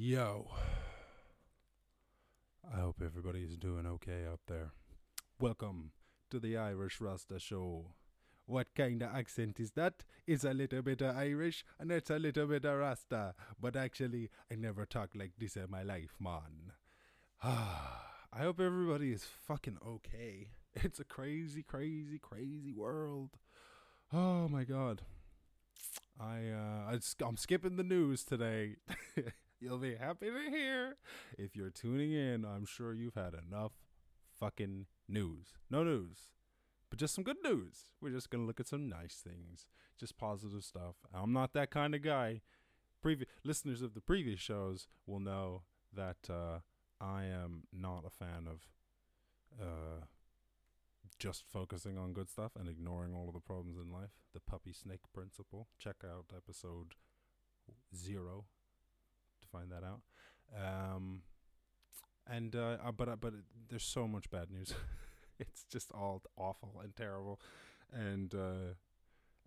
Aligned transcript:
Yo. 0.00 0.46
I 2.72 2.78
hope 2.78 3.02
everybody 3.04 3.40
is 3.40 3.56
doing 3.56 3.84
okay 3.84 4.26
out 4.30 4.38
there. 4.46 4.70
Welcome 5.40 5.90
to 6.30 6.38
the 6.38 6.56
Irish 6.56 7.00
Rasta 7.00 7.40
Show. 7.40 7.86
What 8.46 8.76
kind 8.76 9.02
of 9.02 9.12
accent 9.12 9.58
is 9.58 9.72
that? 9.72 10.04
It's 10.24 10.44
a 10.44 10.54
little 10.54 10.82
bit 10.82 11.02
of 11.02 11.16
Irish 11.16 11.64
and 11.80 11.90
it's 11.90 12.10
a 12.10 12.18
little 12.20 12.46
bit 12.46 12.64
of 12.64 12.78
Rasta. 12.78 13.34
But 13.60 13.74
actually, 13.74 14.30
I 14.48 14.54
never 14.54 14.86
talk 14.86 15.16
like 15.16 15.32
this 15.36 15.56
in 15.56 15.68
my 15.68 15.82
life, 15.82 16.14
man. 16.20 16.74
I 17.42 18.38
hope 18.38 18.60
everybody 18.60 19.10
is 19.10 19.24
fucking 19.24 19.78
okay. 19.84 20.50
It's 20.76 21.00
a 21.00 21.04
crazy, 21.04 21.64
crazy, 21.64 22.20
crazy 22.20 22.72
world. 22.72 23.30
Oh 24.12 24.46
my 24.46 24.62
god. 24.62 25.02
I 26.20 26.50
uh 26.50 26.98
I'm 27.26 27.36
skipping 27.36 27.74
the 27.74 27.82
news 27.82 28.22
today. 28.22 28.76
You'll 29.60 29.78
be 29.78 29.96
happy 29.96 30.26
to 30.26 30.50
hear 30.50 30.96
if 31.36 31.56
you're 31.56 31.70
tuning 31.70 32.12
in. 32.12 32.44
I'm 32.44 32.64
sure 32.64 32.94
you've 32.94 33.14
had 33.16 33.34
enough 33.34 33.72
fucking 34.38 34.86
news. 35.08 35.54
No 35.68 35.82
news, 35.82 36.30
but 36.90 36.98
just 36.98 37.14
some 37.14 37.24
good 37.24 37.42
news. 37.42 37.86
We're 38.00 38.10
just 38.10 38.30
gonna 38.30 38.46
look 38.46 38.60
at 38.60 38.68
some 38.68 38.88
nice 38.88 39.16
things, 39.16 39.66
just 39.98 40.16
positive 40.16 40.62
stuff. 40.62 40.96
I'm 41.12 41.32
not 41.32 41.54
that 41.54 41.70
kind 41.70 41.94
of 41.94 42.02
guy. 42.02 42.42
Previous 43.02 43.28
listeners 43.44 43.82
of 43.82 43.94
the 43.94 44.00
previous 44.00 44.40
shows 44.40 44.86
will 45.06 45.20
know 45.20 45.62
that 45.92 46.30
uh, 46.30 46.60
I 47.00 47.24
am 47.24 47.64
not 47.72 48.04
a 48.06 48.10
fan 48.10 48.46
of 48.48 48.66
uh, 49.60 50.04
just 51.18 51.44
focusing 51.52 51.98
on 51.98 52.12
good 52.12 52.28
stuff 52.28 52.52
and 52.58 52.68
ignoring 52.68 53.12
all 53.14 53.28
of 53.28 53.34
the 53.34 53.40
problems 53.40 53.76
in 53.76 53.92
life. 53.92 54.10
The 54.34 54.40
puppy 54.40 54.72
snake 54.72 55.00
principle. 55.12 55.68
Check 55.78 55.96
out 56.04 56.26
episode 56.36 56.94
zero 57.94 58.44
to 58.52 58.57
find 59.52 59.70
that 59.70 59.82
out. 59.84 60.00
Um, 60.56 61.22
and 62.26 62.54
uh, 62.54 62.76
uh, 62.84 62.92
but 62.92 63.08
uh, 63.08 63.16
but 63.16 63.34
there's 63.68 63.84
so 63.84 64.06
much 64.06 64.30
bad 64.30 64.50
news. 64.50 64.74
it's 65.38 65.64
just 65.64 65.90
all 65.92 66.22
awful 66.36 66.80
and 66.82 66.94
terrible, 66.94 67.40
and 67.92 68.34
uh, 68.34 68.74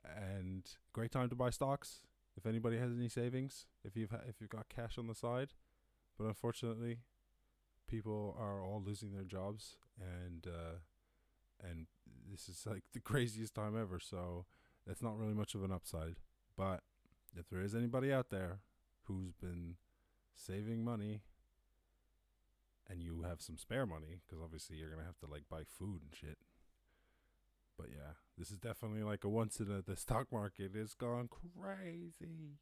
and 0.05 0.63
great 0.93 1.11
time 1.11 1.29
to 1.29 1.35
buy 1.35 1.49
stocks 1.49 2.01
if 2.37 2.45
anybody 2.45 2.77
has 2.77 2.91
any 2.91 3.09
savings. 3.09 3.65
If 3.83 3.95
you've 3.95 4.11
ha- 4.11 4.25
if 4.27 4.41
you've 4.41 4.49
got 4.49 4.69
cash 4.69 4.97
on 4.97 5.07
the 5.07 5.15
side, 5.15 5.53
but 6.17 6.25
unfortunately, 6.25 6.99
people 7.87 8.35
are 8.39 8.63
all 8.63 8.81
losing 8.85 9.13
their 9.13 9.25
jobs 9.25 9.77
and. 9.99 10.47
Uh, 10.47 10.77
and 11.63 11.87
this 12.29 12.49
is 12.49 12.65
like 12.65 12.83
the 12.93 12.99
craziest 13.11 13.53
time 13.55 13.79
ever. 13.79 13.99
So 13.99 14.45
it's 14.87 15.01
not 15.01 15.17
really 15.17 15.33
much 15.33 15.55
of 15.55 15.63
an 15.63 15.71
upside. 15.71 16.15
But 16.57 16.81
if 17.37 17.49
there 17.49 17.61
is 17.61 17.75
anybody 17.75 18.11
out 18.11 18.29
there 18.29 18.59
who's 19.03 19.33
been 19.33 19.75
saving 20.45 20.83
money 20.83 21.21
and 22.89 23.01
you 23.01 23.23
have 23.27 23.41
some 23.41 23.57
spare 23.57 23.85
money, 23.85 24.19
because 24.25 24.43
obviously 24.43 24.75
you're 24.75 24.89
gonna 24.89 25.05
have 25.05 25.19
to 25.19 25.27
like 25.27 25.43
buy 25.49 25.63
food 25.63 26.01
and 26.03 26.13
shit. 26.13 26.37
But 27.77 27.87
yeah, 27.89 28.13
this 28.37 28.51
is 28.51 28.57
definitely 28.57 29.03
like 29.03 29.23
a 29.23 29.29
once 29.29 29.59
in 29.59 29.71
a 29.71 29.81
the 29.81 29.95
stock 29.95 30.27
market 30.31 30.75
is 30.75 30.93
gone 30.93 31.29
crazy. 31.29 32.57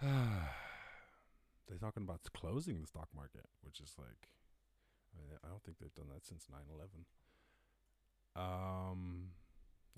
They're 0.02 1.78
talking 1.80 2.02
about 2.02 2.20
closing 2.34 2.80
the 2.80 2.86
stock 2.86 3.08
market, 3.14 3.46
which 3.62 3.80
is 3.80 3.94
like 3.98 4.28
I, 5.14 5.18
mean, 5.18 5.38
I 5.44 5.48
don't 5.48 5.62
think 5.62 5.78
they've 5.78 5.94
done 5.94 6.08
that 6.12 6.26
since 6.26 6.46
9/11. 6.50 7.04
Um. 8.40 9.30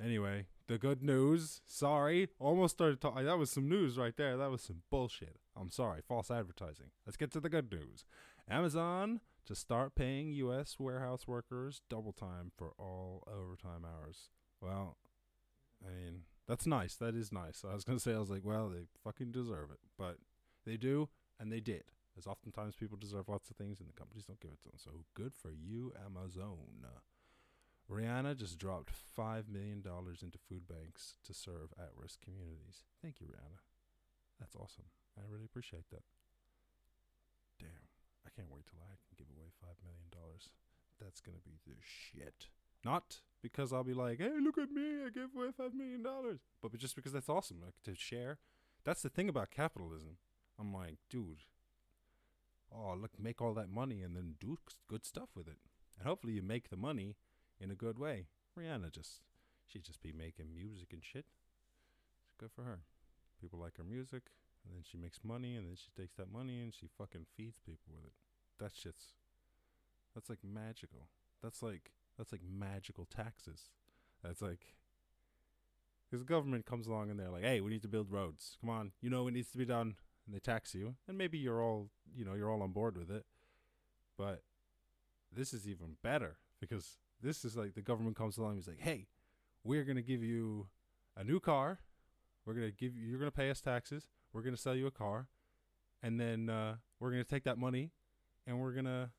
Anyway, 0.02 0.46
the 0.68 0.78
good 0.78 1.02
news. 1.02 1.60
Sorry, 1.66 2.28
almost 2.38 2.76
started 2.76 3.00
talking. 3.00 3.24
That 3.24 3.38
was 3.38 3.50
some 3.50 3.68
news 3.68 3.98
right 3.98 4.16
there. 4.16 4.36
That 4.36 4.50
was 4.50 4.62
some 4.62 4.82
bullshit. 4.90 5.38
I'm 5.56 5.70
sorry, 5.70 6.02
false 6.06 6.30
advertising. 6.30 6.90
Let's 7.04 7.16
get 7.16 7.32
to 7.32 7.40
the 7.40 7.48
good 7.48 7.72
news. 7.72 8.04
Amazon 8.48 9.20
to 9.46 9.54
start 9.54 9.94
paying 9.94 10.32
U.S. 10.34 10.76
warehouse 10.78 11.26
workers 11.26 11.80
double 11.88 12.12
time 12.12 12.52
for 12.56 12.72
all 12.78 13.24
overtime 13.26 13.84
hours. 13.84 14.28
Well, 14.60 14.96
I 15.84 15.90
mean, 15.90 16.22
that's 16.46 16.66
nice. 16.66 16.94
That 16.96 17.14
is 17.14 17.32
nice. 17.32 17.64
I 17.68 17.74
was 17.74 17.84
gonna 17.84 17.98
say, 17.98 18.14
I 18.14 18.18
was 18.18 18.30
like, 18.30 18.44
well, 18.44 18.68
they 18.68 18.82
fucking 19.02 19.32
deserve 19.32 19.70
it, 19.70 19.80
but 19.98 20.18
they 20.64 20.76
do, 20.76 21.08
and 21.40 21.50
they 21.50 21.60
did. 21.60 21.84
As 22.16 22.26
oftentimes 22.26 22.74
people 22.74 22.96
deserve 22.96 23.28
lots 23.28 23.50
of 23.50 23.56
things, 23.56 23.80
and 23.80 23.88
the 23.88 23.94
companies 23.94 24.24
don't 24.26 24.40
give 24.40 24.50
it 24.50 24.60
to 24.62 24.68
them. 24.68 24.78
So 24.78 24.90
good 25.14 25.34
for 25.34 25.50
you, 25.50 25.92
Amazon. 26.04 26.84
Rihanna 27.90 28.36
just 28.36 28.58
dropped 28.58 28.92
$5 28.92 29.48
million 29.48 29.82
into 29.82 30.38
food 30.38 30.68
banks 30.68 31.16
to 31.24 31.32
serve 31.32 31.72
at 31.78 31.96
risk 31.96 32.20
communities. 32.20 32.84
Thank 33.02 33.20
you, 33.20 33.26
Rihanna. 33.26 33.64
That's 34.38 34.54
awesome. 34.54 34.92
I 35.16 35.22
really 35.28 35.46
appreciate 35.46 35.88
that. 35.90 36.04
Damn. 37.58 37.88
I 38.26 38.30
can't 38.36 38.52
wait 38.52 38.66
till 38.66 38.78
I 38.84 38.94
can 39.00 39.16
give 39.16 39.28
away 39.34 39.48
$5 39.64 39.80
million. 39.82 40.12
That's 41.00 41.20
going 41.20 41.38
to 41.38 41.42
be 41.42 41.56
the 41.66 41.76
shit. 41.80 42.48
Not 42.84 43.20
because 43.42 43.72
I'll 43.72 43.84
be 43.84 43.94
like, 43.94 44.18
hey, 44.18 44.32
look 44.40 44.58
at 44.58 44.70
me, 44.70 45.04
I 45.06 45.10
gave 45.10 45.34
away 45.34 45.48
$5 45.58 45.74
million. 45.74 46.04
But 46.62 46.76
just 46.76 46.94
because 46.94 47.12
that's 47.12 47.28
awesome 47.28 47.60
like, 47.64 47.74
to 47.84 47.94
share. 47.94 48.38
That's 48.84 49.02
the 49.02 49.08
thing 49.08 49.28
about 49.28 49.50
capitalism. 49.50 50.18
I'm 50.60 50.72
like, 50.74 50.96
dude, 51.08 51.42
oh, 52.72 52.94
look, 53.00 53.12
make 53.18 53.40
all 53.40 53.54
that 53.54 53.70
money 53.70 54.02
and 54.02 54.14
then 54.14 54.34
do 54.38 54.58
good 54.88 55.04
stuff 55.04 55.30
with 55.34 55.48
it. 55.48 55.58
And 55.98 56.06
hopefully 56.06 56.34
you 56.34 56.42
make 56.42 56.68
the 56.68 56.76
money 56.76 57.16
in 57.60 57.70
a 57.70 57.74
good 57.74 57.98
way. 57.98 58.26
Rihanna 58.58 58.92
just 58.92 59.20
she 59.66 59.80
just 59.80 60.02
be 60.02 60.12
making 60.12 60.54
music 60.54 60.92
and 60.92 61.02
shit. 61.04 61.26
It's 62.26 62.34
good 62.38 62.50
for 62.54 62.62
her. 62.62 62.80
People 63.40 63.58
like 63.58 63.76
her 63.76 63.84
music, 63.84 64.22
and 64.64 64.74
then 64.74 64.82
she 64.90 64.96
makes 64.96 65.20
money, 65.22 65.54
and 65.54 65.66
then 65.68 65.76
she 65.76 65.90
takes 66.00 66.16
that 66.16 66.32
money 66.32 66.60
and 66.60 66.74
she 66.74 66.86
fucking 66.86 67.26
feeds 67.36 67.60
people 67.64 67.92
with 67.94 68.04
it. 68.06 68.12
That 68.58 68.72
shit's 68.74 69.14
that's 70.14 70.28
like 70.28 70.40
magical. 70.42 71.08
That's 71.42 71.62
like 71.62 71.92
that's 72.16 72.32
like 72.32 72.40
magical 72.42 73.04
taxes. 73.04 73.70
That's 74.22 74.42
like 74.42 74.74
because 76.10 76.24
the 76.24 76.28
government 76.28 76.66
comes 76.66 76.86
along 76.86 77.10
and 77.10 77.20
they're 77.20 77.30
like, 77.30 77.44
"Hey, 77.44 77.60
we 77.60 77.70
need 77.70 77.82
to 77.82 77.88
build 77.88 78.10
roads. 78.10 78.56
Come 78.60 78.70
on, 78.70 78.92
you 79.00 79.10
know 79.10 79.28
it 79.28 79.32
needs 79.32 79.50
to 79.52 79.58
be 79.58 79.64
done," 79.64 79.94
and 80.26 80.34
they 80.34 80.40
tax 80.40 80.74
you, 80.74 80.96
and 81.06 81.16
maybe 81.16 81.38
you're 81.38 81.62
all 81.62 81.90
you 82.16 82.24
know 82.24 82.34
you're 82.34 82.50
all 82.50 82.62
on 82.62 82.72
board 82.72 82.96
with 82.96 83.10
it. 83.10 83.26
But 84.16 84.42
this 85.32 85.52
is 85.52 85.68
even 85.68 85.96
better 86.02 86.38
because 86.60 86.98
this 87.22 87.44
is 87.44 87.56
like 87.56 87.74
the 87.74 87.82
government 87.82 88.16
comes 88.16 88.38
along 88.38 88.52
and 88.52 88.60
is 88.60 88.68
like, 88.68 88.80
hey, 88.80 89.06
we're 89.64 89.84
gonna 89.84 90.02
give 90.02 90.22
you 90.22 90.68
a 91.16 91.24
new 91.24 91.40
car. 91.40 91.80
We're 92.44 92.54
gonna 92.54 92.70
give 92.70 92.96
you. 92.96 93.06
You're 93.06 93.18
gonna 93.18 93.30
pay 93.30 93.50
us 93.50 93.60
taxes. 93.60 94.08
We're 94.32 94.42
gonna 94.42 94.56
sell 94.56 94.74
you 94.74 94.86
a 94.86 94.90
car, 94.90 95.28
and 96.02 96.20
then 96.20 96.48
uh, 96.48 96.76
we're 97.00 97.10
gonna 97.10 97.24
take 97.24 97.44
that 97.44 97.58
money, 97.58 97.90
and 98.46 98.60
we're 98.60 98.72
gonna 98.72 99.10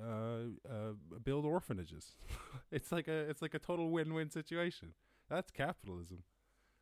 uh, 0.00 0.48
uh, 0.68 0.92
build 1.22 1.44
orphanages. 1.44 2.14
it's 2.72 2.90
like 2.90 3.08
a 3.08 3.28
it's 3.28 3.42
like 3.42 3.54
a 3.54 3.58
total 3.58 3.90
win-win 3.90 4.30
situation. 4.30 4.94
That's 5.28 5.50
capitalism. 5.50 6.24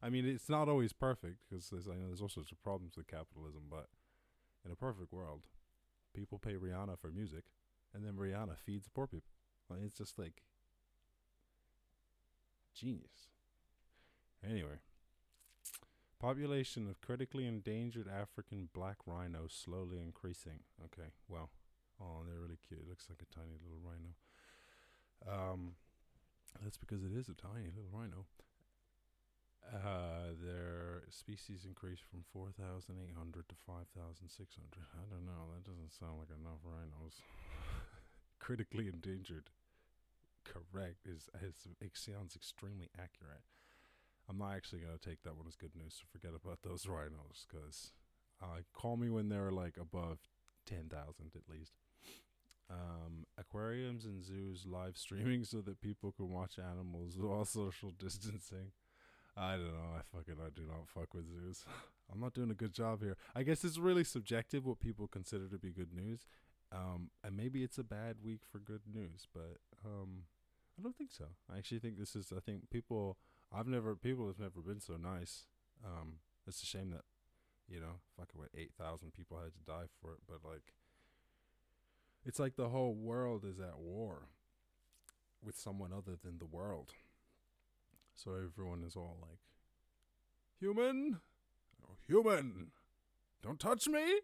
I 0.03 0.09
mean, 0.09 0.27
it's 0.27 0.49
not 0.49 0.69
always 0.69 0.93
perfect 0.93 1.37
because 1.49 1.71
I 1.73 1.95
know 1.95 2.07
there's 2.09 2.23
all 2.23 2.29
sorts 2.29 2.51
of 2.51 2.63
problems 2.63 2.97
with 2.97 3.07
capitalism, 3.07 3.63
but 3.71 3.87
in 4.65 4.73
a 4.73 4.77
perfect 4.77 5.13
world, 5.13 5.43
people 6.15 6.39
pay 6.39 6.55
Rihanna 6.55 6.99
for 6.99 7.11
music, 7.11 7.45
and 7.95 8.05
then 8.05 8.15
Rihanna 8.15 8.57
feeds 8.59 8.89
poor 8.89 9.07
people. 9.07 9.32
Like, 9.73 9.83
it's 9.85 9.99
just 9.99 10.19
like 10.19 10.43
genius. 12.75 13.29
Anyway, 14.45 14.81
population 16.19 16.89
of 16.89 17.01
critically 17.01 17.47
endangered 17.47 18.09
African 18.09 18.69
black 18.73 18.97
rhino 19.07 19.47
slowly 19.49 20.01
increasing. 20.01 20.61
Okay, 20.85 21.11
well, 21.29 21.51
oh, 22.01 22.23
they're 22.27 22.41
really 22.41 22.59
cute. 22.67 22.81
It 22.81 22.89
looks 22.89 23.07
like 23.09 23.23
a 23.23 23.35
tiny 23.35 23.59
little 23.63 23.81
rhino. 23.83 24.15
Um, 25.27 25.75
that's 26.61 26.77
because 26.77 27.05
it 27.05 27.13
is 27.15 27.29
a 27.29 27.35
tiny 27.35 27.71
little 27.71 27.91
rhino. 27.93 28.27
Uh, 29.63 30.35
their 30.43 31.05
species 31.11 31.65
increased 31.65 32.03
from 32.11 32.25
4,800 32.33 33.49
to 33.49 33.55
5,600. 33.67 34.27
I 34.93 35.07
don't 35.09 35.25
know. 35.25 35.55
That 35.55 35.65
doesn't 35.65 35.95
sound 35.95 36.19
like 36.19 36.35
enough 36.35 36.61
rhinos. 36.67 37.23
Critically 38.39 38.89
endangered. 38.89 39.51
Correct. 40.45 41.07
Is, 41.07 41.29
is 41.41 41.67
It 41.81 41.93
sounds 41.95 42.37
extremely 42.37 42.89
accurate. 42.99 43.43
I'm 44.29 44.39
not 44.39 44.55
actually 44.55 44.81
to 44.81 44.99
take 44.99 45.23
that 45.23 45.37
one 45.37 45.47
as 45.49 45.57
good 45.57 45.75
news, 45.75 45.99
so 45.99 46.05
forget 46.11 46.33
about 46.35 46.61
those 46.63 46.87
rhinos, 46.89 47.47
because 47.49 47.93
uh, 48.43 48.63
call 48.73 48.97
me 48.97 49.11
when 49.11 49.29
they're 49.29 49.51
like 49.51 49.77
above 49.81 50.19
10,000 50.67 50.89
at 51.35 51.49
least. 51.49 51.73
Um, 52.71 53.27
aquariums 53.37 54.05
and 54.05 54.23
zoos 54.23 54.65
live 54.67 54.97
streaming 54.97 55.45
so 55.45 55.61
that 55.63 55.81
people 55.81 56.13
can 56.13 56.31
watch 56.31 56.59
animals 56.59 57.17
while 57.21 57.45
social 57.45 57.91
distancing. 57.91 58.73
I 59.37 59.53
don't 59.53 59.73
know. 59.73 59.97
I 59.97 60.03
fucking 60.15 60.37
I 60.45 60.51
do 60.55 60.63
not 60.67 60.89
fuck 60.89 61.15
with 61.15 61.27
zoos. 61.27 61.65
I'm 62.13 62.21
not 62.21 62.35
doing 62.35 62.51
a 62.51 62.55
good 62.55 62.75
job 62.75 63.03
here. 63.03 63.17
I 63.35 63.43
guess 63.43 63.65
it's 63.65 63.79
really 63.79 64.05
subjective 64.05 64.67
what 64.67 64.81
people 64.81 65.09
consider 65.09 65.49
to 65.49 65.59
be 65.59 65.71
good 65.71 65.95
news. 65.95 66.27
Um, 66.71 67.11
and 67.25 67.37
maybe 67.37 67.63
it's 67.63 67.79
a 67.79 67.85
bad 67.85 68.17
week 68.25 68.41
for 68.51 68.59
good 68.59 68.83
news, 68.93 69.27
but 69.35 69.57
um, 69.85 70.25
I 70.79 70.83
don't 70.83 70.97
think 70.97 71.13
so. 71.13 71.27
I 71.53 71.59
actually 71.59 71.81
think 71.81 71.99
this 71.99 72.17
is. 72.17 72.33
I 72.37 72.41
think 72.41 72.71
people. 72.71 73.19
I've 73.55 73.67
never. 73.67 73.95
People 73.95 74.27
have 74.27 74.39
never 74.39 74.61
been 74.61 74.81
so 74.81 74.97
nice. 74.97 75.45
Um, 75.85 76.15
it's 76.47 76.63
a 76.63 76.67
shame 76.67 76.91
that 76.91 77.03
you 77.69 77.81
know, 77.81 78.01
fucking 78.17 78.39
what 78.39 78.51
eight 78.57 78.73
thousand 78.79 79.13
people 79.15 79.39
had 79.39 79.55
to 79.55 79.61
die 79.67 79.87
for 80.01 80.13
it, 80.13 80.21
but 80.29 80.39
like, 80.49 80.75
it's 82.25 82.39
like 82.39 82.57
the 82.57 82.69
whole 82.69 82.95
world 82.95 83.45
is 83.45 83.59
at 83.59 83.79
war 83.79 84.29
with 85.43 85.57
someone 85.57 85.93
other 85.93 86.17
than 86.23 86.39
the 86.39 86.47
world. 86.47 86.93
So 88.15 88.33
everyone 88.33 88.85
is 88.87 88.95
all 88.95 89.17
like, 89.23 89.39
human, 90.61 91.21
oh, 91.83 91.97
human, 92.07 92.73
don't 93.43 93.59
touch 93.59 93.89
me. 93.89 94.21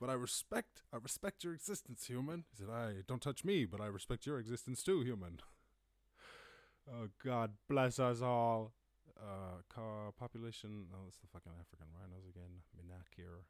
But 0.00 0.10
I 0.10 0.12
respect, 0.12 0.82
I 0.92 0.98
respect 1.02 1.42
your 1.42 1.54
existence, 1.54 2.06
human. 2.06 2.44
He 2.50 2.56
said, 2.58 2.68
I 2.70 3.02
don't 3.06 3.22
touch 3.22 3.44
me, 3.44 3.64
but 3.64 3.80
I 3.80 3.86
respect 3.86 4.26
your 4.26 4.38
existence 4.38 4.82
too, 4.82 5.00
human. 5.00 5.40
oh 6.92 7.08
God, 7.24 7.52
bless 7.68 7.98
us 7.98 8.20
all. 8.20 8.72
Uh, 9.16 9.64
ca- 9.72 10.12
population. 10.18 10.92
Oh, 10.92 11.08
it's 11.08 11.16
the 11.16 11.26
fucking 11.32 11.52
African 11.58 11.86
rhinos 11.96 12.28
again. 12.28 12.60
Minakir. 12.76 13.48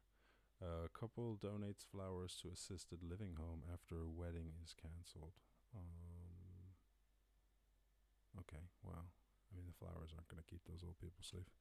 A 0.63 0.65
uh, 0.65 0.87
couple 0.97 1.37
donates 1.37 1.85
flowers 1.85 2.39
to 2.41 2.49
assisted 2.49 3.03
living 3.03 3.35
home 3.37 3.61
after 3.71 3.99
a 3.99 4.07
wedding 4.07 4.53
is 4.63 4.73
cancelled. 4.73 5.35
Um. 5.75 6.07
Okay, 8.39 8.63
well, 8.83 9.11
I 9.51 9.55
mean, 9.55 9.65
the 9.67 9.77
flowers 9.77 10.13
aren't 10.15 10.29
going 10.29 10.41
to 10.41 10.49
keep 10.49 10.61
those 10.65 10.83
old 10.85 10.97
people 10.99 11.21
safe. 11.21 11.51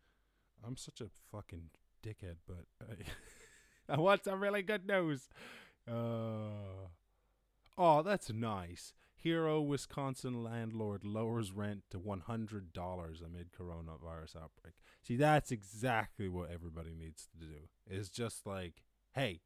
I'm 0.65 0.77
such 0.77 1.01
a 1.01 1.09
fucking 1.33 1.71
dickhead, 2.03 2.37
but 2.47 2.65
I 2.81 2.95
want 3.97 4.25
some 4.25 4.43
really 4.43 4.63
good 4.63 4.87
news. 4.87 5.29
Uh, 5.89 6.89
oh, 7.79 8.03
that's 8.03 8.33
nice. 8.33 8.93
Hero, 9.15 9.61
Wisconsin 9.61 10.45
landlord 10.45 11.05
lowers 11.05 11.53
rent 11.53 11.85
to 11.91 11.99
$100 11.99 13.25
amid 13.25 13.53
coronavirus 13.53 14.37
outbreak. 14.37 14.75
See, 15.03 15.17
that's 15.17 15.51
exactly 15.51 16.29
what 16.29 16.51
everybody 16.51 16.95
needs 16.95 17.27
to 17.33 17.47
do. 17.47 17.69
Is 17.89 18.09
just 18.11 18.47
like, 18.47 18.83
hey, 19.15 19.41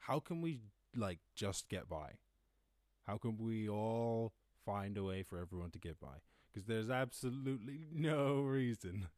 how 0.00 0.18
can 0.18 0.40
we 0.40 0.60
like 0.96 1.20
just 1.34 1.68
get 1.68 1.88
by? 1.88 2.12
How 3.06 3.18
can 3.18 3.36
we 3.38 3.68
all 3.68 4.32
find 4.64 4.96
a 4.96 5.04
way 5.04 5.22
for 5.22 5.38
everyone 5.38 5.70
to 5.72 5.78
get 5.78 6.00
by? 6.00 6.18
Because 6.52 6.66
there's 6.66 6.90
absolutely 6.90 7.86
no 7.92 8.40
reason, 8.40 9.08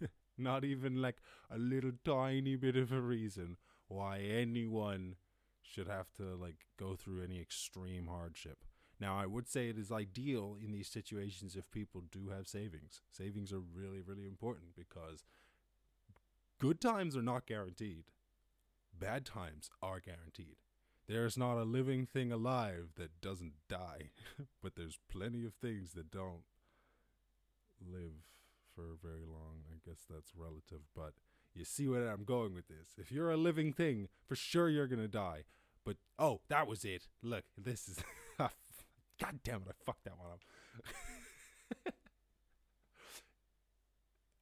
not 0.38 0.64
even 0.64 1.00
like 1.00 1.18
a 1.50 1.58
little 1.58 1.92
tiny 2.04 2.56
bit 2.56 2.76
of 2.76 2.92
a 2.92 3.00
reason 3.00 3.56
why 3.88 4.18
anyone 4.18 5.16
should 5.62 5.88
have 5.88 6.12
to 6.14 6.36
like 6.36 6.66
go 6.78 6.94
through 6.94 7.22
any 7.22 7.40
extreme 7.40 8.06
hardship. 8.06 8.58
Now, 9.00 9.16
I 9.18 9.26
would 9.26 9.48
say 9.48 9.68
it 9.68 9.78
is 9.78 9.90
ideal 9.90 10.56
in 10.62 10.70
these 10.70 10.88
situations 10.88 11.56
if 11.56 11.70
people 11.70 12.02
do 12.12 12.28
have 12.28 12.46
savings. 12.46 13.02
Savings 13.10 13.52
are 13.52 13.60
really, 13.60 14.00
really 14.00 14.26
important 14.26 14.76
because 14.76 15.24
good 16.60 16.80
times 16.80 17.16
are 17.16 17.22
not 17.22 17.46
guaranteed, 17.46 18.04
bad 18.96 19.26
times 19.26 19.68
are 19.82 20.00
guaranteed. 20.00 20.56
There's 21.06 21.36
not 21.36 21.58
a 21.58 21.64
living 21.64 22.06
thing 22.06 22.32
alive 22.32 22.90
that 22.96 23.20
doesn't 23.20 23.54
die, 23.68 24.10
but 24.62 24.74
there's 24.76 24.98
plenty 25.10 25.44
of 25.44 25.54
things 25.54 25.92
that 25.92 26.10
don't 26.10 26.44
live 27.84 28.30
for 28.74 28.96
very 29.02 29.26
long. 29.26 29.64
I 29.70 29.76
guess 29.86 30.04
that's 30.08 30.32
relative, 30.34 30.80
but 30.94 31.12
you 31.54 31.64
see 31.64 31.88
where 31.88 32.08
I'm 32.08 32.24
going 32.24 32.54
with 32.54 32.68
this. 32.68 32.88
If 32.98 33.12
you're 33.12 33.30
a 33.30 33.36
living 33.36 33.72
thing, 33.72 34.08
for 34.26 34.34
sure 34.36 34.68
you're 34.68 34.88
to 34.88 35.08
die. 35.08 35.44
But 35.84 35.96
oh, 36.18 36.40
that 36.48 36.66
was 36.66 36.84
it. 36.84 37.08
Look, 37.22 37.44
this 37.56 37.88
is 37.88 38.02
God 38.38 39.40
damn 39.44 39.62
it, 39.62 39.68
I 39.68 39.84
fucked 39.84 40.04
that 40.04 40.18
one 40.18 40.32
up. 40.32 40.40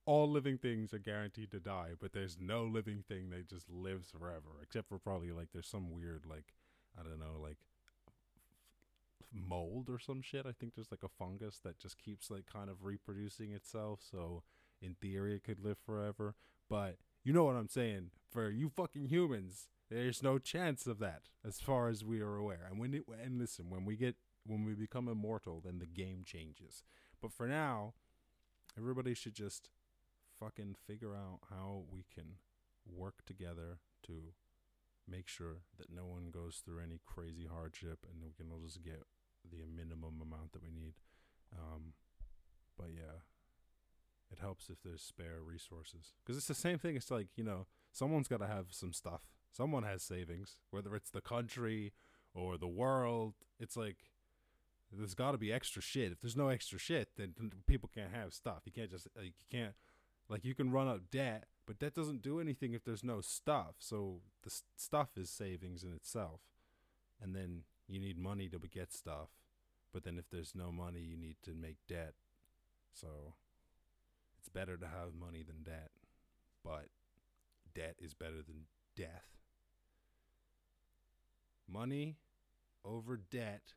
All 0.07 0.29
living 0.29 0.59
things 0.59 0.93
are 0.93 0.99
guaranteed 0.99 1.51
to 1.53 1.61
die, 1.61 1.91
but 2.01 2.13
there's 2.13 2.37
no 2.41 2.65
living 2.65 3.05
thing 3.07 3.31
that 3.31 3.49
just 3.49 3.71
lives 3.71 4.11
forever, 4.11 4.59
except 4.63 4.89
for 4.89 4.99
probably 4.99 5.31
like 5.31 5.49
there's 5.53 5.69
some 5.69 5.93
weird 5.93 6.25
like 6.29 6.55
I 6.99 7.03
don't 7.03 7.21
know 7.21 7.41
like 7.41 7.59
mold 9.33 9.89
or 9.89 9.99
some 9.99 10.23
shit. 10.23 10.47
I 10.47 10.53
think 10.53 10.75
there's 10.75 10.91
like 10.91 11.05
a 11.05 11.09
fungus 11.09 11.61
that 11.65 11.79
just 11.79 11.99
keeps 11.99 12.31
like 12.31 12.47
kind 12.53 12.71
of 12.71 12.85
reproducing 12.85 13.53
itself, 13.53 14.01
so 14.03 14.43
in 14.81 14.95
theory 14.95 15.37
it 15.37 15.45
could 15.45 15.61
live 15.61 15.79
forever. 15.85 16.35
But 16.73 16.97
you 17.23 17.35
know 17.35 17.45
what 17.45 17.55
I'm 17.55 17.69
saying? 17.69 18.13
For 18.31 18.49
you 18.49 18.71
fucking 18.71 19.09
humans, 19.09 19.69
there's 19.91 20.23
no 20.23 20.39
chance 20.39 20.87
of 20.87 21.01
that 21.01 21.25
as 21.47 21.61
far 21.61 21.91
as 21.91 22.03
we 22.03 22.23
are 22.23 22.37
aware. 22.37 22.67
And 22.67 22.81
when 22.81 22.95
it, 22.95 23.03
and 23.23 23.39
listen, 23.39 23.69
when 23.69 23.85
we 23.85 23.95
get 23.95 24.17
when 24.47 24.65
we 24.65 24.73
become 24.73 25.07
immortal, 25.07 25.61
then 25.63 25.81
the 25.81 25.87
game 25.87 26.23
changes. 26.25 26.83
But 27.21 27.31
for 27.31 27.47
now, 27.47 27.93
everybody 28.79 29.13
should 29.13 29.35
just 29.35 29.69
fucking 30.41 30.77
figure 30.87 31.15
out 31.15 31.41
how 31.51 31.83
we 31.93 32.07
can 32.13 32.37
work 32.91 33.17
together 33.27 33.81
to 34.07 34.33
make 35.07 35.29
sure 35.29 35.59
that 35.79 35.95
no 35.95 36.07
one 36.07 36.31
goes 36.33 36.63
through 36.65 36.83
any 36.83 37.01
crazy 37.05 37.47
hardship 37.53 37.99
and 38.11 38.25
we 38.25 38.33
can 38.33 38.51
all 38.51 38.65
just 38.65 38.83
get 38.83 39.03
the 39.45 39.67
minimum 39.77 40.23
amount 40.23 40.53
that 40.53 40.63
we 40.63 40.71
need. 40.71 40.95
Um, 41.53 41.93
but 42.79 42.89
yeah, 42.95 43.21
it 44.33 44.39
helps 44.41 44.69
if 44.71 44.79
there's 44.83 45.03
spare 45.03 45.41
resources 45.45 46.15
because 46.25 46.37
it's 46.37 46.49
the 46.49 46.55
same 46.55 46.79
thing. 46.79 46.97
It's 46.97 47.11
like 47.11 47.29
you 47.37 47.45
know, 47.45 47.67
someone's 47.93 48.29
got 48.29 48.41
to 48.41 48.47
have 48.47 48.67
some 48.71 48.93
stuff. 48.93 49.21
Someone 49.51 49.83
has 49.83 50.03
savings, 50.03 50.57
whether 50.71 50.97
it's 50.97 51.11
the 51.11 51.21
country 51.21 51.93
or 52.35 52.57
the 52.57 52.69
world. 52.69 53.35
It's 53.61 53.77
like 53.77 53.99
there's 54.91 55.15
got 55.15 55.33
to 55.33 55.39
be 55.39 55.53
extra 55.53 55.83
shit. 55.83 56.13
If 56.13 56.21
there's 56.21 56.37
no 56.37 56.49
extra 56.49 56.79
shit, 56.79 57.11
then 57.17 57.35
people 57.67 57.91
can't 57.95 58.15
have 58.15 58.33
stuff. 58.33 58.63
You 58.65 58.73
can't 58.73 58.91
just 58.91 59.09
like 59.17 59.27
you 59.27 59.59
can't 59.59 59.75
like 60.29 60.45
you 60.45 60.55
can 60.55 60.73
run 60.73 60.89
up 60.89 61.11
debt, 61.11 61.45
but 61.67 61.81
that 61.81 61.95
doesn't 61.95 62.23
do 62.23 62.41
anything 62.41 62.73
if 62.73 62.85
there's 62.85 63.05
no 63.05 63.21
stuff. 63.21 63.75
So 63.79 64.21
the 64.43 64.51
st- 64.51 64.65
stuff 64.77 65.09
is 65.17 65.31
savings 65.31 65.85
in 65.85 65.93
itself, 65.93 66.41
and 67.21 67.37
then 67.37 67.65
you 67.87 68.01
need 68.01 68.19
money 68.19 68.49
to 68.49 68.59
get 68.59 68.93
stuff. 68.93 69.29
But 69.93 70.05
then 70.05 70.19
if 70.19 70.31
there's 70.31 70.55
no 70.55 70.73
money, 70.73 71.01
you 71.01 71.19
need 71.19 71.37
to 71.43 71.53
make 71.55 71.77
debt. 71.87 72.15
So 72.95 73.35
it's 74.43 74.49
better 74.49 74.77
to 74.77 74.87
have 74.87 75.15
money 75.17 75.45
than 75.47 75.63
debt, 75.63 75.93
but 76.65 76.89
debt 77.73 77.95
is 78.01 78.13
better 78.13 78.43
than 78.43 78.67
death. 78.97 79.39
Money 81.69 82.17
over 82.85 83.17
debt 83.17 83.75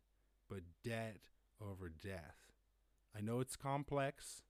but 0.50 0.62
debt 0.84 1.18
over 1.62 1.90
death. 1.90 2.38
I 3.16 3.22
know 3.22 3.40
it's 3.40 3.56
complex, 3.56 4.42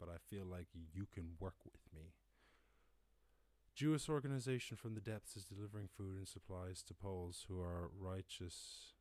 but 0.00 0.08
I 0.08 0.16
feel 0.30 0.44
like 0.44 0.68
you 0.74 1.06
can 1.12 1.32
work 1.38 1.54
with 1.64 1.80
me. 1.94 2.12
Jewish 3.74 4.08
organization 4.08 4.76
from 4.76 4.94
the 4.94 5.00
depths 5.00 5.36
is 5.36 5.44
delivering 5.44 5.88
food 5.96 6.16
and 6.16 6.28
supplies 6.28 6.82
to 6.84 6.94
Poles 6.94 7.46
who 7.48 7.60
are 7.60 7.90
righteous 7.98 8.93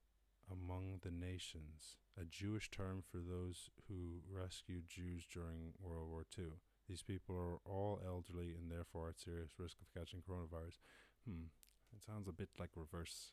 among 0.51 0.99
the 1.01 1.11
nations, 1.11 1.97
a 2.19 2.25
Jewish 2.25 2.69
term 2.69 3.03
for 3.09 3.17
those 3.17 3.69
who 3.87 4.21
rescued 4.29 4.87
Jews 4.87 5.25
during 5.31 5.73
World 5.81 6.09
War 6.09 6.25
II. 6.37 6.45
These 6.87 7.03
people 7.03 7.35
are 7.35 7.59
all 7.65 7.99
elderly 8.05 8.53
and 8.53 8.69
therefore 8.69 9.09
at 9.09 9.19
serious 9.19 9.51
risk 9.57 9.77
of 9.81 9.93
catching 9.93 10.21
coronavirus. 10.21 10.79
Hmm, 11.27 11.45
it 11.95 12.03
sounds 12.03 12.27
a 12.27 12.33
bit 12.33 12.49
like 12.59 12.71
reverse, 12.75 13.31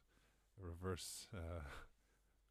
reverse 0.59 1.27
uh, 1.35 1.63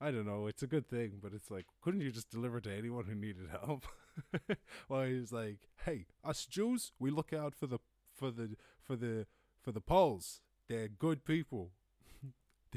I 0.01 0.11
don't 0.11 0.25
know. 0.25 0.47
It's 0.47 0.63
a 0.63 0.67
good 0.67 0.87
thing, 0.87 1.19
but 1.21 1.33
it's 1.33 1.51
like, 1.51 1.65
couldn't 1.81 2.01
you 2.01 2.11
just 2.11 2.29
deliver 2.29 2.61
to 2.61 2.73
anyone 2.73 3.05
who 3.05 3.15
needed 3.15 3.47
help? 3.51 3.85
well, 4.89 5.03
he's 5.03 5.33
like, 5.33 5.67
hey, 5.85 6.05
us 6.23 6.45
Jews, 6.45 6.93
we 6.99 7.11
look 7.11 7.33
out 7.33 7.53
for 7.53 7.67
the 7.67 7.79
for 8.15 8.31
the 8.31 8.55
for 8.81 8.95
the 8.95 9.25
for 9.61 9.71
the 9.73 9.81
Poles. 9.81 10.41
They're 10.69 10.87
good 10.87 11.25
people. 11.25 11.71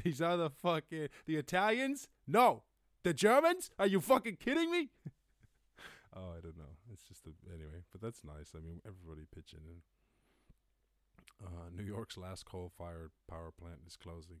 These 0.03 0.21
other 0.21 0.49
fucking 0.49 1.09
the 1.25 1.35
Italians? 1.35 2.07
No, 2.27 2.63
the 3.03 3.13
Germans? 3.13 3.69
Are 3.77 3.87
you 3.87 4.01
fucking 4.01 4.37
kidding 4.37 4.71
me? 4.71 4.89
oh, 6.15 6.31
I 6.37 6.41
don't 6.41 6.57
know. 6.57 6.77
It's 6.91 7.03
just 7.03 7.27
a, 7.27 7.31
anyway, 7.53 7.83
but 7.91 8.01
that's 8.01 8.23
nice. 8.23 8.53
I 8.55 8.59
mean, 8.59 8.81
everybody 8.85 9.27
pitching 9.33 9.61
in. 9.65 9.81
Uh, 11.45 11.69
New 11.75 11.83
York's 11.83 12.17
last 12.17 12.45
coal-fired 12.45 13.11
power 13.29 13.51
plant 13.51 13.79
is 13.85 13.97
closing. 13.97 14.39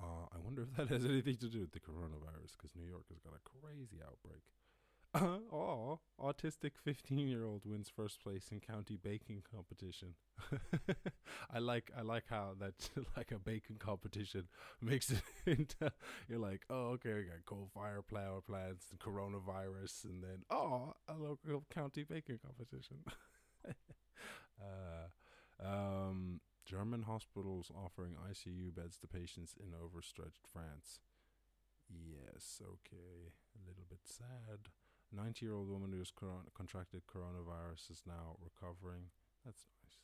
Uh, 0.00 0.28
I 0.32 0.38
wonder 0.42 0.62
if 0.62 0.76
that 0.76 0.88
has 0.88 1.04
anything 1.10 1.36
to 1.36 1.48
do 1.48 1.60
with 1.60 1.72
the 1.72 1.80
coronavirus 1.80 2.56
because 2.56 2.74
New 2.74 2.88
York 2.88 3.04
has 3.08 3.18
got 3.18 3.34
a 3.34 3.42
crazy 3.44 4.00
outbreak. 4.02 4.42
oh, 5.52 6.00
autistic 6.20 6.72
15 6.82 7.28
year 7.28 7.44
old 7.44 7.62
wins 7.64 7.90
first 7.94 8.22
place 8.22 8.48
in 8.50 8.60
county 8.60 8.98
baking 9.02 9.42
competition. 9.50 10.14
I 11.50 11.58
like 11.58 11.90
I 11.96 12.02
like 12.02 12.24
how 12.28 12.54
that 12.60 12.90
like 13.16 13.32
a 13.32 13.38
baking 13.38 13.76
competition 13.78 14.48
makes 14.82 15.10
it 15.10 15.22
into 15.46 15.92
you're 16.28 16.38
like 16.38 16.62
oh 16.68 16.90
okay 16.94 17.14
we 17.14 17.22
got 17.22 17.44
coal 17.46 17.70
fire 17.72 18.02
power 18.02 18.40
plants 18.42 18.86
and 18.90 19.00
coronavirus 19.00 20.04
and 20.04 20.22
then 20.22 20.42
oh 20.50 20.92
a 21.08 21.14
local 21.14 21.64
county 21.72 22.04
baking 22.04 22.38
competition. 22.44 22.98
uh, 24.60 25.66
um, 25.66 26.40
German 26.66 27.02
hospitals 27.02 27.70
offering 27.74 28.16
ICU 28.30 28.74
beds 28.74 28.98
to 28.98 29.06
patients 29.06 29.54
in 29.58 29.72
overstretched 29.72 30.46
France. 30.52 31.00
Yes, 31.88 32.60
okay. 32.60 33.32
A 33.54 33.68
little 33.68 33.84
bit 33.88 34.00
sad. 34.04 34.68
90 35.12 35.44
year 35.44 35.54
old 35.54 35.68
woman 35.68 35.92
who 35.92 35.98
has 35.98 36.12
contracted 36.56 37.02
coronavirus 37.06 37.90
is 37.90 38.02
now 38.06 38.36
recovering. 38.42 39.04
That's 39.44 39.64
nice. 39.82 39.98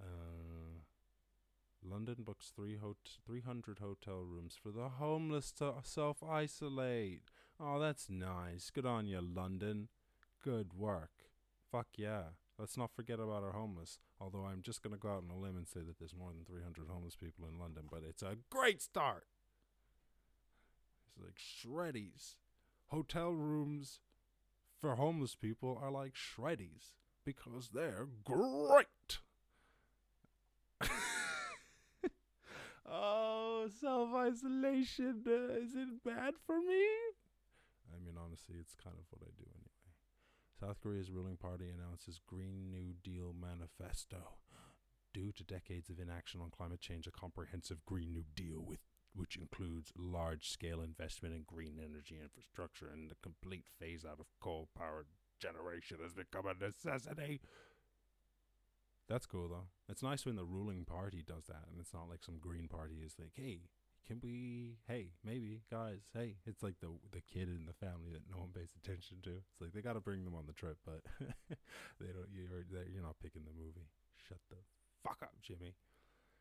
Uh, 0.00 0.80
London 1.82 2.16
books 2.18 2.52
three 2.54 2.76
hot- 2.76 3.18
300 3.26 3.78
hotel 3.78 4.22
rooms 4.24 4.56
for 4.60 4.70
the 4.70 4.88
homeless 4.88 5.52
to 5.52 5.74
self 5.82 6.22
isolate. 6.22 7.22
Oh, 7.60 7.78
that's 7.78 8.08
nice. 8.08 8.70
Good 8.70 8.86
on 8.86 9.06
you, 9.06 9.20
London. 9.20 9.88
Good 10.42 10.74
work. 10.74 11.10
Fuck 11.70 11.88
yeah. 11.96 12.22
Let's 12.58 12.76
not 12.76 12.90
forget 12.94 13.20
about 13.20 13.44
our 13.44 13.52
homeless. 13.52 13.98
Although 14.20 14.46
I'm 14.46 14.62
just 14.62 14.82
going 14.82 14.92
to 14.92 14.98
go 14.98 15.10
out 15.10 15.24
on 15.28 15.36
a 15.36 15.38
limb 15.38 15.56
and 15.56 15.68
say 15.68 15.80
that 15.80 15.98
there's 15.98 16.14
more 16.14 16.32
than 16.32 16.44
300 16.44 16.88
homeless 16.88 17.14
people 17.16 17.46
in 17.48 17.58
London, 17.58 17.84
but 17.90 18.02
it's 18.08 18.22
a 18.22 18.36
great 18.50 18.82
start. 18.82 19.26
It's 21.06 21.24
like 21.24 21.38
shreddies. 21.38 22.34
Hotel 22.88 23.30
rooms 23.30 24.00
for 24.80 24.94
homeless 24.94 25.34
people 25.34 25.78
are 25.82 25.90
like 25.90 26.14
shreddies 26.14 26.94
because 27.24 27.70
they're 27.74 28.06
great. 28.24 29.18
oh, 32.90 33.68
self 33.80 34.14
isolation 34.14 35.22
uh, 35.26 35.54
is 35.54 35.74
it 35.74 36.04
bad 36.04 36.34
for 36.46 36.58
me? 36.58 36.84
I 37.92 37.98
mean, 38.04 38.14
honestly, 38.22 38.56
it's 38.60 38.74
kind 38.74 38.96
of 38.98 39.04
what 39.10 39.22
I 39.22 39.30
do 39.36 39.44
anyway. 39.44 39.68
South 40.60 40.80
Korea's 40.82 41.10
ruling 41.10 41.36
party 41.36 41.66
announces 41.68 42.20
Green 42.26 42.70
New 42.70 42.94
Deal 43.02 43.34
manifesto. 43.38 44.36
Due 45.14 45.32
to 45.32 45.44
decades 45.44 45.88
of 45.88 45.98
inaction 45.98 46.40
on 46.40 46.50
climate 46.50 46.80
change, 46.80 47.06
a 47.06 47.10
comprehensive 47.10 47.84
Green 47.86 48.12
New 48.12 48.24
Deal 48.34 48.62
with 48.64 48.80
which 49.18 49.36
includes 49.36 49.92
large 49.98 50.48
scale 50.48 50.80
investment 50.80 51.34
in 51.34 51.42
green 51.42 51.74
energy 51.78 52.18
infrastructure 52.22 52.88
and 52.92 53.10
the 53.10 53.16
complete 53.20 53.64
phase 53.78 54.04
out 54.08 54.20
of 54.20 54.26
coal 54.40 54.68
powered 54.78 55.06
generation 55.40 55.98
has 56.00 56.14
become 56.14 56.46
a 56.46 56.54
necessity. 56.54 57.40
That's 59.08 59.26
cool 59.26 59.48
though. 59.48 59.68
It's 59.88 60.02
nice 60.02 60.24
when 60.24 60.36
the 60.36 60.44
ruling 60.44 60.84
party 60.84 61.24
does 61.26 61.46
that 61.48 61.66
and 61.70 61.80
it's 61.80 61.92
not 61.92 62.08
like 62.08 62.22
some 62.22 62.38
green 62.38 62.68
party 62.68 63.02
is 63.04 63.16
like, 63.18 63.32
hey, 63.34 63.62
can 64.06 64.20
we 64.22 64.76
hey, 64.86 65.08
maybe, 65.24 65.62
guys, 65.70 66.08
hey. 66.14 66.36
It's 66.46 66.62
like 66.62 66.78
the 66.80 66.88
the 67.10 67.20
kid 67.20 67.48
in 67.48 67.66
the 67.66 67.74
family 67.74 68.12
that 68.12 68.30
no 68.30 68.38
one 68.38 68.50
pays 68.54 68.70
attention 68.76 69.18
to. 69.24 69.42
It's 69.50 69.60
like 69.60 69.72
they 69.72 69.82
gotta 69.82 70.00
bring 70.00 70.24
them 70.24 70.34
on 70.34 70.46
the 70.46 70.52
trip, 70.52 70.78
but 70.86 71.02
they 72.00 72.12
don't 72.14 72.30
you're 72.32 72.64
you're 72.70 73.02
not 73.02 73.20
picking 73.20 73.42
the 73.44 73.58
movie. 73.58 73.90
Shut 74.28 74.38
the 74.48 74.56
fuck 75.02 75.18
up, 75.22 75.34
Jimmy. 75.42 75.74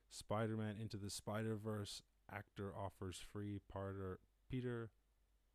Spider 0.10 0.56
Man 0.56 0.76
into 0.80 0.98
the 0.98 1.10
Spider 1.10 1.56
Verse 1.56 2.02
actor 2.32 2.72
offers 2.76 3.20
free 3.32 3.60
parter, 3.74 4.18
Peter 4.50 4.90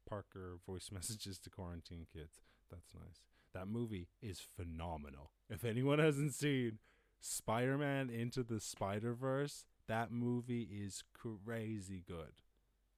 Parker 0.08 0.58
voice 0.66 0.90
messages 0.92 1.38
to 1.40 1.50
quarantine 1.50 2.06
kids. 2.12 2.40
That's 2.70 2.94
nice. 2.94 3.20
That 3.54 3.68
movie 3.68 4.08
is 4.22 4.40
phenomenal. 4.40 5.30
If 5.50 5.64
anyone 5.64 5.98
hasn't 5.98 6.34
seen 6.34 6.78
Spider 7.20 7.76
Man 7.76 8.08
Into 8.08 8.42
the 8.42 8.60
Spider 8.60 9.12
Verse, 9.14 9.66
that 9.88 10.10
movie 10.10 10.68
is 10.70 11.02
crazy 11.12 12.02
good. 12.06 12.32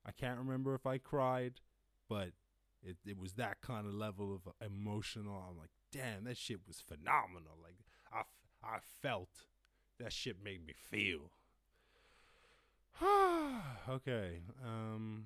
I 0.05 0.11
can't 0.11 0.39
remember 0.39 0.75
if 0.75 0.85
I 0.85 0.97
cried, 0.97 1.55
but 2.07 2.29
it, 2.81 2.97
it 3.05 3.17
was 3.19 3.33
that 3.33 3.61
kind 3.61 3.87
of 3.87 3.93
level 3.93 4.33
of 4.33 4.53
emotional. 4.65 5.43
I'm 5.49 5.57
like, 5.57 5.71
damn, 5.91 6.25
that 6.25 6.37
shit 6.37 6.59
was 6.67 6.79
phenomenal. 6.79 7.57
Like, 7.61 7.77
I, 8.13 8.21
I 8.63 8.77
felt 9.01 9.29
that 9.99 10.13
shit 10.13 10.37
made 10.43 10.65
me 10.65 10.73
feel. 10.73 11.31
okay. 13.89 14.39
Um. 14.63 15.25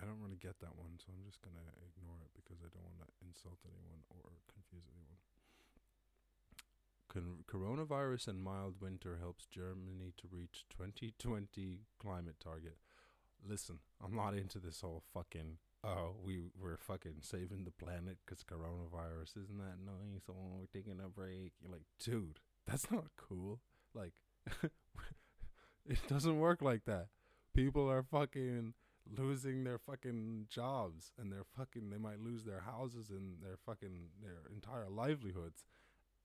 I 0.00 0.06
don't 0.06 0.20
really 0.20 0.36
get 0.36 0.60
that 0.60 0.76
one, 0.76 0.98
so 0.98 1.12
I'm 1.16 1.24
just 1.24 1.40
gonna 1.40 1.64
ignore 1.80 2.20
it 2.20 2.30
because 2.36 2.60
I 2.60 2.68
don't 2.68 2.84
want 2.84 3.00
to 3.00 3.08
insult 3.24 3.56
anyone 3.64 4.04
or 4.10 4.36
confuse 4.52 4.84
anyone. 4.92 5.16
Con- 7.08 7.44
coronavirus 7.48 8.28
and 8.28 8.42
mild 8.42 8.82
winter 8.82 9.16
helps 9.18 9.46
Germany 9.46 10.12
to 10.18 10.28
reach 10.30 10.66
2020 10.68 11.86
climate 11.98 12.36
target. 12.42 12.76
Listen, 13.46 13.78
I'm 14.02 14.14
not 14.14 14.34
into 14.34 14.58
this 14.58 14.80
whole 14.82 15.02
fucking 15.14 15.56
oh 15.84 16.14
we 16.24 16.40
we're 16.60 16.78
fucking 16.78 17.16
saving 17.20 17.64
the 17.64 17.84
planet 17.84 18.16
because 18.24 18.42
coronavirus 18.42 19.36
isn't 19.42 19.58
that 19.58 19.78
nice 19.84 20.22
oh 20.30 20.56
we're 20.58 20.66
taking 20.72 21.00
a 21.04 21.08
break 21.08 21.52
you're 21.60 21.70
like 21.72 21.84
dude 21.98 22.40
that's 22.66 22.90
not 22.90 23.04
cool. 23.16 23.60
Like 23.94 24.12
it 25.86 25.98
doesn't 26.08 26.38
work 26.38 26.62
like 26.62 26.84
that. 26.86 27.08
People 27.54 27.90
are 27.90 28.02
fucking 28.02 28.74
losing 29.18 29.64
their 29.64 29.78
fucking 29.78 30.46
jobs 30.48 31.12
and 31.18 31.30
they're 31.30 31.44
fucking 31.56 31.90
they 31.90 31.98
might 31.98 32.20
lose 32.20 32.44
their 32.44 32.60
houses 32.60 33.10
and 33.10 33.36
their 33.42 33.56
fucking 33.66 34.08
their 34.22 34.50
entire 34.52 34.88
livelihoods. 34.88 35.64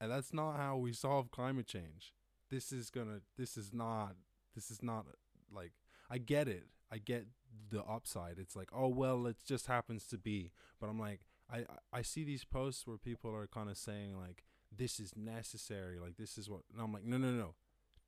And 0.01 0.11
that's 0.11 0.33
not 0.33 0.55
how 0.55 0.77
we 0.77 0.93
solve 0.93 1.29
climate 1.29 1.67
change. 1.67 2.13
This 2.49 2.71
is 2.71 2.89
gonna 2.89 3.19
this 3.37 3.57
is 3.57 3.73
not 3.73 4.15
this 4.55 4.71
is 4.71 4.81
not 4.81 5.05
like 5.53 5.73
i 6.09 6.17
get 6.17 6.47
it. 6.47 6.67
I 6.91 6.97
get 6.97 7.27
the 7.69 7.83
upside. 7.83 8.37
It's 8.39 8.55
like 8.55 8.69
oh 8.73 8.87
well 8.87 9.25
it 9.27 9.37
just 9.45 9.67
happens 9.67 10.05
to 10.07 10.17
be. 10.17 10.51
But 10.79 10.89
i'm 10.89 10.99
like 10.99 11.21
i 11.51 11.65
i 11.91 12.01
see 12.01 12.23
these 12.23 12.45
posts 12.45 12.85
where 12.85 12.97
people 12.97 13.33
are 13.35 13.47
kind 13.47 13.69
of 13.69 13.77
saying 13.77 14.17
like 14.17 14.43
this 14.75 14.99
is 14.99 15.13
necessary. 15.15 15.99
Like 15.99 16.17
this 16.17 16.37
is 16.37 16.49
what 16.49 16.61
and 16.71 16.81
i'm 16.81 16.93
like 16.93 17.05
no 17.05 17.17
no 17.17 17.31
no. 17.31 17.55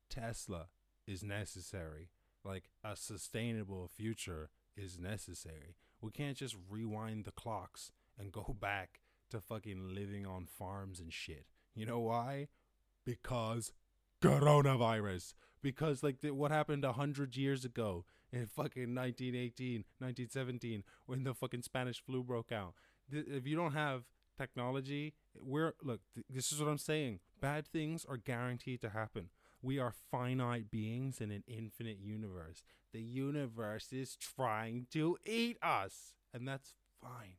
Tesla 0.08 0.66
is 1.06 1.22
necessary. 1.22 2.10
Like 2.44 2.70
a 2.84 2.96
sustainable 2.96 3.88
future 3.88 4.50
is 4.76 4.98
necessary. 4.98 5.76
We 6.00 6.10
can't 6.10 6.36
just 6.36 6.56
rewind 6.68 7.24
the 7.24 7.32
clocks 7.32 7.92
and 8.18 8.32
go 8.32 8.56
back 8.60 9.00
to 9.30 9.40
fucking 9.40 9.94
living 9.94 10.26
on 10.26 10.46
farms 10.46 11.00
and 11.00 11.12
shit. 11.12 11.46
You 11.74 11.86
know 11.86 12.00
why? 12.00 12.48
Because 13.04 13.72
coronavirus. 14.20 15.34
Because 15.62 16.02
like 16.02 16.20
the, 16.20 16.32
what 16.32 16.50
happened 16.50 16.84
a 16.84 16.92
hundred 16.92 17.36
years 17.36 17.64
ago 17.64 18.04
in 18.32 18.46
fucking 18.46 18.94
1918 18.94 19.84
1917 19.98 20.82
when 21.06 21.24
the 21.24 21.34
fucking 21.34 21.62
spanish 21.62 22.02
flu 22.04 22.22
broke 22.22 22.50
out. 22.50 22.74
If 23.10 23.46
you 23.46 23.56
don't 23.56 23.74
have 23.74 24.04
technology 24.38 25.14
we're 25.38 25.74
look 25.82 26.00
th- 26.14 26.26
this 26.30 26.52
is 26.52 26.58
what 26.58 26.68
i'm 26.68 26.78
saying. 26.78 27.20
Bad 27.40 27.66
things 27.66 28.04
are 28.08 28.16
guaranteed 28.16 28.80
to 28.80 28.90
happen. 28.90 29.28
We 29.60 29.78
are 29.78 29.94
finite 30.10 30.70
beings 30.70 31.20
in 31.20 31.30
an 31.30 31.44
infinite 31.46 31.98
universe. 32.00 32.64
The 32.92 33.02
universe 33.02 33.92
is 33.92 34.16
trying 34.16 34.86
to 34.92 35.18
eat 35.24 35.58
us 35.62 36.14
and 36.32 36.48
that's 36.48 36.74
fine. 37.00 37.36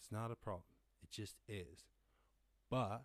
It's 0.00 0.10
not 0.10 0.30
a 0.30 0.36
problem. 0.36 0.64
It 1.02 1.10
just 1.10 1.36
is. 1.48 1.84
But 2.70 3.02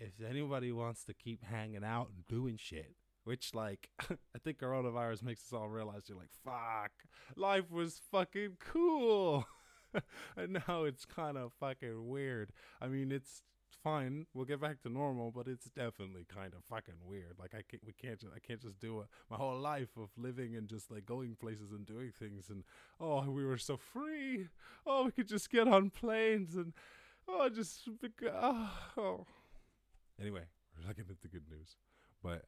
if 0.00 0.12
anybody 0.26 0.72
wants 0.72 1.04
to 1.04 1.14
keep 1.14 1.44
hanging 1.44 1.84
out 1.84 2.08
and 2.08 2.26
doing 2.26 2.56
shit, 2.56 2.96
which 3.24 3.54
like 3.54 3.88
I 4.10 4.38
think 4.42 4.58
coronavirus 4.58 5.22
makes 5.22 5.42
us 5.42 5.52
all 5.52 5.68
realize 5.68 6.02
you're 6.08 6.18
like, 6.18 6.30
fuck, 6.44 6.92
life 7.36 7.70
was 7.70 8.00
fucking 8.10 8.56
cool. 8.60 9.46
and 10.36 10.58
now 10.68 10.84
it's 10.84 11.04
kind 11.04 11.36
of 11.36 11.52
fucking 11.60 12.08
weird. 12.08 12.50
I 12.80 12.88
mean, 12.88 13.12
it's 13.12 13.42
fine. 13.82 14.26
We'll 14.34 14.44
get 14.44 14.60
back 14.60 14.82
to 14.82 14.88
normal, 14.88 15.30
but 15.30 15.48
it's 15.48 15.66
definitely 15.66 16.26
kind 16.32 16.54
of 16.54 16.64
fucking 16.64 16.94
weird. 17.04 17.34
Like 17.38 17.54
I 17.54 17.62
can't, 17.68 17.84
we 17.84 17.92
can't, 17.92 18.20
just, 18.20 18.32
I 18.34 18.38
can't 18.38 18.60
just 18.60 18.78
do 18.78 19.00
it. 19.00 19.06
My 19.30 19.36
whole 19.36 19.58
life 19.58 19.90
of 19.96 20.10
living 20.16 20.56
and 20.56 20.68
just 20.68 20.90
like 20.90 21.06
going 21.06 21.36
places 21.40 21.72
and 21.72 21.86
doing 21.86 22.12
things, 22.16 22.48
and 22.50 22.64
oh, 23.00 23.30
we 23.30 23.44
were 23.44 23.58
so 23.58 23.76
free. 23.76 24.48
Oh, 24.86 25.04
we 25.04 25.12
could 25.12 25.28
just 25.28 25.50
get 25.50 25.68
on 25.68 25.90
planes 25.90 26.54
and 26.54 26.72
oh, 27.28 27.48
just 27.48 27.88
oh. 28.32 28.70
oh. 28.96 29.26
Anyway, 30.20 30.44
we're 30.76 30.86
not 30.86 30.96
getting 30.96 31.10
into 31.10 31.28
good 31.28 31.48
news, 31.50 31.76
but 32.22 32.44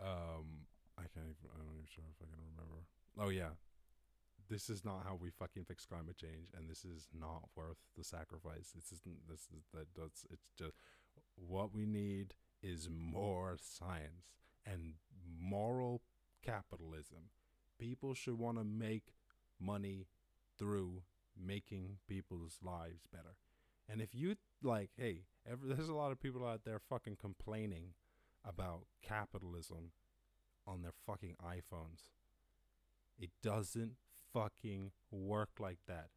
um, 0.00 0.66
I 0.96 1.06
can't 1.14 1.26
even. 1.26 1.50
I'm 1.54 1.66
not 1.66 1.74
even 1.74 1.88
sure 1.88 2.04
if 2.08 2.18
I 2.22 2.26
can 2.26 2.40
remember. 2.54 2.86
Oh 3.18 3.30
yeah, 3.30 3.58
this 4.48 4.70
is 4.70 4.84
not 4.84 5.04
how 5.04 5.18
we 5.20 5.30
fucking 5.30 5.64
fix 5.64 5.84
climate 5.86 6.16
change, 6.16 6.50
and 6.56 6.68
this 6.68 6.84
is 6.84 7.08
not 7.12 7.48
worth 7.56 7.78
the 7.96 8.04
sacrifice. 8.04 8.72
This 8.74 8.92
isn't. 8.92 9.28
This 9.28 9.48
is 9.54 9.66
that. 9.74 9.94
Does 9.94 10.24
it's 10.30 10.50
just 10.56 10.76
what 11.36 11.74
we 11.74 11.86
need 11.86 12.34
is 12.62 12.88
more 12.90 13.56
science 13.60 14.42
and 14.66 14.94
moral 15.40 16.02
capitalism. 16.44 17.30
People 17.78 18.14
should 18.14 18.38
want 18.38 18.58
to 18.58 18.64
make 18.64 19.14
money 19.60 20.06
through 20.58 21.02
making 21.40 21.98
people's 22.08 22.58
lives 22.62 23.06
better. 23.12 23.36
And 23.88 24.00
if 24.02 24.14
you 24.14 24.36
like, 24.62 24.90
hey, 24.96 25.22
there's 25.62 25.88
a 25.88 25.94
lot 25.94 26.12
of 26.12 26.20
people 26.20 26.46
out 26.46 26.62
there 26.64 26.80
fucking 26.90 27.16
complaining 27.20 27.94
about 28.44 28.86
capitalism 29.02 29.92
on 30.66 30.82
their 30.82 30.92
fucking 31.06 31.36
iPhones. 31.42 32.10
It 33.18 33.30
doesn't 33.42 33.92
fucking 34.32 34.92
work 35.10 35.50
like 35.58 35.78
that. 35.86 36.08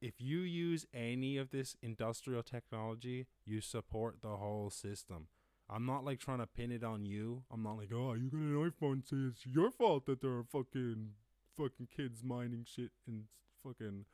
If 0.00 0.14
you 0.20 0.40
use 0.40 0.86
any 0.92 1.36
of 1.36 1.50
this 1.50 1.76
industrial 1.80 2.42
technology, 2.42 3.26
you 3.44 3.60
support 3.60 4.16
the 4.20 4.36
whole 4.36 4.70
system. 4.70 5.28
I'm 5.68 5.86
not 5.86 6.04
like 6.04 6.18
trying 6.18 6.38
to 6.38 6.46
pin 6.46 6.72
it 6.72 6.82
on 6.82 7.06
you. 7.06 7.44
I'm 7.52 7.62
not 7.62 7.76
like, 7.76 7.90
oh, 7.94 8.14
you 8.14 8.30
got 8.30 8.40
an 8.40 8.72
iPhone, 8.72 9.08
so 9.08 9.16
it's 9.30 9.46
your 9.46 9.70
fault 9.70 10.06
that 10.06 10.20
there 10.20 10.32
are 10.32 10.44
fucking 10.44 11.10
fucking 11.56 11.88
kids 11.94 12.24
mining 12.24 12.64
shit 12.66 12.90
in 13.06 13.24
fucking 13.62 14.06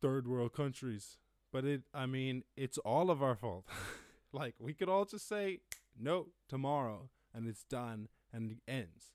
third 0.00 0.26
world 0.26 0.54
countries 0.54 1.18
but 1.54 1.64
it 1.64 1.82
I 1.94 2.06
mean, 2.06 2.42
it's 2.56 2.78
all 2.78 3.12
of 3.12 3.22
our 3.22 3.36
fault. 3.36 3.64
like 4.34 4.54
we 4.58 4.74
could 4.74 4.88
all 4.88 5.04
just 5.04 5.28
say 5.28 5.60
no 5.98 6.26
tomorrow 6.48 7.08
and 7.34 7.48
it's 7.48 7.64
done 7.64 8.08
and 8.32 8.50
it 8.50 8.58
ends. 8.70 9.12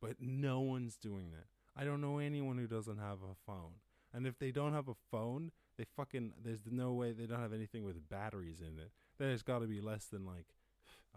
But 0.00 0.16
no 0.20 0.60
one's 0.60 0.96
doing 0.96 1.32
that. 1.32 1.46
I 1.76 1.84
don't 1.84 2.00
know 2.00 2.18
anyone 2.18 2.56
who 2.58 2.66
doesn't 2.66 2.98
have 2.98 3.18
a 3.22 3.34
phone. 3.46 3.74
And 4.12 4.26
if 4.26 4.38
they 4.38 4.50
don't 4.50 4.72
have 4.72 4.88
a 4.88 4.94
phone, 5.10 5.52
they 5.76 5.84
fucking 5.96 6.32
there's 6.42 6.66
no 6.70 6.92
way 6.92 7.12
they 7.12 7.26
don't 7.26 7.40
have 7.40 7.52
anything 7.52 7.84
with 7.84 8.08
batteries 8.08 8.60
in 8.60 8.78
it. 8.78 8.90
There's 9.18 9.42
got 9.42 9.60
to 9.60 9.66
be 9.66 9.80
less 9.80 10.06
than 10.06 10.24
like 10.24 10.46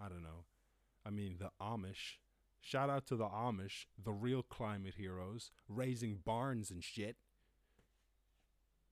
I 0.03 0.09
don't 0.09 0.23
know. 0.23 0.45
I 1.05 1.09
mean, 1.09 1.37
the 1.39 1.51
Amish. 1.61 2.17
Shout 2.61 2.89
out 2.89 3.05
to 3.07 3.15
the 3.15 3.27
Amish, 3.27 3.87
the 4.01 4.13
real 4.13 4.41
climate 4.41 4.93
heroes, 4.97 5.51
raising 5.67 6.19
barns 6.23 6.71
and 6.71 6.83
shit. 6.83 7.17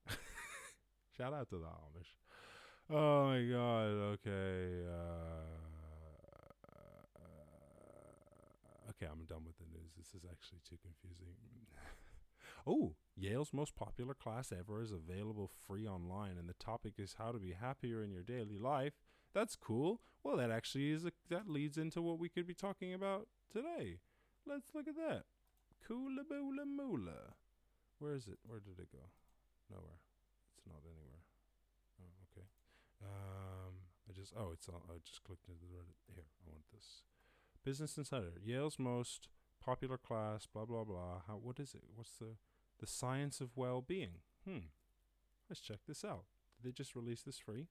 Shout 1.16 1.32
out 1.32 1.48
to 1.50 1.56
the 1.56 1.66
Amish. 1.66 2.21
Oh 2.94 3.24
my 3.24 3.40
god. 3.40 4.18
Okay. 4.20 4.84
Uh, 4.86 5.52
okay, 8.90 9.06
I'm 9.10 9.24
done 9.24 9.44
with 9.46 9.56
the 9.56 9.64
news. 9.72 9.92
This 9.96 10.08
is 10.08 10.28
actually 10.30 10.58
too 10.68 10.76
confusing. 10.82 11.34
oh, 12.66 12.94
Yale's 13.16 13.54
most 13.54 13.74
popular 13.76 14.12
class 14.12 14.52
ever 14.52 14.82
is 14.82 14.92
available 14.92 15.50
free 15.66 15.88
online, 15.88 16.36
and 16.38 16.46
the 16.46 16.54
topic 16.54 16.94
is 16.98 17.14
how 17.18 17.32
to 17.32 17.38
be 17.38 17.52
happier 17.52 18.04
in 18.04 18.10
your 18.10 18.22
daily 18.22 18.58
life. 18.58 18.92
That's 19.32 19.56
cool. 19.56 20.02
Well, 20.22 20.36
that 20.36 20.50
actually 20.50 20.90
is 20.90 21.06
a, 21.06 21.12
that 21.30 21.48
leads 21.48 21.78
into 21.78 22.02
what 22.02 22.18
we 22.18 22.28
could 22.28 22.46
be 22.46 22.54
talking 22.54 22.92
about 22.92 23.26
today. 23.50 24.00
Let's 24.46 24.74
look 24.74 24.86
at 24.86 24.96
that. 24.96 25.22
Coola 25.88 26.24
boola 26.30 26.66
moola. 26.66 27.32
Where 27.98 28.14
is 28.14 28.26
it? 28.26 28.38
Where 28.46 28.60
did 28.60 28.78
it 28.78 28.92
go? 28.92 29.08
Nowhere. 29.70 30.00
It's 30.58 30.66
not 30.66 30.82
anywhere. 30.84 31.11
Um, 33.02 33.74
I 34.08 34.12
just 34.12 34.32
oh, 34.36 34.50
it's 34.52 34.68
all, 34.68 34.82
I 34.88 34.98
just 35.04 35.24
clicked 35.24 35.48
into 35.48 35.60
the 35.60 35.66
Reddit. 35.66 35.98
Here, 36.14 36.24
I 36.46 36.50
want 36.50 36.64
this. 36.72 37.02
Business 37.64 37.96
Insider. 37.96 38.32
Yale's 38.42 38.78
most 38.78 39.28
popular 39.64 39.98
class. 39.98 40.46
Blah 40.46 40.64
blah 40.64 40.84
blah. 40.84 41.22
How? 41.26 41.34
What 41.34 41.60
is 41.60 41.74
it? 41.74 41.82
What's 41.94 42.12
the 42.18 42.36
the 42.80 42.86
science 42.86 43.40
of 43.40 43.56
well-being? 43.56 44.22
Hmm. 44.46 44.66
Let's 45.48 45.60
check 45.60 45.78
this 45.86 46.04
out. 46.04 46.24
Did 46.56 46.68
they 46.68 46.72
just 46.72 46.96
release 46.96 47.22
this 47.22 47.38
free? 47.38 47.68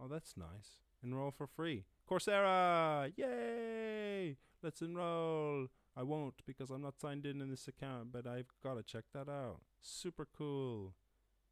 Oh, 0.00 0.06
that's 0.06 0.36
nice. 0.36 0.78
Enroll 1.02 1.32
for 1.32 1.46
free. 1.46 1.84
Coursera! 2.08 3.12
Yay! 3.16 4.36
Let's 4.62 4.80
enroll. 4.80 5.68
I 5.96 6.02
won't 6.02 6.34
because 6.46 6.70
I'm 6.70 6.82
not 6.82 7.00
signed 7.00 7.26
in 7.26 7.40
in 7.40 7.50
this 7.50 7.66
account, 7.66 8.12
but 8.12 8.26
I've 8.26 8.52
got 8.62 8.74
to 8.74 8.82
check 8.82 9.04
that 9.12 9.28
out. 9.28 9.60
Super 9.80 10.26
cool. 10.36 10.94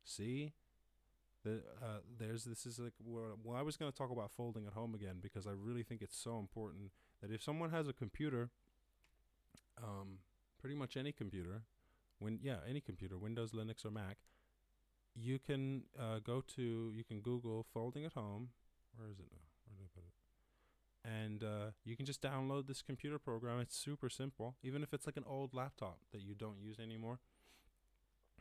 See? 0.05 0.53
Uh, 1.47 2.01
there's 2.19 2.45
this 2.45 2.67
is 2.67 2.79
like 2.79 2.93
well, 3.05 3.57
I 3.57 3.63
was 3.63 3.77
going 3.77 3.91
to 3.91 3.97
talk 3.97 4.11
about 4.11 4.31
folding 4.31 4.67
at 4.67 4.73
home 4.73 4.95
again 4.95 5.17
because 5.23 5.47
I 5.47 5.53
really 5.53 5.83
think 5.83 6.03
it's 6.03 6.17
so 6.17 6.39
important 6.39 6.91
that 7.23 7.31
if 7.31 7.43
someone 7.43 7.71
has 7.71 7.89
a 7.89 7.93
computer, 7.93 8.51
um, 9.83 10.19
pretty 10.61 10.75
much 10.75 10.97
any 10.97 11.13
computer, 11.13 11.63
when 12.19 12.39
yeah 12.43 12.57
any 12.69 12.81
computer, 12.81 13.19
Windows, 13.19 13.53
Linux, 13.53 13.85
or 13.85 13.91
Mac, 13.91 14.19
you 15.15 15.39
can 15.39 15.83
uh, 15.99 16.19
go 16.19 16.43
to 16.57 16.93
you 16.95 17.05
can 17.05 17.21
Google 17.21 17.67
folding 17.73 18.05
at 18.05 18.13
home. 18.13 18.51
Where 18.97 19.09
is 19.09 19.19
it 19.19 19.27
now? 19.31 19.45
Where 19.67 19.77
did 19.77 19.85
I 19.85 19.91
put 19.95 20.05
it? 20.05 20.13
And 21.05 21.45
uh, 21.45 21.71
you 21.85 21.97
can 21.97 22.07
just 22.07 22.21
download 22.23 22.67
this 22.67 22.83
computer 22.83 23.19
program. 23.19 23.61
It's 23.61 23.77
super 23.77 24.09
simple, 24.09 24.57
even 24.63 24.83
if 24.83 24.93
it's 24.93 25.07
like 25.07 25.17
an 25.17 25.25
old 25.27 25.55
laptop 25.55 25.99
that 26.13 26.23
you 26.23 26.35
don't 26.35 26.59
use 26.59 26.81
anymore. 26.81 27.21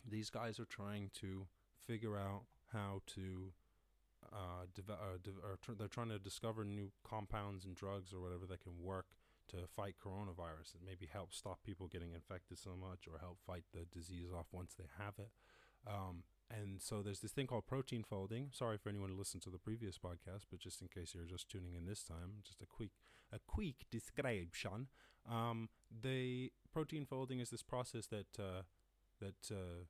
These 0.07 0.29
guys 0.29 0.59
are 0.59 0.65
trying 0.65 1.09
to 1.21 1.47
figure 1.85 2.17
out 2.17 2.43
how 2.75 3.01
to 3.15 3.53
uh, 4.31 4.65
uh, 4.91 5.17
de- 5.23 5.31
or 5.43 5.57
tr- 5.61 5.73
they're 5.77 5.87
trying 5.87 6.09
to 6.09 6.19
discover 6.19 6.63
new 6.63 6.91
compounds 7.07 7.65
and 7.65 7.75
drugs 7.75 8.13
or 8.13 8.19
whatever 8.19 8.45
that 8.45 8.61
can 8.61 8.73
work 8.81 9.05
to 9.47 9.57
fight 9.75 9.95
coronavirus 10.03 10.73
and 10.73 10.83
maybe 10.85 11.07
help 11.11 11.33
stop 11.33 11.59
people 11.63 11.87
getting 11.87 12.13
infected 12.13 12.57
so 12.57 12.71
much 12.75 13.07
or 13.07 13.19
help 13.19 13.37
fight 13.45 13.63
the 13.73 13.85
disease 13.91 14.27
off 14.35 14.47
once 14.51 14.73
they 14.77 14.85
have 14.97 15.13
it. 15.19 15.29
Um, 15.87 16.23
and 16.49 16.81
so 16.81 17.01
there's 17.01 17.19
this 17.19 17.31
thing 17.31 17.47
called 17.47 17.67
protein 17.67 18.03
folding. 18.03 18.49
Sorry 18.51 18.77
for 18.77 18.89
anyone 18.89 19.09
who 19.09 19.17
listened 19.17 19.43
to 19.43 19.49
the 19.49 19.59
previous 19.59 19.97
podcast, 19.97 20.45
but 20.49 20.59
just 20.59 20.81
in 20.81 20.87
case 20.87 21.13
you're 21.13 21.25
just 21.25 21.49
tuning 21.49 21.75
in 21.75 21.85
this 21.85 22.03
time, 22.03 22.41
just 22.43 22.61
a 22.61 22.65
quick 22.65 22.91
a 23.31 23.39
quick 23.47 23.85
description. 23.91 24.87
Um, 25.29 25.69
the 25.89 26.51
protein 26.71 27.05
folding 27.05 27.39
is 27.39 27.49
this 27.49 27.63
process 27.63 28.07
that 28.07 28.39
uh, 28.39 28.61
that 29.19 29.51
uh, 29.51 29.85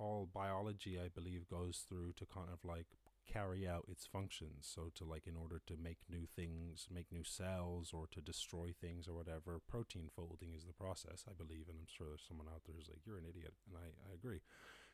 all 0.00 0.28
biology, 0.32 0.98
I 0.98 1.08
believe, 1.08 1.46
goes 1.46 1.84
through 1.86 2.14
to 2.16 2.26
kind 2.26 2.48
of 2.52 2.64
like 2.64 2.86
carry 3.30 3.68
out 3.68 3.84
its 3.88 4.06
functions. 4.06 4.68
So 4.74 4.90
to 4.96 5.04
like 5.04 5.26
in 5.26 5.36
order 5.36 5.60
to 5.66 5.76
make 5.76 5.98
new 6.08 6.26
things, 6.34 6.88
make 6.92 7.12
new 7.12 7.22
cells, 7.22 7.92
or 7.92 8.06
to 8.12 8.20
destroy 8.20 8.74
things 8.80 9.06
or 9.06 9.14
whatever, 9.14 9.60
protein 9.68 10.08
folding 10.14 10.54
is 10.54 10.64
the 10.64 10.72
process, 10.72 11.24
I 11.28 11.32
believe. 11.32 11.66
And 11.68 11.78
I'm 11.78 11.86
sure 11.86 12.08
there's 12.08 12.24
someone 12.26 12.48
out 12.48 12.62
there 12.64 12.74
who's 12.76 12.88
like, 12.88 13.04
"You're 13.06 13.18
an 13.18 13.28
idiot," 13.28 13.54
and 13.68 13.76
I, 13.76 14.10
I 14.10 14.14
agree. 14.14 14.40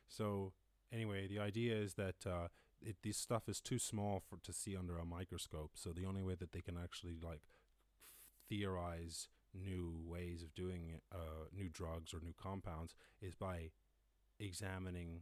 So 0.09 0.53
anyway, 0.91 1.27
the 1.27 1.39
idea 1.39 1.75
is 1.75 1.93
that 1.95 2.25
uh, 2.25 2.49
it, 2.81 2.97
this 3.03 3.17
stuff 3.17 3.47
is 3.47 3.61
too 3.61 3.79
small 3.79 4.19
for 4.19 4.37
to 4.43 4.53
see 4.53 4.75
under 4.75 4.97
a 4.97 5.05
microscope. 5.05 5.71
So 5.75 5.91
the 5.91 6.05
only 6.05 6.21
way 6.21 6.35
that 6.35 6.51
they 6.51 6.61
can 6.61 6.77
actually 6.77 7.17
like 7.21 7.41
theorize 8.49 9.29
new 9.53 9.99
ways 10.05 10.43
of 10.43 10.53
doing 10.53 10.99
uh, 11.11 11.47
new 11.53 11.69
drugs 11.69 12.13
or 12.13 12.19
new 12.21 12.33
compounds 12.37 12.93
is 13.21 13.33
by 13.33 13.71
examining, 14.39 15.21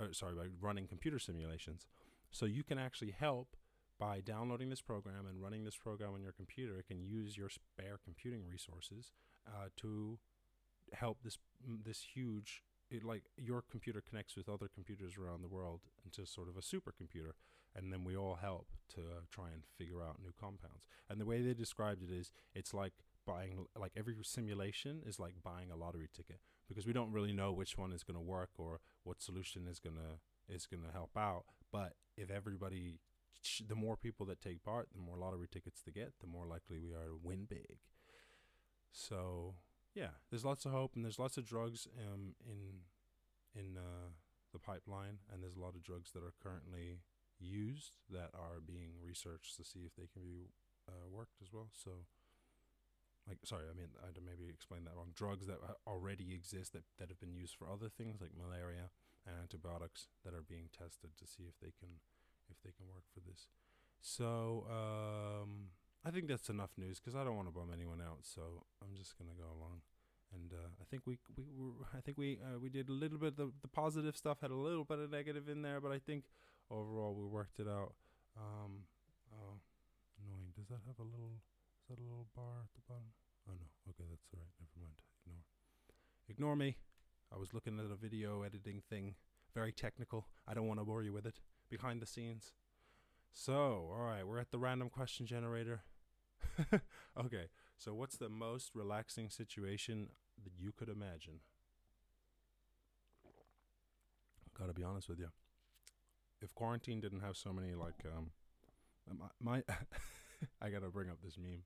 uh, 0.00 0.12
sorry, 0.12 0.34
by 0.34 0.46
running 0.60 0.86
computer 0.86 1.18
simulations. 1.18 1.86
So 2.30 2.46
you 2.46 2.62
can 2.62 2.78
actually 2.78 3.12
help 3.12 3.56
by 3.98 4.20
downloading 4.20 4.70
this 4.70 4.80
program 4.80 5.26
and 5.26 5.42
running 5.42 5.64
this 5.64 5.76
program 5.76 6.14
on 6.14 6.22
your 6.22 6.32
computer. 6.32 6.78
It 6.78 6.86
can 6.86 7.02
use 7.02 7.36
your 7.36 7.48
spare 7.48 7.98
computing 8.02 8.42
resources 8.48 9.12
uh, 9.46 9.68
to 9.78 10.18
help 10.92 11.18
this 11.22 11.38
this 11.84 12.02
huge 12.14 12.62
it 12.90 13.04
like 13.04 13.24
your 13.36 13.62
computer 13.70 14.00
connects 14.00 14.36
with 14.36 14.48
other 14.48 14.68
computers 14.72 15.14
around 15.18 15.42
the 15.42 15.48
world 15.48 15.80
into 16.04 16.26
sort 16.26 16.48
of 16.48 16.56
a 16.56 16.60
supercomputer 16.60 17.32
and 17.76 17.92
then 17.92 18.04
we 18.04 18.16
all 18.16 18.38
help 18.40 18.68
to 18.88 19.00
try 19.30 19.48
and 19.52 19.62
figure 19.76 20.02
out 20.02 20.16
new 20.22 20.32
compounds 20.40 20.86
and 21.10 21.20
the 21.20 21.26
way 21.26 21.42
they 21.42 21.52
described 21.52 22.02
it 22.02 22.10
is 22.10 22.32
it's 22.54 22.72
like 22.72 22.94
buying 23.26 23.66
like 23.78 23.92
every 23.96 24.16
simulation 24.22 25.02
is 25.06 25.20
like 25.20 25.34
buying 25.42 25.70
a 25.70 25.76
lottery 25.76 26.08
ticket 26.14 26.40
because 26.68 26.86
we 26.86 26.92
don't 26.92 27.12
really 27.12 27.32
know 27.32 27.52
which 27.52 27.78
one 27.78 27.92
is 27.92 28.02
going 28.02 28.16
to 28.16 28.20
work 28.20 28.50
or 28.58 28.80
what 29.04 29.22
solution 29.22 29.66
is 29.66 29.78
going 29.78 29.96
to 29.96 30.54
is 30.54 30.66
going 30.66 30.82
to 30.82 30.92
help 30.92 31.16
out. 31.16 31.44
But 31.72 31.94
if 32.16 32.30
everybody 32.30 33.00
the 33.66 33.76
more 33.76 33.96
people 33.96 34.26
that 34.26 34.40
take 34.40 34.64
part 34.64 34.88
the 34.92 35.00
more 35.00 35.16
lottery 35.16 35.46
tickets 35.50 35.80
they 35.86 35.92
get 35.92 36.12
the 36.20 36.26
more 36.26 36.44
likely 36.44 36.78
we 36.78 36.92
are 36.92 37.06
to 37.06 37.18
win 37.22 37.46
big. 37.48 37.78
So 38.90 39.54
yeah, 39.94 40.10
there's 40.30 40.44
lots 40.44 40.64
of 40.64 40.72
hope 40.72 40.92
and 40.94 41.04
there's 41.04 41.18
lots 41.18 41.36
of 41.38 41.46
drugs 41.46 41.86
um, 41.98 42.34
in 42.44 42.80
in 43.54 43.76
uh, 43.76 44.10
the 44.52 44.58
pipeline, 44.58 45.18
and 45.32 45.42
there's 45.42 45.56
a 45.56 45.60
lot 45.60 45.74
of 45.74 45.82
drugs 45.82 46.12
that 46.12 46.22
are 46.22 46.34
currently 46.42 47.00
used 47.38 47.92
that 48.10 48.30
are 48.34 48.60
being 48.64 48.98
researched 49.04 49.56
to 49.56 49.64
see 49.64 49.80
if 49.80 49.94
they 49.96 50.08
can 50.12 50.22
be 50.22 50.50
uh, 50.88 51.06
worked 51.10 51.40
as 51.42 51.52
well. 51.52 51.68
So, 51.72 52.06
like, 53.28 53.44
sorry, 53.44 53.68
I 53.68 53.76
mean, 53.76 53.92
I 54.00 54.08
maybe 54.24 54.48
explained 54.48 54.88
that 54.88 54.96
wrong. 54.96 55.12
Drugs 55.14 55.46
that 55.46 55.60
already 55.86 56.32
exist 56.32 56.72
that, 56.72 56.88
that 56.98 57.12
have 57.12 57.20
been 57.20 57.36
used 57.36 57.54
for 57.54 57.68
other 57.68 57.92
things 57.92 58.20
like 58.20 58.32
malaria 58.32 58.88
and 59.28 59.36
antibiotics 59.36 60.08
that 60.24 60.32
are 60.32 60.42
being 60.42 60.72
tested 60.72 61.12
to 61.20 61.26
see 61.28 61.44
if 61.44 61.60
they 61.60 61.72
can 61.76 62.00
if 62.48 62.56
they 62.64 62.72
can 62.72 62.88
work 62.88 63.04
for 63.12 63.20
this. 63.20 63.52
So, 64.00 64.64
um, 64.72 65.76
I 66.04 66.10
think 66.10 66.28
that's 66.28 66.48
enough 66.48 66.70
news 66.78 66.98
because 66.98 67.14
I 67.14 67.24
don't 67.24 67.36
want 67.36 67.48
to 67.48 67.52
bum 67.52 67.68
anyone 67.72 68.00
out. 68.00 68.24
So 68.24 68.64
I'm 68.80 68.96
just 68.96 69.18
gonna 69.18 69.36
go 69.36 69.52
along, 69.52 69.84
and 70.32 70.52
uh, 70.52 70.72
I 70.80 70.84
think 70.88 71.04
we 71.06 71.18
we 71.36 71.44
were, 71.52 71.84
I 71.96 72.00
think 72.00 72.16
we 72.16 72.38
uh, 72.40 72.58
we 72.58 72.70
did 72.70 72.88
a 72.88 72.92
little 72.92 73.18
bit 73.18 73.36
of 73.36 73.36
the, 73.36 73.52
the 73.60 73.68
positive 73.68 74.16
stuff 74.16 74.40
had 74.40 74.50
a 74.50 74.56
little 74.56 74.84
bit 74.84 74.98
of 74.98 75.10
negative 75.10 75.48
in 75.48 75.62
there, 75.62 75.80
but 75.80 75.92
I 75.92 75.98
think 75.98 76.24
overall 76.70 77.14
we 77.14 77.26
worked 77.26 77.60
it 77.60 77.68
out. 77.68 77.92
Um, 78.36 78.88
oh, 79.34 79.60
annoying. 80.22 80.56
Does 80.56 80.68
that 80.68 80.80
have 80.86 80.98
a 80.98 81.04
little? 81.04 81.42
That 81.88 81.98
a 81.98 82.02
little 82.02 82.26
bar 82.36 82.64
at 82.64 82.74
the 82.74 82.82
bottom? 82.86 83.08
Oh 83.48 83.54
no. 83.58 83.64
Okay, 83.88 84.04
that's 84.10 84.26
all 84.34 84.40
right. 84.40 84.52
Never 84.60 84.84
mind. 84.84 84.96
Ignore. 85.24 85.44
Ignore 86.28 86.56
me. 86.56 86.76
I 87.32 87.38
was 87.38 87.54
looking 87.54 87.78
at 87.78 87.90
a 87.90 87.96
video 87.96 88.42
editing 88.42 88.82
thing, 88.90 89.14
very 89.54 89.72
technical. 89.72 90.26
I 90.46 90.52
don't 90.52 90.66
want 90.66 90.80
to 90.80 90.84
bore 90.84 91.02
you 91.02 91.14
with 91.14 91.24
it. 91.24 91.40
Behind 91.70 92.02
the 92.02 92.06
scenes. 92.06 92.52
So, 93.32 93.90
all 93.90 94.04
right, 94.04 94.26
we're 94.26 94.38
at 94.38 94.50
the 94.50 94.58
random 94.58 94.90
question 94.90 95.26
generator. 95.26 95.80
okay, 97.18 97.46
so 97.78 97.94
what's 97.94 98.16
the 98.16 98.28
most 98.28 98.72
relaxing 98.74 99.30
situation 99.30 100.08
that 100.44 100.52
you 100.58 100.72
could 100.72 100.90
imagine? 100.90 101.40
Gotta 104.58 104.74
be 104.74 104.82
honest 104.82 105.08
with 105.08 105.20
you. 105.20 105.28
If 106.42 106.54
quarantine 106.54 107.00
didn't 107.00 107.20
have 107.20 107.36
so 107.36 107.52
many, 107.52 107.74
like, 107.74 108.04
um, 108.14 108.30
my, 109.18 109.28
my 109.40 109.74
I 110.60 110.68
gotta 110.68 110.88
bring 110.88 111.08
up 111.08 111.18
this 111.22 111.38
meme. 111.38 111.62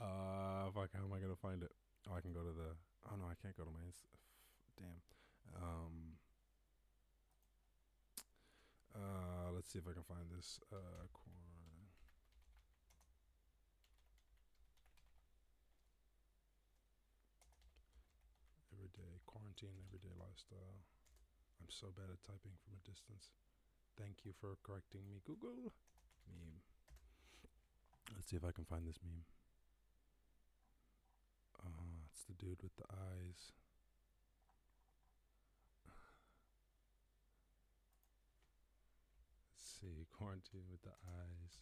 Uh, 0.00 0.70
fuck, 0.74 0.90
how 0.94 1.04
am 1.04 1.12
I 1.12 1.20
gonna 1.20 1.36
find 1.36 1.62
it? 1.62 1.72
Oh, 2.08 2.14
I 2.16 2.20
can 2.20 2.32
go 2.32 2.40
to 2.40 2.52
the. 2.52 2.74
Oh 3.10 3.16
no, 3.16 3.26
I 3.26 3.36
can't 3.40 3.56
go 3.56 3.64
to 3.64 3.70
my. 3.70 3.84
Damn. 4.78 5.00
Um. 5.56 6.18
Uh, 8.94 9.52
let's 9.54 9.72
see 9.72 9.78
if 9.78 9.88
I 9.88 9.92
can 9.92 10.04
find 10.04 10.28
this. 10.36 10.60
Uh, 10.72 11.08
quar- 11.12 11.32
everyday 18.72 19.20
quarantine, 19.24 19.78
everyday 19.86 20.12
lifestyle. 20.18 20.82
I'm 21.60 21.70
so 21.70 21.88
bad 21.94 22.10
at 22.10 22.18
typing 22.26 22.52
from 22.64 22.74
a 22.74 22.82
distance. 22.82 23.30
Thank 23.96 24.24
you 24.24 24.32
for 24.40 24.56
correcting 24.66 25.06
me, 25.08 25.20
Google. 25.24 25.72
Meme. 26.26 26.60
Let's 28.16 28.28
see 28.28 28.36
if 28.36 28.44
I 28.44 28.52
can 28.52 28.64
find 28.64 28.86
this 28.86 28.98
meme. 29.04 29.24
It's 32.22 32.38
the 32.38 32.46
dude 32.46 32.62
with 32.62 32.76
the 32.76 32.84
eyes. 32.88 33.50
Let's 39.50 39.80
see, 39.80 40.06
quarantine 40.16 40.62
with 40.70 40.82
the 40.82 40.90
eyes. 41.04 41.58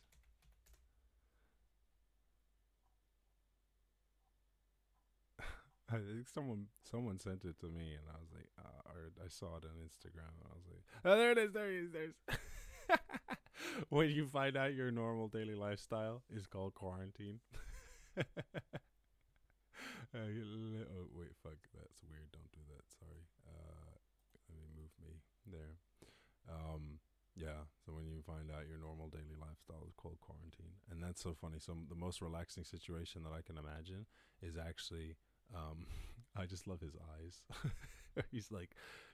I 5.90 5.96
think 5.96 6.28
someone 6.28 6.66
someone 6.82 7.18
sent 7.18 7.44
it 7.46 7.58
to 7.60 7.66
me, 7.66 7.94
and 7.94 8.04
I 8.10 8.20
was 8.20 8.28
like, 8.34 8.48
uh, 8.58 8.90
or 8.90 9.12
I 9.24 9.28
saw 9.28 9.56
it 9.56 9.64
on 9.64 9.80
Instagram, 9.80 10.28
and 10.42 10.50
I 10.50 10.54
was 10.54 10.66
like, 10.68 10.84
oh, 11.06 11.16
there 11.16 11.32
it 11.32 11.38
is, 11.38 11.52
there 11.54 11.70
it 11.70 11.84
is, 11.84 11.90
there's. 11.90 12.14
when 13.88 14.10
you 14.10 14.26
find 14.26 14.58
out 14.58 14.74
your 14.74 14.90
normal 14.90 15.28
daily 15.28 15.54
lifestyle 15.54 16.22
is 16.28 16.46
called 16.46 16.74
quarantine. 16.74 17.40
uh, 20.14 20.86
oh 20.90 21.06
wait, 21.14 21.34
fuck, 21.42 21.60
that's 21.74 22.00
weird. 22.06 22.30
Don't 22.32 22.50
do 22.52 22.64
that. 22.74 22.84
Sorry. 22.90 23.24
Uh, 23.46 23.94
let 24.48 24.56
me 24.58 24.66
move 24.74 24.92
me 24.98 25.22
there. 25.46 25.78
Um, 26.50 26.98
yeah. 27.36 27.68
So 27.84 27.92
when 27.92 28.06
you 28.06 28.22
find 28.26 28.50
out 28.50 28.66
your 28.68 28.78
normal 28.78 29.08
daily 29.08 29.38
lifestyle 29.38 29.86
is 29.86 29.94
called 29.94 30.18
quarantine, 30.20 30.82
and 30.90 31.02
that's 31.02 31.22
so 31.22 31.34
funny. 31.38 31.58
So 31.58 31.76
the 31.88 31.94
most 31.94 32.20
relaxing 32.20 32.64
situation 32.64 33.22
that 33.24 33.32
I 33.32 33.42
can 33.42 33.56
imagine 33.56 34.06
is 34.42 34.56
actually 34.56 35.16
um, 35.54 35.86
I 36.36 36.46
just 36.46 36.66
love 36.66 36.80
his 36.80 36.96
eyes. 36.96 37.42
he's 38.30 38.50
like, 38.50 38.70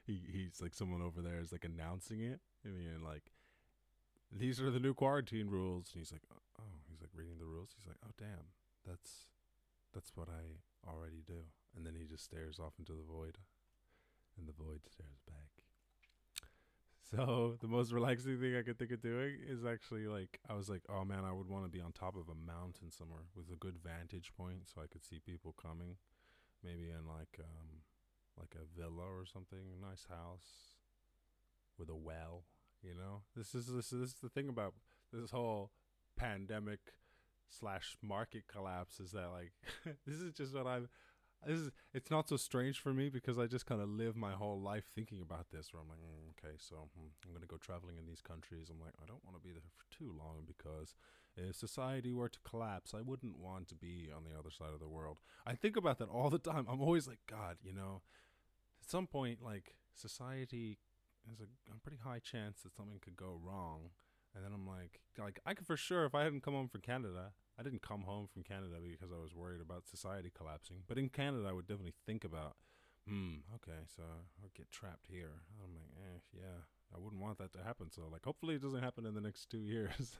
he 0.06 0.20
he's 0.30 0.60
like 0.60 0.74
someone 0.74 1.02
over 1.02 1.20
there 1.20 1.40
is 1.40 1.52
like 1.52 1.64
announcing 1.64 2.20
it. 2.20 2.40
I 2.64 2.68
mean, 2.68 3.02
like, 3.04 3.32
these 4.32 4.60
are 4.60 4.70
the 4.70 4.80
new 4.80 4.94
quarantine 4.94 5.48
rules, 5.48 5.90
and 5.92 6.00
he's 6.00 6.12
like, 6.12 6.24
oh, 6.32 6.80
he's 6.88 7.00
like 7.00 7.10
reading 7.14 7.38
the 7.38 7.46
rules. 7.46 7.70
He's 7.76 7.86
like, 7.86 7.98
oh 8.04 8.12
damn, 8.18 8.52
that's 8.86 9.26
that's 9.94 10.12
what 10.14 10.28
I 10.28 10.60
already 10.88 11.22
do. 11.26 11.46
And 11.76 11.84
then 11.84 11.94
he 11.94 12.04
just 12.04 12.24
stares 12.24 12.58
off 12.58 12.72
into 12.78 12.92
the 12.92 13.04
void, 13.04 13.36
and 14.38 14.48
the 14.48 14.52
void 14.52 14.80
stares 14.88 15.20
back. 15.26 15.56
So 17.10 17.56
the 17.60 17.68
most 17.68 17.92
relaxing 17.92 18.40
thing 18.40 18.56
I 18.56 18.62
could 18.62 18.78
think 18.78 18.92
of 18.92 19.02
doing 19.02 19.36
is 19.46 19.64
actually 19.64 20.06
like 20.06 20.40
I 20.48 20.54
was 20.54 20.68
like, 20.68 20.82
oh 20.88 21.04
man, 21.04 21.24
I 21.24 21.32
would 21.32 21.48
want 21.48 21.64
to 21.64 21.70
be 21.70 21.80
on 21.80 21.92
top 21.92 22.16
of 22.16 22.28
a 22.28 22.34
mountain 22.34 22.90
somewhere 22.90 23.28
with 23.36 23.50
a 23.52 23.56
good 23.56 23.76
vantage 23.78 24.32
point, 24.36 24.68
so 24.72 24.80
I 24.82 24.86
could 24.86 25.04
see 25.04 25.20
people 25.20 25.54
coming 25.60 25.96
maybe 26.64 26.90
in 26.90 27.06
like 27.06 27.38
um 27.38 27.84
like 28.38 28.54
a 28.54 28.78
villa 28.78 29.04
or 29.04 29.24
something, 29.24 29.58
a 29.58 29.86
nice 29.86 30.06
house 30.08 30.76
with 31.78 31.88
a 31.88 31.96
well. 31.96 32.44
You 32.82 32.94
know, 32.94 33.22
this 33.34 33.54
is 33.54 33.66
this, 33.66 33.90
this 33.90 34.10
is 34.10 34.14
the 34.22 34.28
thing 34.28 34.48
about 34.48 34.74
this 35.12 35.30
whole 35.30 35.70
pandemic 36.16 36.80
slash 37.48 37.96
market 38.02 38.44
collapse 38.48 39.00
is 39.00 39.12
that 39.12 39.28
like 39.32 39.52
this 40.06 40.16
is 40.16 40.32
just 40.32 40.54
what 40.54 40.66
I'm. 40.66 40.88
This 41.46 41.58
is 41.58 41.70
it's 41.92 42.10
not 42.10 42.28
so 42.28 42.36
strange 42.36 42.80
for 42.80 42.92
me 42.92 43.08
because 43.08 43.38
I 43.38 43.46
just 43.46 43.66
kind 43.66 43.80
of 43.80 43.88
live 43.88 44.16
my 44.16 44.32
whole 44.32 44.60
life 44.60 44.84
thinking 44.94 45.20
about 45.20 45.46
this. 45.52 45.72
Where 45.72 45.82
I'm 45.82 45.88
like, 45.88 45.98
mm, 45.98 46.30
okay, 46.32 46.56
so 46.58 46.88
hmm, 46.96 47.08
I'm 47.24 47.32
gonna 47.34 47.46
go 47.46 47.58
traveling 47.58 47.98
in 47.98 48.06
these 48.06 48.22
countries. 48.22 48.68
I'm 48.70 48.80
like, 48.80 48.94
I 49.00 49.06
don't 49.06 49.24
want 49.24 49.36
to 49.36 49.46
be 49.46 49.52
there 49.52 49.62
for 49.76 49.96
too 49.96 50.12
long 50.18 50.44
because 50.46 50.94
if 51.36 51.54
society 51.54 52.12
were 52.12 52.30
to 52.30 52.38
collapse, 52.48 52.94
I 52.94 53.02
wouldn't 53.02 53.38
want 53.38 53.68
to 53.68 53.74
be 53.74 54.08
on 54.14 54.24
the 54.24 54.36
other 54.38 54.50
side 54.50 54.72
of 54.72 54.80
the 54.80 54.88
world. 54.88 55.18
I 55.46 55.54
think 55.54 55.76
about 55.76 55.98
that 55.98 56.08
all 56.08 56.30
the 56.30 56.38
time. 56.38 56.66
I'm 56.68 56.80
always 56.80 57.06
like, 57.06 57.20
God, 57.28 57.58
you 57.62 57.74
know, 57.74 58.02
at 58.82 58.90
some 58.90 59.06
point, 59.06 59.42
like 59.42 59.74
society 59.94 60.78
has 61.28 61.40
a, 61.40 61.44
a 61.70 61.78
pretty 61.80 61.98
high 62.02 62.20
chance 62.20 62.62
that 62.62 62.74
something 62.74 62.98
could 63.00 63.16
go 63.16 63.38
wrong. 63.42 63.90
And 64.36 64.44
then 64.44 64.52
I'm 64.52 64.66
like, 64.66 65.00
like 65.18 65.40
I 65.46 65.54
could 65.54 65.66
for 65.66 65.78
sure 65.78 66.04
if 66.04 66.14
I 66.14 66.22
hadn't 66.24 66.42
come 66.42 66.52
home 66.52 66.68
from 66.68 66.82
Canada, 66.82 67.32
I 67.58 67.62
didn't 67.62 67.80
come 67.80 68.02
home 68.02 68.28
from 68.30 68.42
Canada 68.42 68.76
because 68.82 69.10
I 69.10 69.18
was 69.18 69.34
worried 69.34 69.62
about 69.62 69.88
society 69.88 70.30
collapsing. 70.36 70.84
But 70.86 70.98
in 70.98 71.08
Canada, 71.08 71.48
I 71.48 71.52
would 71.52 71.66
definitely 71.66 71.94
think 72.04 72.22
about, 72.22 72.56
hmm, 73.08 73.36
okay, 73.54 73.80
so 73.96 74.02
I'll 74.42 74.50
get 74.54 74.70
trapped 74.70 75.06
here. 75.08 75.40
I'm 75.64 75.74
like, 75.74 75.88
eh, 75.96 76.20
yeah, 76.36 76.68
I 76.94 77.00
wouldn't 77.00 77.22
want 77.22 77.38
that 77.38 77.54
to 77.54 77.64
happen. 77.64 77.90
So 77.90 78.02
like, 78.12 78.26
hopefully 78.26 78.56
it 78.56 78.62
doesn't 78.62 78.82
happen 78.82 79.06
in 79.06 79.14
the 79.14 79.22
next 79.22 79.48
two 79.48 79.64
years. 79.64 80.18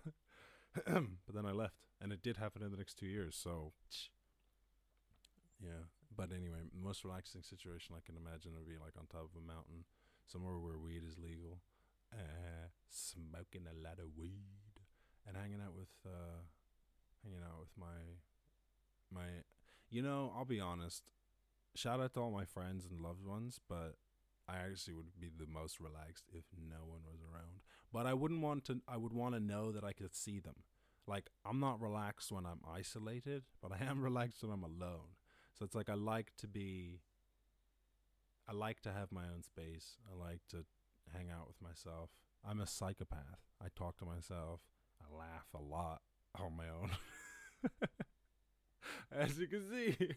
but 0.87 1.35
then 1.35 1.45
I 1.45 1.53
left, 1.53 1.75
and 2.01 2.11
it 2.11 2.23
did 2.23 2.39
happen 2.39 2.63
in 2.63 2.71
the 2.71 2.79
next 2.79 2.99
two 2.99 3.07
years. 3.07 3.37
So, 3.37 3.73
yeah. 5.63 5.93
But 6.17 6.31
anyway, 6.33 6.65
most 6.73 7.05
relaxing 7.05 7.43
situation 7.43 7.95
I 7.95 8.01
can 8.01 8.17
imagine 8.17 8.53
would 8.55 8.67
be 8.67 8.81
like 8.81 8.97
on 8.99 9.05
top 9.07 9.29
of 9.29 9.37
a 9.37 9.47
mountain, 9.47 9.85
somewhere 10.25 10.57
where 10.57 10.79
weed 10.79 11.03
is 11.07 11.19
legal, 11.19 11.61
uh, 12.17 12.69
smoking 12.91 13.67
a 13.71 13.75
lot 13.83 13.99
of 13.99 14.17
weed, 14.19 14.81
and 15.27 15.37
hanging 15.37 15.61
out 15.65 15.75
with, 15.77 15.93
uh, 16.05 16.43
hanging 17.23 17.43
out 17.45 17.61
with 17.61 17.71
my, 17.79 18.21
my, 19.13 19.27
you 19.91 20.03
know, 20.03 20.33
I'll 20.37 20.45
be 20.45 20.61
honest. 20.61 21.03
Shout 21.75 22.01
out 22.01 22.15
to 22.15 22.21
all 22.21 22.31
my 22.31 22.45
friends 22.47 22.87
and 22.91 23.01
loved 23.01 23.25
ones, 23.27 23.61
but 23.69 23.97
I 24.49 24.59
actually 24.59 24.95
would 24.95 25.19
be 25.19 25.31
the 25.37 25.47
most 25.47 25.81
relaxed 25.81 26.25
if 26.33 26.45
no 26.57 26.85
one 26.87 27.01
was 27.05 27.21
around. 27.21 27.61
But 27.93 28.07
I 28.07 28.15
wouldn't 28.15 28.43
want 28.43 28.65
to. 28.67 28.81
I 28.89 28.97
would 28.97 29.13
want 29.13 29.35
to 29.35 29.41
know 29.41 29.73
that 29.73 29.85
I 29.85 29.93
could 29.93 30.15
see 30.15 30.39
them. 30.39 30.55
Like 31.07 31.31
I'm 31.45 31.61
not 31.61 31.81
relaxed 31.81 32.31
when 32.31 32.47
I'm 32.47 32.61
isolated, 32.69 33.45
but 33.61 33.73
I 33.73 33.85
am 33.85 34.03
relaxed 34.05 34.43
when 34.43 34.53
I'm 34.53 34.63
alone. 34.63 35.17
So 35.59 35.65
it's 35.65 35.75
like 35.75 35.91
I 35.91 35.95
like 35.95 36.33
to 36.39 36.47
be. 36.47 37.01
I 38.49 38.53
like 38.53 38.81
to 38.83 38.93
have 38.93 39.11
my 39.11 39.25
own 39.25 39.43
space. 39.43 39.97
I 40.09 40.17
like 40.17 40.41
to 40.51 40.65
hang 41.13 41.31
out 41.31 41.49
with 41.49 41.61
myself. 41.63 42.11
I'm 42.45 42.61
a 42.61 42.67
psychopath. 42.67 43.41
I 43.63 43.67
talk 43.75 43.97
to 43.99 44.05
myself. 44.05 44.61
I 45.01 45.17
laugh 45.17 45.49
a 45.55 45.61
lot 45.61 46.01
on 46.39 46.57
my 46.57 46.69
own. 46.69 46.91
As 49.13 49.39
you 49.39 49.47
can 49.47 49.63
see. 49.71 49.97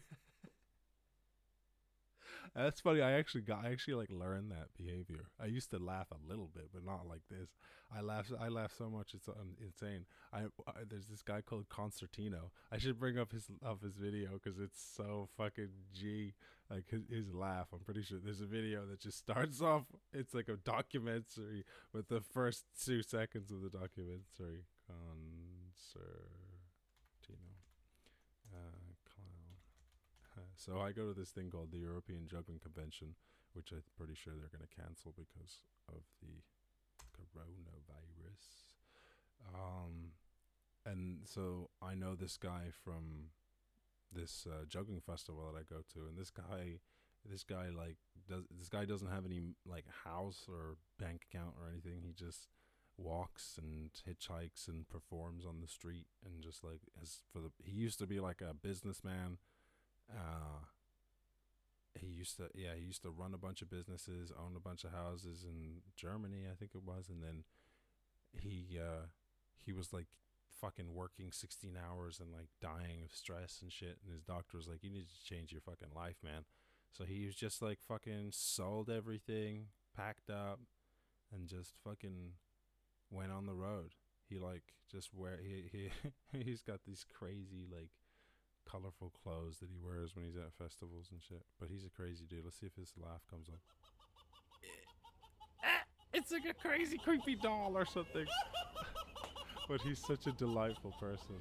That's 2.54 2.80
funny. 2.80 3.00
I 3.00 3.12
actually 3.12 3.42
got. 3.42 3.64
I 3.64 3.70
actually 3.70 3.94
like 3.94 4.10
learned 4.10 4.50
that 4.50 4.68
behavior. 4.76 5.26
I 5.40 5.46
used 5.46 5.70
to 5.70 5.78
laugh 5.78 6.08
a 6.10 6.28
little 6.28 6.50
bit, 6.52 6.68
but 6.72 6.84
not 6.84 7.06
like 7.08 7.22
this. 7.30 7.48
I 7.94 8.00
laugh. 8.00 8.30
I 8.40 8.48
laugh 8.48 8.72
so 8.76 8.90
much. 8.90 9.14
It's 9.14 9.28
um, 9.28 9.56
insane. 9.62 10.04
I, 10.32 10.42
I, 10.66 10.84
there's 10.88 11.06
this 11.06 11.22
guy 11.22 11.40
called 11.40 11.68
Concertino. 11.68 12.50
I 12.72 12.78
should 12.78 12.98
bring 12.98 13.18
up 13.18 13.32
his 13.32 13.50
of 13.62 13.80
his 13.80 13.96
video 13.96 14.40
because 14.42 14.58
it's 14.58 14.82
so 14.96 15.28
fucking 15.36 15.70
g. 15.92 16.34
Like 16.70 16.88
his, 16.88 17.02
his 17.10 17.34
laugh. 17.34 17.68
I'm 17.72 17.80
pretty 17.80 18.02
sure 18.02 18.18
there's 18.22 18.40
a 18.40 18.46
video 18.46 18.86
that 18.86 19.00
just 19.00 19.18
starts 19.18 19.60
off. 19.62 19.84
It's 20.12 20.34
like 20.34 20.48
a 20.48 20.56
documentary 20.56 21.64
with 21.92 22.08
the 22.08 22.20
first 22.20 22.64
two 22.84 23.02
seconds 23.02 23.50
of 23.50 23.62
the 23.62 23.70
documentary. 23.70 24.66
Concertino. 27.20 27.54
Uh, 28.54 28.80
so 30.60 30.78
I 30.78 30.92
go 30.92 31.08
to 31.08 31.18
this 31.18 31.30
thing 31.30 31.48
called 31.48 31.72
the 31.72 31.78
European 31.78 32.28
Juggling 32.28 32.60
Convention, 32.60 33.14
which 33.54 33.72
I'm 33.72 33.82
pretty 33.96 34.14
sure 34.14 34.34
they're 34.36 34.52
going 34.52 34.68
to 34.68 34.82
cancel 34.82 35.14
because 35.16 35.64
of 35.88 36.04
the 36.20 36.44
coronavirus. 37.16 38.76
Um, 39.54 40.12
and 40.84 41.20
so 41.24 41.70
I 41.80 41.94
know 41.94 42.14
this 42.14 42.36
guy 42.36 42.68
from 42.84 43.30
this 44.12 44.46
uh, 44.46 44.66
juggling 44.68 45.00
festival 45.00 45.50
that 45.50 45.58
I 45.58 45.62
go 45.62 45.80
to, 45.94 46.08
and 46.08 46.18
this 46.18 46.30
guy, 46.30 46.80
this 47.24 47.42
guy 47.42 47.68
like 47.74 47.96
does 48.28 48.44
this 48.58 48.68
guy 48.68 48.84
doesn't 48.84 49.10
have 49.10 49.24
any 49.24 49.40
like 49.66 49.86
house 50.04 50.44
or 50.46 50.76
bank 50.98 51.22
account 51.32 51.54
or 51.58 51.70
anything. 51.70 52.02
He 52.04 52.12
just 52.12 52.48
walks 52.98 53.58
and 53.58 53.90
hitchhikes 54.06 54.68
and 54.68 54.86
performs 54.88 55.46
on 55.46 55.62
the 55.62 55.68
street 55.68 56.04
and 56.22 56.42
just 56.42 56.62
like 56.62 56.82
as 57.00 57.20
for 57.32 57.40
the 57.40 57.50
he 57.64 57.72
used 57.72 57.98
to 57.98 58.06
be 58.06 58.20
like 58.20 58.42
a 58.42 58.52
businessman 58.52 59.38
uh, 60.16 60.64
he 61.98 62.06
used 62.06 62.36
to, 62.36 62.48
yeah, 62.54 62.74
he 62.78 62.84
used 62.84 63.02
to 63.02 63.10
run 63.10 63.34
a 63.34 63.38
bunch 63.38 63.62
of 63.62 63.70
businesses, 63.70 64.32
own 64.38 64.54
a 64.56 64.60
bunch 64.60 64.84
of 64.84 64.92
houses 64.92 65.44
in 65.44 65.82
Germany, 65.96 66.46
I 66.50 66.54
think 66.54 66.72
it 66.74 66.84
was, 66.84 67.08
and 67.08 67.22
then 67.22 67.44
he 68.32 68.78
uh, 68.80 69.06
he 69.64 69.72
was 69.72 69.92
like 69.92 70.06
fucking 70.60 70.94
working 70.94 71.30
16 71.32 71.76
hours 71.76 72.20
and 72.20 72.32
like 72.32 72.48
dying 72.60 73.02
of 73.04 73.12
stress 73.14 73.60
and 73.62 73.72
shit 73.72 73.98
and 74.04 74.12
his 74.12 74.22
doctor 74.22 74.58
was 74.58 74.68
like 74.68 74.82
you 74.82 74.90
need 74.90 75.06
to 75.08 75.24
change 75.24 75.52
your 75.52 75.60
fucking 75.60 75.94
life 75.96 76.16
man. 76.22 76.44
So 76.92 77.04
he 77.04 77.24
was 77.26 77.34
just 77.34 77.62
like 77.62 77.78
fucking 77.80 78.30
sold 78.32 78.90
everything 78.90 79.66
packed 79.96 80.28
up 80.28 80.60
and 81.32 81.48
just 81.48 81.72
fucking 81.84 82.32
went 83.10 83.32
on 83.32 83.46
the 83.46 83.54
road. 83.54 83.94
He 84.28 84.38
like 84.38 84.74
just 84.90 85.14
wear 85.14 85.38
he 85.42 85.64
he 86.32 86.38
he's 86.44 86.62
got 86.62 86.80
these 86.86 87.04
crazy 87.18 87.66
like 87.70 87.90
colorful 88.70 89.12
clothes 89.22 89.58
that 89.58 89.68
he 89.68 89.78
wears 89.82 90.14
when 90.14 90.24
he's 90.24 90.36
at 90.36 90.52
festivals 90.58 91.08
and 91.10 91.20
shit. 91.22 91.42
But 91.58 91.68
he's 91.68 91.84
a 91.84 91.90
crazy 91.90 92.24
dude. 92.28 92.44
Let's 92.44 92.58
see 92.58 92.66
if 92.66 92.74
his 92.76 92.92
laugh 93.02 93.22
comes 93.30 93.48
up. 93.48 93.60
Ah, 95.64 95.82
it's 96.12 96.30
like 96.30 96.44
a 96.48 96.54
crazy 96.54 96.98
creepy 96.98 97.36
doll 97.36 97.76
or 97.76 97.84
something. 97.84 98.26
but 99.68 99.80
he's 99.82 99.98
such 99.98 100.26
a 100.26 100.32
delightful 100.32 100.92
person. 101.00 101.36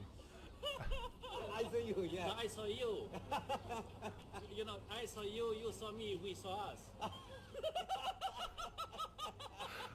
I 1.56 1.64
saw 1.64 1.78
you, 1.78 2.10
yeah. 2.10 2.32
I 2.38 2.48
saw 2.48 2.66
you. 2.66 3.10
you 4.56 4.66
know, 4.66 4.78
I 4.90 5.06
saw 5.06 5.22
you, 5.22 5.54
you 5.62 5.72
saw 5.78 5.92
me, 5.92 6.20
we 6.24 6.34
saw 6.34 6.72
us. 6.72 6.80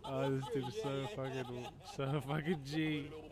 Oh, 0.06 0.30
this 0.30 0.44
dude 0.52 0.68
is 0.68 0.74
so 0.82 1.06
fucking, 1.16 1.66
so 1.96 2.22
fucking 2.28 2.60
G. 2.64 3.10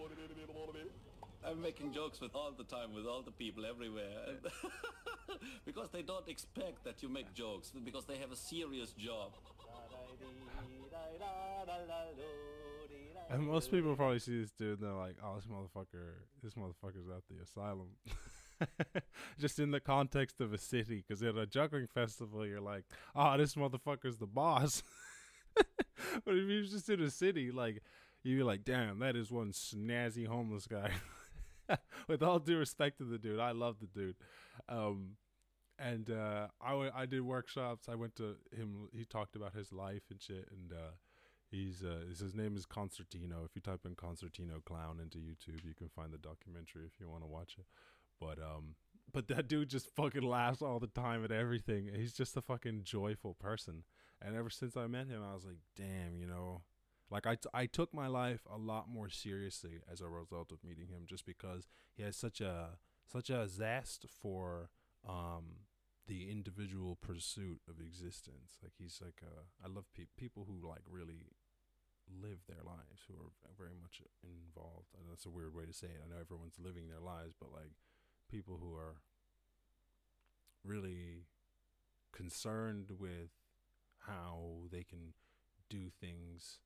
I'm 1.53 1.61
making 1.61 1.93
jokes 1.93 2.19
with 2.19 2.35
all 2.35 2.51
the 2.57 2.65
time 2.65 2.95
with 2.95 3.05
all 3.07 3.21
the 3.21 3.31
people 3.31 3.67
everywhere. 3.67 4.41
because 5.67 5.91
they 5.91 6.01
don't 6.01 6.27
expect 6.27 6.83
that 6.85 7.03
you 7.03 7.11
make 7.11 7.35
jokes 7.35 7.73
because 7.85 8.07
they 8.07 8.17
have 8.17 8.33
a 8.33 8.37
serious 8.37 8.93
job. 8.93 9.33
And 13.31 13.47
most 13.47 13.71
people 13.71 13.95
probably 13.97 14.19
see 14.19 14.41
this 14.41 14.51
dude 14.53 14.81
and 14.81 14.89
they're 14.89 14.97
like, 14.97 15.17
"Oh, 15.23 15.37
this 15.37 15.45
motherfucker, 15.47 16.15
this 16.43 16.55
motherfucker's 16.55 17.09
at 17.09 17.23
the 17.29 17.43
asylum." 17.43 17.89
just 19.39 19.59
in 19.59 19.73
the 19.73 19.81
context 19.81 20.41
of 20.41 20.55
a 20.55 20.59
city, 20.59 21.05
because 21.07 21.23
at 21.23 21.37
a 21.37 21.47
juggling 21.47 21.87
festival, 21.87 22.47
you're 22.47 22.61
like, 22.61 22.85
"Oh, 23.15 23.37
this 23.37 23.55
motherfucker's 23.57 24.17
the 24.17 24.27
boss." 24.27 24.83
but 25.55 26.35
if 26.35 26.49
you're 26.49 26.63
just 26.63 26.89
in 26.89 27.03
a 27.03 27.11
city, 27.11 27.51
like, 27.51 27.83
you'd 28.23 28.39
be 28.39 28.43
like, 28.43 28.65
"Damn, 28.65 29.01
that 29.01 29.17
is 29.17 29.31
one 29.31 29.53
snazzy 29.53 30.27
homeless 30.27 30.67
guy." 30.67 30.91
With 32.09 32.23
all 32.23 32.39
due 32.39 32.59
respect 32.59 32.99
to 32.99 33.05
the 33.05 33.19
dude, 33.19 33.41
I 33.41 33.53
love 33.53 33.77
the 33.81 33.87
dude. 33.87 34.17
Um, 34.69 35.17
and 35.79 36.11
uh, 36.11 36.49
I, 36.61 36.71
w- 36.71 36.93
I 36.95 37.07
did 37.07 37.23
workshops. 37.23 37.89
I 37.89 37.95
went 37.95 38.17
to 38.17 38.37
him. 38.57 38.89
He 38.93 39.05
talked 39.05 39.37
about 39.37 39.55
his 39.55 39.73
life 39.73 40.03
and 40.11 40.21
shit. 40.21 40.49
And 40.51 40.73
uh, 40.73 40.93
he's 41.51 41.83
uh, 41.83 42.05
his 42.09 42.35
name 42.35 42.57
is 42.57 42.67
Concertino. 42.67 43.45
If 43.45 43.55
you 43.55 43.61
type 43.63 43.81
in 43.85 43.95
Concertino 43.95 44.65
clown 44.65 45.01
into 45.01 45.19
YouTube, 45.19 45.65
you 45.65 45.75
can 45.75 45.89
find 45.89 46.13
the 46.13 46.19
documentary 46.19 46.85
if 46.87 47.01
you 47.01 47.09
want 47.09 47.23
to 47.23 47.29
watch 47.29 47.57
it. 47.59 47.67
But 48.21 48.39
um, 48.39 48.77
but 49.13 49.29
that 49.29 49.49
dude 49.49 49.71
just 49.71 49.95
fucking 49.95 50.23
laughs 50.23 50.63
all 50.63 50.79
the 50.79 50.87
time 50.87 51.25
at 51.25 51.33
everything. 51.33 51.91
He's 51.95 52.13
just 52.13 52.37
a 52.37 52.43
fucking 52.43 52.83
joyful 52.85 53.35
person. 53.35 53.85
And 54.21 54.37
ever 54.37 54.51
since 54.51 54.77
I 54.77 54.87
met 54.87 55.09
him, 55.09 55.21
I 55.29 55.35
was 55.35 55.45
like, 55.45 55.59
damn, 55.77 56.17
you 56.17 56.27
know, 56.27 56.63
like 57.13 57.27
I, 57.27 57.37
t- 57.37 57.51
I 57.55 57.67
took 57.67 57.95
my 57.95 58.09
life 58.09 58.41
a 58.53 58.57
lot 58.59 58.89
more 58.89 59.11
seriously 59.11 59.81
as 59.93 60.01
a 60.01 60.09
result 60.09 60.51
of 60.51 60.65
meeting 60.65 60.89
him, 60.89 61.03
just 61.07 61.27
because 61.27 61.69
he 61.95 62.03
has 62.03 62.17
such 62.17 62.41
a 62.41 62.79
such 63.07 63.31
a 63.31 63.47
zest 63.49 64.07
for 64.21 64.71
um 65.09 65.69
the 66.09 66.31
individual 66.31 66.97
pursuit 66.97 67.61
of 67.69 67.79
existence. 67.81 68.59
Like 68.63 68.73
he's 68.79 69.01
like 69.05 69.23
uh, 69.23 69.43
I 69.65 69.69
love 69.69 69.85
pe- 69.97 70.11
people 70.17 70.47
who 70.49 70.67
like 70.67 70.83
really 70.91 71.27
live 72.09 72.41
their 72.49 72.65
lives, 72.65 73.05
who 73.07 73.15
are 73.15 73.55
very 73.57 73.77
much 73.81 74.01
involved. 74.25 74.89
That's 75.09 75.27
a 75.27 75.31
weird 75.31 75.55
way 75.55 75.67
to 75.67 75.73
say 75.73 75.89
it. 75.89 76.03
I 76.05 76.09
know 76.09 76.21
everyone's 76.21 76.59
living 76.59 76.89
their 76.89 77.01
lives, 77.01 77.35
but 77.39 77.53
like 77.53 77.73
people 78.31 78.59
who 78.61 78.75
are 78.75 78.97
really 80.65 81.27
concerned 82.13 82.93
with 82.99 83.31
how 84.07 84.69
they 84.71 84.83
can 84.85 85.15
do 85.71 85.91
things 86.01 86.59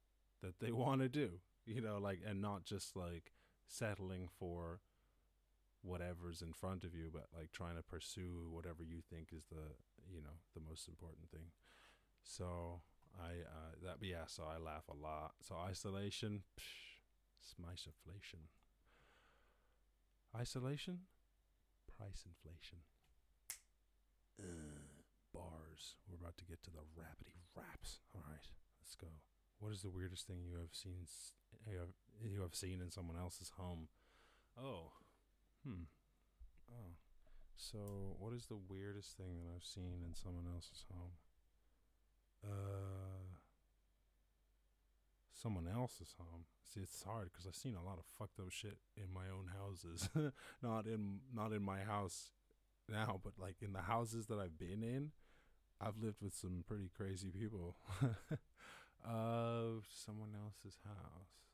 that 0.42 0.59
they 0.61 0.72
want 0.72 1.01
to 1.01 1.09
do, 1.09 1.31
you 1.64 1.81
know, 1.81 1.99
like, 1.99 2.20
and 2.27 2.40
not 2.40 2.64
just 2.64 2.96
like 2.96 3.33
settling 3.66 4.29
for 4.38 4.81
whatever's 5.83 6.42
in 6.42 6.53
front 6.53 6.85
of 6.85 6.94
you, 6.94 7.11
but 7.12 7.27
like 7.37 7.53
trying 7.53 7.77
to 7.77 7.83
pursue 7.83 8.49
whatever 8.51 8.83
you 8.83 9.01
think 9.11 9.29
is 9.33 9.44
the, 9.46 9.75
you 10.12 10.20
know, 10.20 10.38
the 10.55 10.61
most 10.61 10.88
important 10.88 11.31
thing. 11.31 11.51
So 12.25 12.81
I, 13.18 13.46
uh, 13.46 13.72
that, 13.85 13.96
yeah, 14.01 14.27
so 14.27 14.44
I 14.44 14.59
laugh 14.59 14.85
a 14.90 14.94
lot. 14.94 15.33
So 15.40 15.55
isolation, 15.57 16.42
psh, 16.59 16.87
inflation. 17.87 18.40
Isolation, 20.38 20.99
price 21.96 22.25
inflation. 22.27 22.79
Uh, 24.38 24.44
bars. 25.33 25.96
We're 26.09 26.16
about 26.20 26.37
to 26.38 26.44
get 26.44 26.62
to 26.64 26.70
the 26.70 26.85
rapidy 26.99 27.40
raps. 27.55 28.01
All 28.14 28.22
right, 28.29 28.49
let's 28.83 28.94
go. 28.96 29.09
What 29.59 29.73
is 29.73 29.83
the 29.83 29.90
weirdest 29.90 30.27
thing 30.27 30.42
you 30.45 30.57
have 30.57 30.73
seen? 30.73 31.07
You 31.66 32.40
have, 32.42 32.55
seen 32.55 32.81
in 32.81 32.90
someone 32.90 33.16
else's 33.16 33.53
home? 33.57 33.88
Oh, 34.59 34.92
hmm. 35.66 35.85
Oh, 36.71 36.92
so 37.57 37.79
what 38.19 38.33
is 38.33 38.47
the 38.47 38.59
weirdest 38.69 39.16
thing 39.16 39.38
that 39.38 39.53
I've 39.55 39.64
seen 39.64 40.03
in 40.07 40.14
someone 40.14 40.45
else's 40.53 40.85
home? 40.92 41.12
Uh, 42.45 43.37
someone 45.33 45.66
else's 45.69 46.14
home. 46.19 46.45
See, 46.64 46.81
it's 46.81 47.03
hard 47.03 47.31
because 47.33 47.47
I've 47.47 47.55
seen 47.55 47.75
a 47.75 47.85
lot 47.85 47.99
of 47.99 48.05
fucked 48.19 48.40
up 48.40 48.51
shit 48.51 48.79
in 48.97 49.12
my 49.12 49.29
own 49.31 49.51
houses. 49.57 50.09
not 50.62 50.87
in 50.87 51.21
not 51.35 51.53
in 51.53 51.62
my 51.62 51.81
house 51.81 52.31
now, 52.88 53.21
but 53.23 53.35
like 53.38 53.57
in 53.62 53.73
the 53.73 53.83
houses 53.83 54.27
that 54.27 54.38
I've 54.38 54.59
been 54.59 54.83
in. 54.83 55.12
I've 55.81 55.99
lived 56.03 56.23
with 56.23 56.35
some 56.35 56.64
pretty 56.66 56.90
crazy 56.95 57.31
people. 57.31 57.77
uh, 59.07 59.81
someone 59.88 60.35
else's 60.35 60.79
house. 60.85 61.47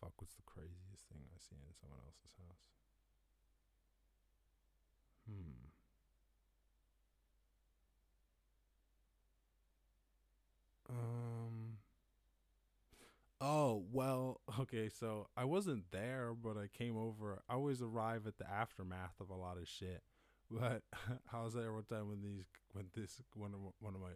Fuck, 0.00 0.12
what's 0.18 0.34
the 0.34 0.42
craziest 0.46 1.04
thing 1.12 1.22
I 1.28 1.38
see 1.38 1.56
in 1.56 1.74
someone 1.80 2.00
else's 2.04 2.34
house? 2.38 2.64
Hmm. 5.28 5.70
Um. 10.88 11.78
Oh, 13.40 13.84
well, 13.90 14.40
okay, 14.60 14.88
so 14.90 15.28
I 15.36 15.44
wasn't 15.44 15.84
there, 15.92 16.32
but 16.34 16.56
I 16.58 16.66
came 16.66 16.96
over. 16.96 17.42
I 17.48 17.54
always 17.54 17.80
arrive 17.80 18.26
at 18.26 18.36
the 18.38 18.50
aftermath 18.50 19.14
of 19.20 19.30
a 19.30 19.34
lot 19.34 19.56
of 19.56 19.66
shit. 19.66 20.02
But 20.50 20.82
I 21.32 21.42
was 21.42 21.54
there 21.54 21.72
one 21.72 21.84
time 21.84 22.08
when 22.08 22.22
these, 22.22 22.44
when 22.72 22.86
this, 22.94 23.20
one 23.34 23.54
of 23.54 23.60
one 23.78 23.94
of 23.94 24.00
my, 24.00 24.10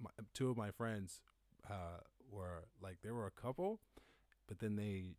my 0.00 0.10
two 0.34 0.50
of 0.50 0.56
my 0.56 0.70
friends, 0.70 1.20
uh, 1.68 2.00
were 2.30 2.64
like 2.82 2.98
they 3.02 3.10
were 3.10 3.26
a 3.26 3.30
couple, 3.40 3.80
but 4.46 4.58
then 4.58 4.76
they, 4.76 5.16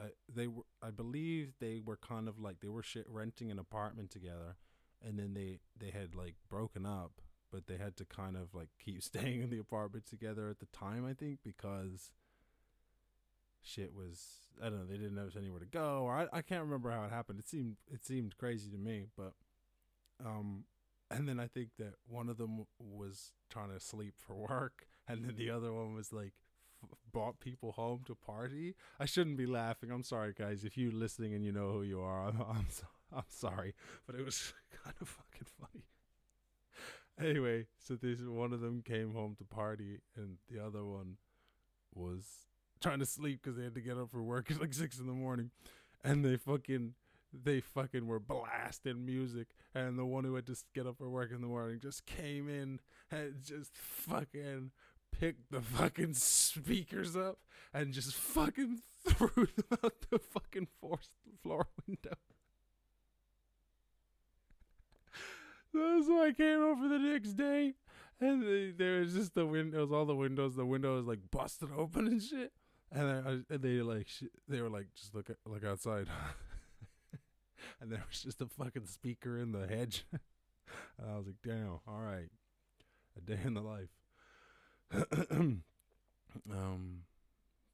uh, 0.00 0.08
they 0.34 0.46
were 0.46 0.64
I 0.82 0.90
believe 0.90 1.54
they 1.60 1.80
were 1.84 1.96
kind 1.96 2.28
of 2.28 2.38
like 2.38 2.60
they 2.60 2.68
were 2.68 2.82
shit 2.82 3.06
renting 3.08 3.50
an 3.50 3.58
apartment 3.58 4.10
together, 4.10 4.56
and 5.02 5.18
then 5.18 5.34
they 5.34 5.60
they 5.78 5.90
had 5.90 6.14
like 6.14 6.34
broken 6.48 6.86
up, 6.86 7.20
but 7.50 7.66
they 7.66 7.76
had 7.76 7.96
to 7.96 8.04
kind 8.04 8.36
of 8.36 8.54
like 8.54 8.70
keep 8.82 9.02
staying 9.02 9.42
in 9.42 9.50
the 9.50 9.58
apartment 9.58 10.06
together 10.06 10.48
at 10.48 10.58
the 10.58 10.66
time. 10.66 11.06
I 11.06 11.14
think 11.14 11.38
because 11.44 12.12
shit 13.62 13.94
was 13.94 14.48
I 14.62 14.68
don't 14.68 14.80
know 14.80 14.86
they 14.86 14.98
didn't 14.98 15.16
have 15.16 15.36
anywhere 15.36 15.60
to 15.60 15.66
go 15.66 16.02
or 16.02 16.14
I, 16.14 16.26
I 16.38 16.42
can't 16.42 16.62
remember 16.62 16.90
how 16.90 17.04
it 17.04 17.10
happened. 17.10 17.38
It 17.38 17.48
seemed 17.48 17.76
it 17.90 18.04
seemed 18.04 18.36
crazy 18.36 18.70
to 18.70 18.76
me, 18.78 19.06
but 19.16 19.32
um 20.24 20.64
and 21.10 21.28
then 21.28 21.40
I 21.40 21.46
think 21.46 21.70
that 21.78 21.94
one 22.06 22.28
of 22.28 22.36
them 22.36 22.66
was 22.78 23.32
trying 23.50 23.70
to 23.70 23.80
sleep 23.80 24.14
for 24.18 24.34
work 24.34 24.86
and 25.08 25.24
then 25.24 25.36
the 25.36 25.50
other 25.50 25.72
one 25.72 25.94
was 25.94 26.12
like 26.12 26.32
f- 26.82 26.96
brought 27.12 27.40
people 27.40 27.72
home 27.72 28.02
to 28.06 28.14
party. 28.14 28.74
I 28.98 29.06
shouldn't 29.06 29.36
be 29.36 29.46
laughing. 29.46 29.90
I'm 29.90 30.02
sorry 30.02 30.34
guys 30.36 30.64
if 30.64 30.76
you're 30.76 30.92
listening 30.92 31.34
and 31.34 31.44
you 31.44 31.52
know 31.52 31.72
who 31.72 31.82
you 31.82 32.00
are. 32.00 32.28
I'm 32.28 32.40
I'm, 32.40 32.66
so, 32.70 32.84
I'm 33.12 33.24
sorry, 33.28 33.74
but 34.06 34.16
it 34.16 34.24
was 34.24 34.52
kind 34.84 34.96
of 35.00 35.08
fucking 35.08 35.46
funny. 35.60 35.84
Anyway, 37.18 37.66
so 37.78 37.94
this 37.94 38.20
one 38.20 38.52
of 38.52 38.60
them 38.60 38.82
came 38.82 39.12
home 39.12 39.36
to 39.38 39.44
party 39.44 40.00
and 40.16 40.38
the 40.50 40.64
other 40.64 40.84
one 40.84 41.16
was 41.94 42.24
trying 42.80 42.98
to 42.98 43.06
sleep 43.06 43.40
because 43.42 43.56
they 43.56 43.64
had 43.64 43.74
to 43.74 43.80
get 43.80 43.96
up 43.96 44.10
for 44.10 44.22
work 44.22 44.50
at 44.50 44.60
like 44.60 44.74
six 44.74 44.98
in 44.98 45.06
the 45.06 45.12
morning, 45.12 45.50
and 46.02 46.24
they 46.24 46.36
fucking 46.36 46.94
they 47.32 47.60
fucking 47.60 48.06
were 48.06 48.20
blasting 48.20 49.04
music, 49.04 49.48
and 49.74 49.98
the 49.98 50.04
one 50.04 50.24
who 50.24 50.34
had 50.34 50.46
to 50.46 50.56
get 50.74 50.86
up 50.86 50.98
for 50.98 51.08
work 51.08 51.30
in 51.32 51.40
the 51.40 51.46
morning 51.46 51.80
just 51.80 52.04
came 52.06 52.48
in 52.48 52.80
and 53.10 53.34
just 53.44 53.76
fucking 53.76 54.70
picked 55.24 55.50
the 55.50 55.62
fucking 55.62 56.12
speakers 56.12 57.16
up 57.16 57.38
and 57.72 57.94
just 57.94 58.14
fucking 58.14 58.78
threw 59.08 59.48
them 59.56 59.78
out 59.82 59.94
the 60.10 60.18
fucking 60.18 60.68
fourth 60.78 61.08
floor 61.42 61.66
window. 61.86 62.16
So 65.72 66.22
I 66.22 66.32
came 66.36 66.62
over 66.62 66.88
the 66.88 66.98
next 66.98 67.32
day, 67.32 67.72
and 68.20 68.42
they, 68.42 68.72
there 68.76 69.00
was 69.00 69.14
just 69.14 69.34
the 69.34 69.46
windows, 69.46 69.90
all 69.90 70.04
the 70.04 70.14
windows, 70.14 70.56
the 70.56 70.66
windows 70.66 71.06
like 71.06 71.30
busted 71.30 71.70
open 71.76 72.06
and 72.06 72.22
shit. 72.22 72.52
And, 72.92 73.44
I, 73.50 73.56
they 73.56 73.80
like 73.80 74.06
sh- 74.06 74.24
they 74.46 74.60
were 74.60 74.68
like 74.68 74.86
just 74.94 75.14
look 75.14 75.30
look 75.46 75.64
outside, 75.64 76.06
and 77.80 77.90
there 77.90 78.04
was 78.08 78.22
just 78.22 78.42
a 78.42 78.46
fucking 78.46 78.86
speaker 78.86 79.38
in 79.38 79.52
the 79.52 79.66
hedge. 79.66 80.04
and 80.12 81.10
I 81.10 81.16
was 81.16 81.26
like, 81.26 81.42
damn, 81.42 81.80
all 81.88 82.00
right, 82.00 82.30
a 83.16 83.20
day 83.20 83.40
in 83.42 83.54
the 83.54 83.62
life. 83.62 83.88
um, 86.50 87.02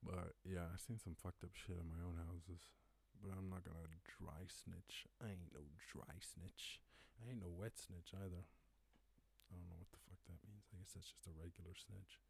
but 0.01 0.33
yeah, 0.45 0.65
I've 0.73 0.81
seen 0.81 0.99
some 0.99 1.17
fucked 1.17 1.45
up 1.45 1.53
shit 1.53 1.77
in 1.77 1.89
my 1.89 2.01
own 2.01 2.17
houses, 2.17 2.73
but 3.21 3.37
I'm 3.37 3.53
not 3.53 3.65
gonna 3.65 3.85
dry 4.09 4.49
snitch. 4.49 5.05
I 5.21 5.37
ain't 5.37 5.53
no 5.53 5.69
dry 5.93 6.17
snitch. 6.21 6.81
I 7.21 7.29
ain't 7.29 7.45
no 7.45 7.53
wet 7.53 7.77
snitch 7.77 8.17
either. 8.17 8.45
I 8.45 9.53
don't 9.53 9.69
know 9.69 9.77
what 9.77 9.93
the 9.93 10.01
fuck 10.09 10.23
that 10.31 10.41
means. 10.49 10.65
I 10.73 10.81
guess 10.81 10.97
that's 10.97 11.13
just 11.13 11.29
a 11.29 11.37
regular 11.37 11.77
snitch. 11.77 12.23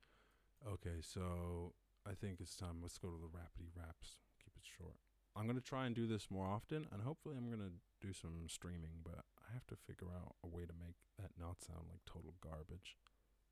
Okay, 0.66 0.98
so 1.00 1.72
I 2.02 2.18
think 2.18 2.40
it's 2.42 2.56
time. 2.56 2.82
Let's 2.82 2.98
go 2.98 3.08
to 3.12 3.20
the 3.20 3.30
rapidy 3.30 3.70
raps. 3.76 4.18
Keep 4.42 4.58
it 4.58 4.66
short. 4.66 4.98
I'm 5.38 5.46
gonna 5.46 5.62
try 5.62 5.86
and 5.86 5.94
do 5.94 6.10
this 6.10 6.26
more 6.26 6.50
often, 6.50 6.90
and 6.90 7.06
hopefully, 7.06 7.38
I'm 7.38 7.50
gonna 7.50 7.78
do 8.02 8.12
some 8.12 8.50
streaming. 8.50 9.06
But 9.06 9.22
I 9.38 9.54
have 9.54 9.66
to 9.70 9.78
figure 9.78 10.10
out 10.10 10.34
a 10.42 10.48
way 10.50 10.66
to 10.66 10.74
make 10.74 10.98
that 11.22 11.38
not 11.38 11.62
sound 11.62 11.86
like 11.86 12.02
total 12.02 12.34
garbage. 12.42 12.98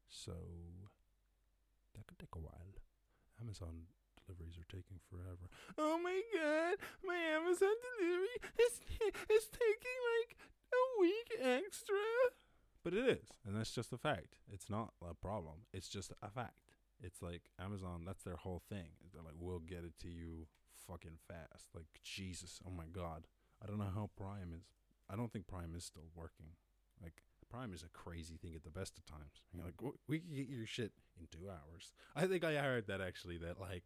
So 0.09 0.35
that 1.94 2.07
could 2.07 2.18
take 2.18 2.35
a 2.35 2.38
while. 2.38 2.74
Amazon 3.40 3.87
deliveries 4.27 4.59
are 4.59 4.68
taking 4.68 4.98
forever. 5.09 5.48
Oh 5.77 5.98
my 6.03 6.20
god, 6.35 6.77
my 7.05 7.16
Amazon 7.16 7.74
delivery 7.98 8.38
is 8.59 8.81
is 9.31 9.48
taking 9.48 9.98
like 10.18 10.37
a 10.72 10.83
week 11.01 11.31
extra. 11.40 11.96
But 12.85 12.94
it 12.94 13.07
is, 13.07 13.29
and 13.46 13.57
that's 13.57 13.72
just 13.72 13.92
a 13.92 13.98
fact. 13.98 14.38
It's 14.53 14.70
not 14.70 14.92
a 15.03 15.14
problem. 15.14 15.66
It's 15.72 15.88
just 15.88 16.12
a 16.22 16.31
fact. 16.31 16.72
It's 17.01 17.22
like 17.22 17.51
Amazon. 17.61 18.03
That's 18.07 18.22
their 18.24 18.37
whole 18.37 18.62
thing. 18.68 18.90
They're 19.12 19.22
like, 19.22 19.38
we'll 19.38 19.61
get 19.61 19.85
it 19.85 19.98
to 20.01 20.09
you 20.09 20.46
fucking 20.87 21.18
fast. 21.27 21.68
Like 21.74 21.87
Jesus, 22.03 22.61
oh 22.66 22.70
my 22.70 22.87
god. 22.90 23.27
I 23.62 23.66
don't 23.66 23.79
know 23.79 23.92
how 23.94 24.11
Prime 24.16 24.53
is. 24.55 24.62
I 25.11 25.16
don't 25.16 25.33
think 25.33 25.46
Prime 25.46 25.74
is 25.77 25.85
still 25.85 26.11
working. 26.14 26.55
Like 27.03 27.22
Prime 27.51 27.72
is 27.72 27.83
a 27.83 27.88
crazy 27.88 28.37
thing 28.37 28.55
at 28.55 28.64
the 28.64 28.70
best 28.70 28.98
of 28.98 29.07
times. 29.07 29.42
You're 29.53 29.64
like, 29.64 29.81
we 30.07 30.20
can 30.20 30.35
get 30.35 30.48
your 30.48 30.66
shit 30.66 30.92
in 31.20 31.26
two 31.31 31.48
hours. 31.48 31.92
I 32.16 32.26
think 32.26 32.44
I 32.44 32.54
heard 32.54 32.87
that 32.87 33.00
actually. 33.00 33.38
That 33.38 33.61
like 33.61 33.85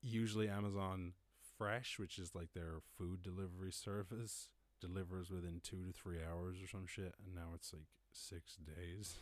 usually 0.00 0.48
Amazon 0.48 1.12
Fresh, 1.58 1.98
which 1.98 2.18
is 2.18 2.34
like 2.34 2.52
their 2.54 2.80
food 2.98 3.22
delivery 3.22 3.72
service, 3.72 4.48
delivers 4.80 5.30
within 5.30 5.60
two 5.62 5.84
to 5.84 5.92
three 5.92 6.18
hours 6.18 6.56
or 6.62 6.68
some 6.68 6.86
shit, 6.86 7.14
and 7.24 7.34
now 7.34 7.52
it's 7.54 7.72
like 7.72 7.86
six 8.12 8.56
days. 8.56 9.16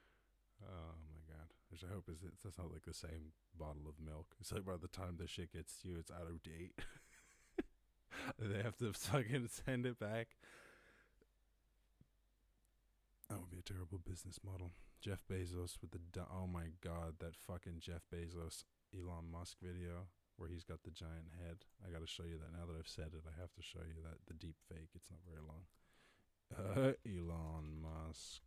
oh 0.62 0.96
my 1.08 1.20
god! 1.32 1.48
Which 1.70 1.84
I 1.84 1.92
hope 1.92 2.08
is 2.08 2.22
it's 2.26 2.42
that's 2.42 2.58
not 2.58 2.72
like 2.72 2.84
the 2.84 2.94
same 2.94 3.32
bottle 3.58 3.88
of 3.88 4.04
milk. 4.04 4.34
It's 4.40 4.52
like 4.52 4.64
by 4.64 4.76
the 4.80 4.88
time 4.88 5.16
the 5.18 5.28
shit 5.28 5.52
gets 5.52 5.80
to 5.82 5.88
you, 5.88 5.96
it's 5.98 6.10
out 6.10 6.28
of 6.28 6.42
date. 6.42 6.74
they 8.38 8.62
have 8.62 8.76
to 8.78 8.92
fucking 8.92 9.48
send 9.48 9.86
it 9.86 9.98
back. 9.98 10.28
That 13.28 13.40
would 13.40 13.50
be 13.50 13.58
a 13.58 13.62
terrible 13.62 13.98
business 13.98 14.38
model. 14.44 14.70
Jeff 15.00 15.22
Bezos 15.30 15.78
with 15.80 15.92
the 15.92 15.98
oh 16.32 16.46
my 16.46 16.68
god, 16.82 17.14
that 17.20 17.36
fucking 17.36 17.80
Jeff 17.80 18.02
Bezos 18.12 18.64
Elon 18.94 19.30
Musk 19.30 19.56
video 19.62 20.08
where 20.36 20.48
he's 20.48 20.64
got 20.64 20.82
the 20.84 20.90
giant 20.90 21.32
head. 21.40 21.64
I 21.84 21.90
got 21.90 22.00
to 22.00 22.06
show 22.06 22.24
you 22.24 22.38
that 22.38 22.52
now 22.52 22.66
that 22.66 22.76
I've 22.78 22.88
said 22.88 23.12
it. 23.14 23.24
I 23.26 23.40
have 23.40 23.52
to 23.54 23.62
show 23.62 23.80
you 23.80 24.02
that 24.04 24.18
the 24.26 24.34
deep 24.34 24.56
fake. 24.68 24.90
It's 24.94 25.10
not 25.10 25.20
very 25.24 25.40
long. 25.40 25.64
Uh, 26.52 26.92
Elon 27.06 27.80
Musk. 27.82 28.42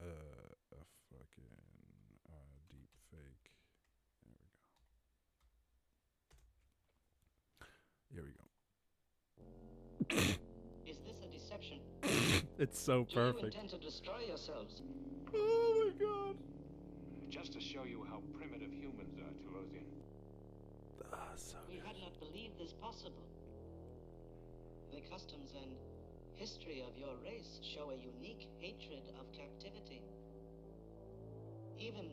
Uh, 0.00 0.54
a 0.72 0.82
fucking 1.10 1.58
uh, 2.28 2.58
deep 2.70 2.90
fake. 3.10 3.52
There 8.12 8.24
we 8.24 8.30
go. 8.30 8.44
Here 10.08 10.22
we 10.26 10.34
go. 10.36 10.44
It's 12.64 12.80
so 12.80 13.04
Do 13.04 13.14
you 13.14 13.22
perfect. 13.22 13.54
intend 13.54 13.70
to 13.70 13.78
destroy 13.78 14.18
yourselves? 14.26 14.82
Oh 15.32 15.92
my 15.94 16.04
god. 16.04 16.36
Just 17.30 17.52
to 17.52 17.60
show 17.60 17.84
you 17.84 18.04
how 18.10 18.20
primitive 18.36 18.72
humans 18.72 19.16
are, 19.18 19.30
Talosian. 19.46 19.86
Ah, 21.12 21.36
so 21.36 21.56
We 21.70 21.76
had 21.76 21.94
not 22.02 22.18
believed 22.18 22.58
this 22.58 22.72
possible. 22.72 23.22
The 24.90 25.02
customs 25.08 25.52
and 25.54 25.70
history 26.34 26.82
of 26.82 26.98
your 26.98 27.14
race 27.22 27.60
show 27.62 27.90
a 27.90 27.94
unique 27.94 28.48
hatred 28.58 29.04
of 29.20 29.30
captivity. 29.32 30.02
Even 31.78 32.10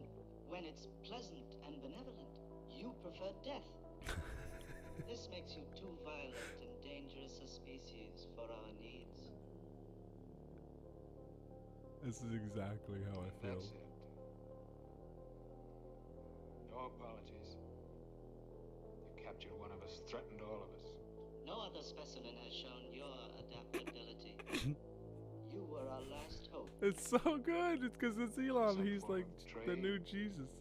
when 0.48 0.64
it's 0.64 0.88
pleasant 1.04 1.58
and 1.66 1.82
benevolent, 1.82 2.38
you 2.70 2.94
prefer 3.02 3.34
death. 3.44 3.66
this 5.10 5.28
makes 5.32 5.56
you 5.56 5.64
too 5.76 5.98
violent 6.04 6.54
and 6.62 6.70
dangerous 6.84 7.40
a 7.44 7.48
species 7.48 8.28
for 8.36 8.44
our 8.46 8.72
needs. 8.80 9.14
This 12.06 12.22
is 12.22 12.38
exactly 12.38 13.02
how 13.10 13.18
I 13.18 13.34
feel. 13.41 13.58
That's 13.58 13.74
it. 13.74 13.82
No 16.70 16.91
apologies. 16.94 17.58
You 19.18 19.24
captured 19.26 19.58
one 19.58 19.72
of 19.74 19.82
us, 19.82 20.06
threatened 20.08 20.38
all 20.46 20.70
of 20.70 20.72
us. 20.78 20.94
No 21.48 21.65
other 21.65 21.82
specimen 21.82 22.38
has 22.46 22.54
shown 22.54 22.94
your 22.94 23.10
adaptability. 23.41 24.38
you 25.52 25.65
were 25.65 25.89
our 25.89 26.06
last 26.13 26.48
hope. 26.54 26.70
It's 26.84 27.10
so 27.10 27.41
good. 27.41 27.82
It's 27.84 27.98
because 27.98 28.20
it's 28.20 28.38
Elon. 28.38 28.78
Some 28.78 28.86
He's 28.86 29.02
like 29.10 29.26
of 29.26 29.65
the 29.65 29.76
new 29.76 29.98
Jesus. 29.98 30.54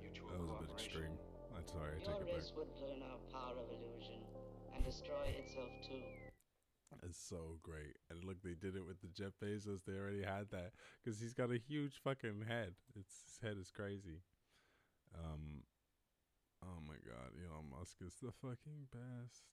Mutual 0.00 0.30
That 0.32 0.40
was 0.40 0.50
a 0.56 0.62
bit 0.64 0.72
extreme. 0.72 1.20
I'm 1.52 1.68
sorry. 1.68 2.00
I 2.00 2.04
Your 2.08 2.16
take 2.16 2.32
it 2.32 2.32
back. 2.32 2.36
race 2.40 2.52
would 2.56 2.72
learn 2.80 3.04
our 3.04 3.20
power 3.28 3.60
of 3.60 3.68
illusion 3.68 4.24
and 4.72 4.80
destroy 4.82 5.36
itself 5.36 5.68
too. 5.84 6.00
It's 7.02 7.18
so 7.18 7.58
great. 7.62 7.96
And 8.10 8.24
look, 8.24 8.42
they 8.42 8.54
did 8.54 8.76
it 8.76 8.86
with 8.86 9.00
the 9.00 9.08
Jeff 9.08 9.32
Bezos. 9.42 9.84
They 9.86 9.94
already 9.94 10.22
had 10.22 10.50
that 10.50 10.72
because 11.02 11.20
he's 11.20 11.34
got 11.34 11.50
a 11.50 11.58
huge 11.58 11.94
fucking 12.02 12.44
head. 12.48 12.74
It's 12.98 13.22
his 13.26 13.38
head 13.42 13.56
is 13.60 13.70
crazy. 13.70 14.22
Um. 15.14 15.62
Oh 16.62 16.80
my 16.86 16.96
God, 17.06 17.32
Elon 17.38 17.70
Musk 17.70 17.96
is 18.04 18.14
the 18.20 18.32
fucking 18.32 18.88
best. 18.92 19.44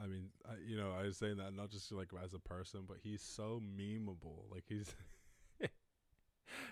I 0.00 0.06
mean, 0.06 0.30
I, 0.46 0.52
you 0.66 0.76
know, 0.76 0.92
I 0.98 1.02
was 1.04 1.18
saying 1.18 1.38
that 1.38 1.54
not 1.54 1.70
just 1.70 1.90
like 1.92 2.10
as 2.22 2.32
a 2.34 2.38
person, 2.38 2.82
but 2.86 2.98
he's 3.02 3.22
so 3.22 3.60
memeable. 3.76 4.50
Like 4.50 4.64
he's 4.68 4.94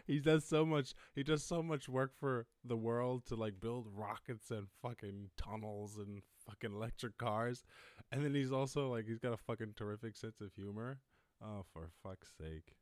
he 0.07 0.21
does 0.21 0.45
so 0.45 0.65
much. 0.65 0.95
He 1.15 1.23
does 1.23 1.45
so 1.45 1.63
much 1.63 1.89
work 1.89 2.13
for 2.19 2.47
the 2.65 2.77
world 2.77 3.27
to 3.27 3.35
like 3.35 3.61
build 3.61 3.89
rockets 3.95 4.51
and 4.51 4.69
fucking 4.83 5.31
tunnels 5.37 5.99
and 5.99 6.23
fucking 6.49 6.75
electric 6.75 7.19
cars, 7.19 7.65
and 8.11 8.25
then 8.25 8.35
he's 8.35 8.53
also 8.53 8.89
like 8.91 9.07
he's 9.07 9.19
got 9.19 9.33
a 9.33 9.37
fucking 9.37 9.75
terrific 9.77 10.17
sense 10.17 10.41
of 10.41 10.53
humor. 10.55 11.01
Oh, 11.43 11.65
for 11.73 11.91
fuck's 12.03 12.31
sake! 12.39 12.75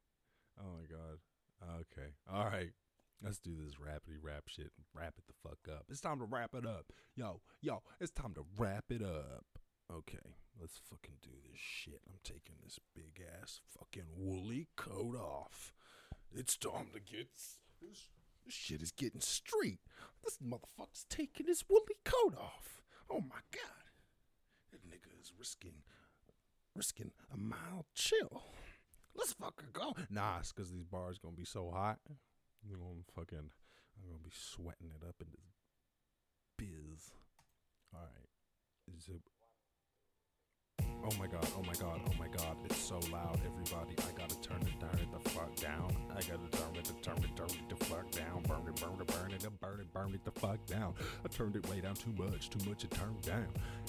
Oh 0.59 0.77
my 0.77 0.87
god. 0.87 1.19
Okay. 1.81 2.11
All 2.33 2.45
right. 2.45 2.73
Let's 3.23 3.39
do 3.39 3.53
this 3.57 3.77
rapidy 3.77 4.19
rap 4.21 4.45
shit. 4.49 4.73
Wrap 4.93 5.15
it 5.17 5.25
the 5.27 5.49
fuck 5.49 5.59
up. 5.71 5.85
It's 5.89 6.01
time 6.01 6.19
to 6.19 6.27
wrap 6.27 6.55
it 6.55 6.67
up. 6.67 6.93
Yo, 7.17 7.41
yo, 7.63 7.83
it's 8.01 8.11
time 8.11 8.35
to 8.35 8.45
wrap 8.59 8.85
it 8.91 9.03
up. 9.03 9.47
Okay, 9.93 10.35
let's 10.61 10.81
fucking 10.91 11.17
do 11.23 11.31
this 11.51 11.59
shit. 11.59 12.01
I'm 12.09 12.19
taking 12.23 12.57
this 12.63 12.79
big 12.95 13.23
ass 13.41 13.61
fucking 13.79 14.09
woolly 14.17 14.69
coat 14.77 15.17
off. 15.17 15.73
It's 16.35 16.57
time 16.57 16.89
to 16.93 17.01
get 17.01 17.29
this, 17.81 18.09
this 18.45 18.55
shit 18.55 18.83
is 18.83 18.93
getting 18.93 19.21
straight. 19.21 19.81
This 20.23 20.39
motherfucker's 20.39 21.07
taking 21.09 21.47
his 21.47 21.65
woolly 21.69 21.97
coat 22.05 22.35
off. 22.39 22.83
Oh 23.11 23.21
my 23.21 23.43
god. 23.53 23.85
That 24.73 24.87
nigga 24.87 25.21
is 25.21 25.33
risking 25.39 25.83
risking 26.75 27.13
a 27.33 27.37
mild 27.37 27.87
chill. 27.95 28.43
Let's 29.15 29.33
fucking 29.35 29.69
go. 29.73 29.95
Nah, 30.11 30.39
it's 30.41 30.53
cause 30.53 30.71
these 30.71 30.85
bars 30.85 31.19
gonna 31.19 31.37
be 31.37 31.45
so 31.45 31.71
hot. 31.71 31.99
I'm 32.09 32.71
gonna 32.71 33.03
fucking 33.15 33.39
I'm 33.39 34.09
gonna 34.09 34.23
be 34.23 34.33
sweating 34.33 34.91
it 34.91 35.07
up 35.07 35.17
in 35.21 35.29
this 35.31 35.53
biz. 36.59 37.13
Alright. 37.95 38.29
Is 38.97 39.09
it 39.09 39.23
Oh 41.03 41.11
my 41.19 41.27
god, 41.27 41.47
oh 41.57 41.63
my 41.67 41.75
god, 41.75 42.01
oh 42.07 42.13
my 42.19 42.29
god, 42.29 42.57
it's 42.65 42.79
so 42.79 42.99
loud, 43.13 43.39
everybody. 43.45 43.95
I 43.99 44.19
gotta 44.19 44.41
turn 44.41 44.61
it, 44.63 44.81
turn 44.81 45.01
it 45.01 45.09
the 45.13 45.31
fuck 45.31 45.55
down. 45.57 45.95
I 46.11 46.15
gotta 46.15 46.49
turn 46.51 46.77
it, 46.77 46.91
turn 47.03 47.19
it, 47.19 47.37
turn 47.37 47.47
it 47.47 47.69
the 47.69 47.85
fuck 47.85 48.11
down. 48.11 48.43
Burn 48.49 48.63
it, 48.67 48.81
burn 48.81 49.01
it, 49.01 49.07
burn 49.07 49.33
it, 49.33 49.61
burn 49.61 49.81
it, 49.81 49.93
burn 49.93 50.15
it 50.15 50.25
the 50.25 50.31
fuck 50.31 50.65
down. 50.67 50.95
I 51.25 51.29
turned 51.29 51.57
it 51.57 51.69
way 51.69 51.81
down 51.81 51.95
too 51.95 52.15
much, 52.19 52.49
too 52.51 52.69
much 52.69 52.85
it 52.85 52.91
turned 52.91 53.21
down. 53.23 53.49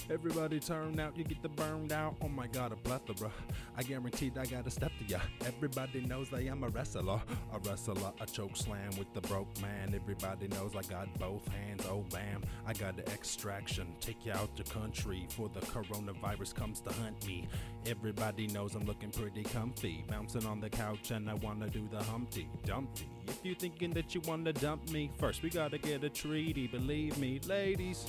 Everybody 0.10 0.60
turn 0.60 1.00
out, 1.00 1.15
you 1.18 1.24
get 1.24 1.41
the 1.41 1.50
burned 1.50 1.94
out. 1.94 2.15
Oh 2.21 2.27
my 2.27 2.48
god, 2.48 2.71
a 2.73 2.75
plethora. 2.75 3.32
I 3.77 3.84
guaranteed 3.84 4.38
I 4.38 4.46
gotta 4.46 4.71
step 4.71 4.92
to 5.00 5.06
ya. 5.06 5.19
Everybody 5.46 6.02
knows 6.02 6.34
I 6.34 6.42
am 6.42 6.63
a 6.63 6.69
wrestler. 6.69 7.21
A 7.54 7.60
wrestler, 7.60 8.12
a 8.19 8.25
choke 8.25 8.58
slam 8.58 8.90
with 8.98 9.13
the 9.13 9.21
broke 9.21 9.62
man. 9.62 9.94
Everybody 9.96 10.48
knows 10.50 10.73
I 10.75 10.82
got 10.82 11.08
both 11.19 11.48
hands, 11.48 11.86
oh 11.90 12.04
bam. 12.12 12.44
I 12.67 12.73
got 12.73 12.98
the 12.98 13.06
extraction, 13.12 13.88
take 14.02 14.25
you 14.25 14.34
out 14.34 14.56
the 14.58 14.63
country 14.63 15.27
for 15.29 15.50
the 15.50 15.62
coronavirus 15.62 16.56
comes 16.56 16.82
to 16.82 16.92
hunt 17.02 17.25
me. 17.27 17.48
Everybody 17.85 18.48
knows 18.48 18.73
I'm 18.75 18.85
looking 18.85 19.12
pretty 19.12 19.43
comfy. 19.43 20.04
Bouncing 20.08 20.46
on 20.46 20.60
the 20.60 20.69
couch 20.69 21.12
and 21.12 21.29
I 21.29 21.35
wanna 21.35 21.69
do 21.69 21.87
the 21.91 22.02
Humpty 22.04 22.48
Dumpty. 22.65 23.08
If 23.27 23.39
you're 23.43 23.56
thinking 23.56 23.91
that 23.91 24.15
you 24.15 24.21
wanna 24.21 24.54
dump 24.54 24.89
me, 24.89 25.12
first 25.19 25.43
we 25.43 25.50
gotta 25.50 25.77
get 25.77 26.04
a 26.04 26.10
treaty. 26.10 26.67
Believe 26.67 27.17
me, 27.17 27.39
ladies. 27.48 28.06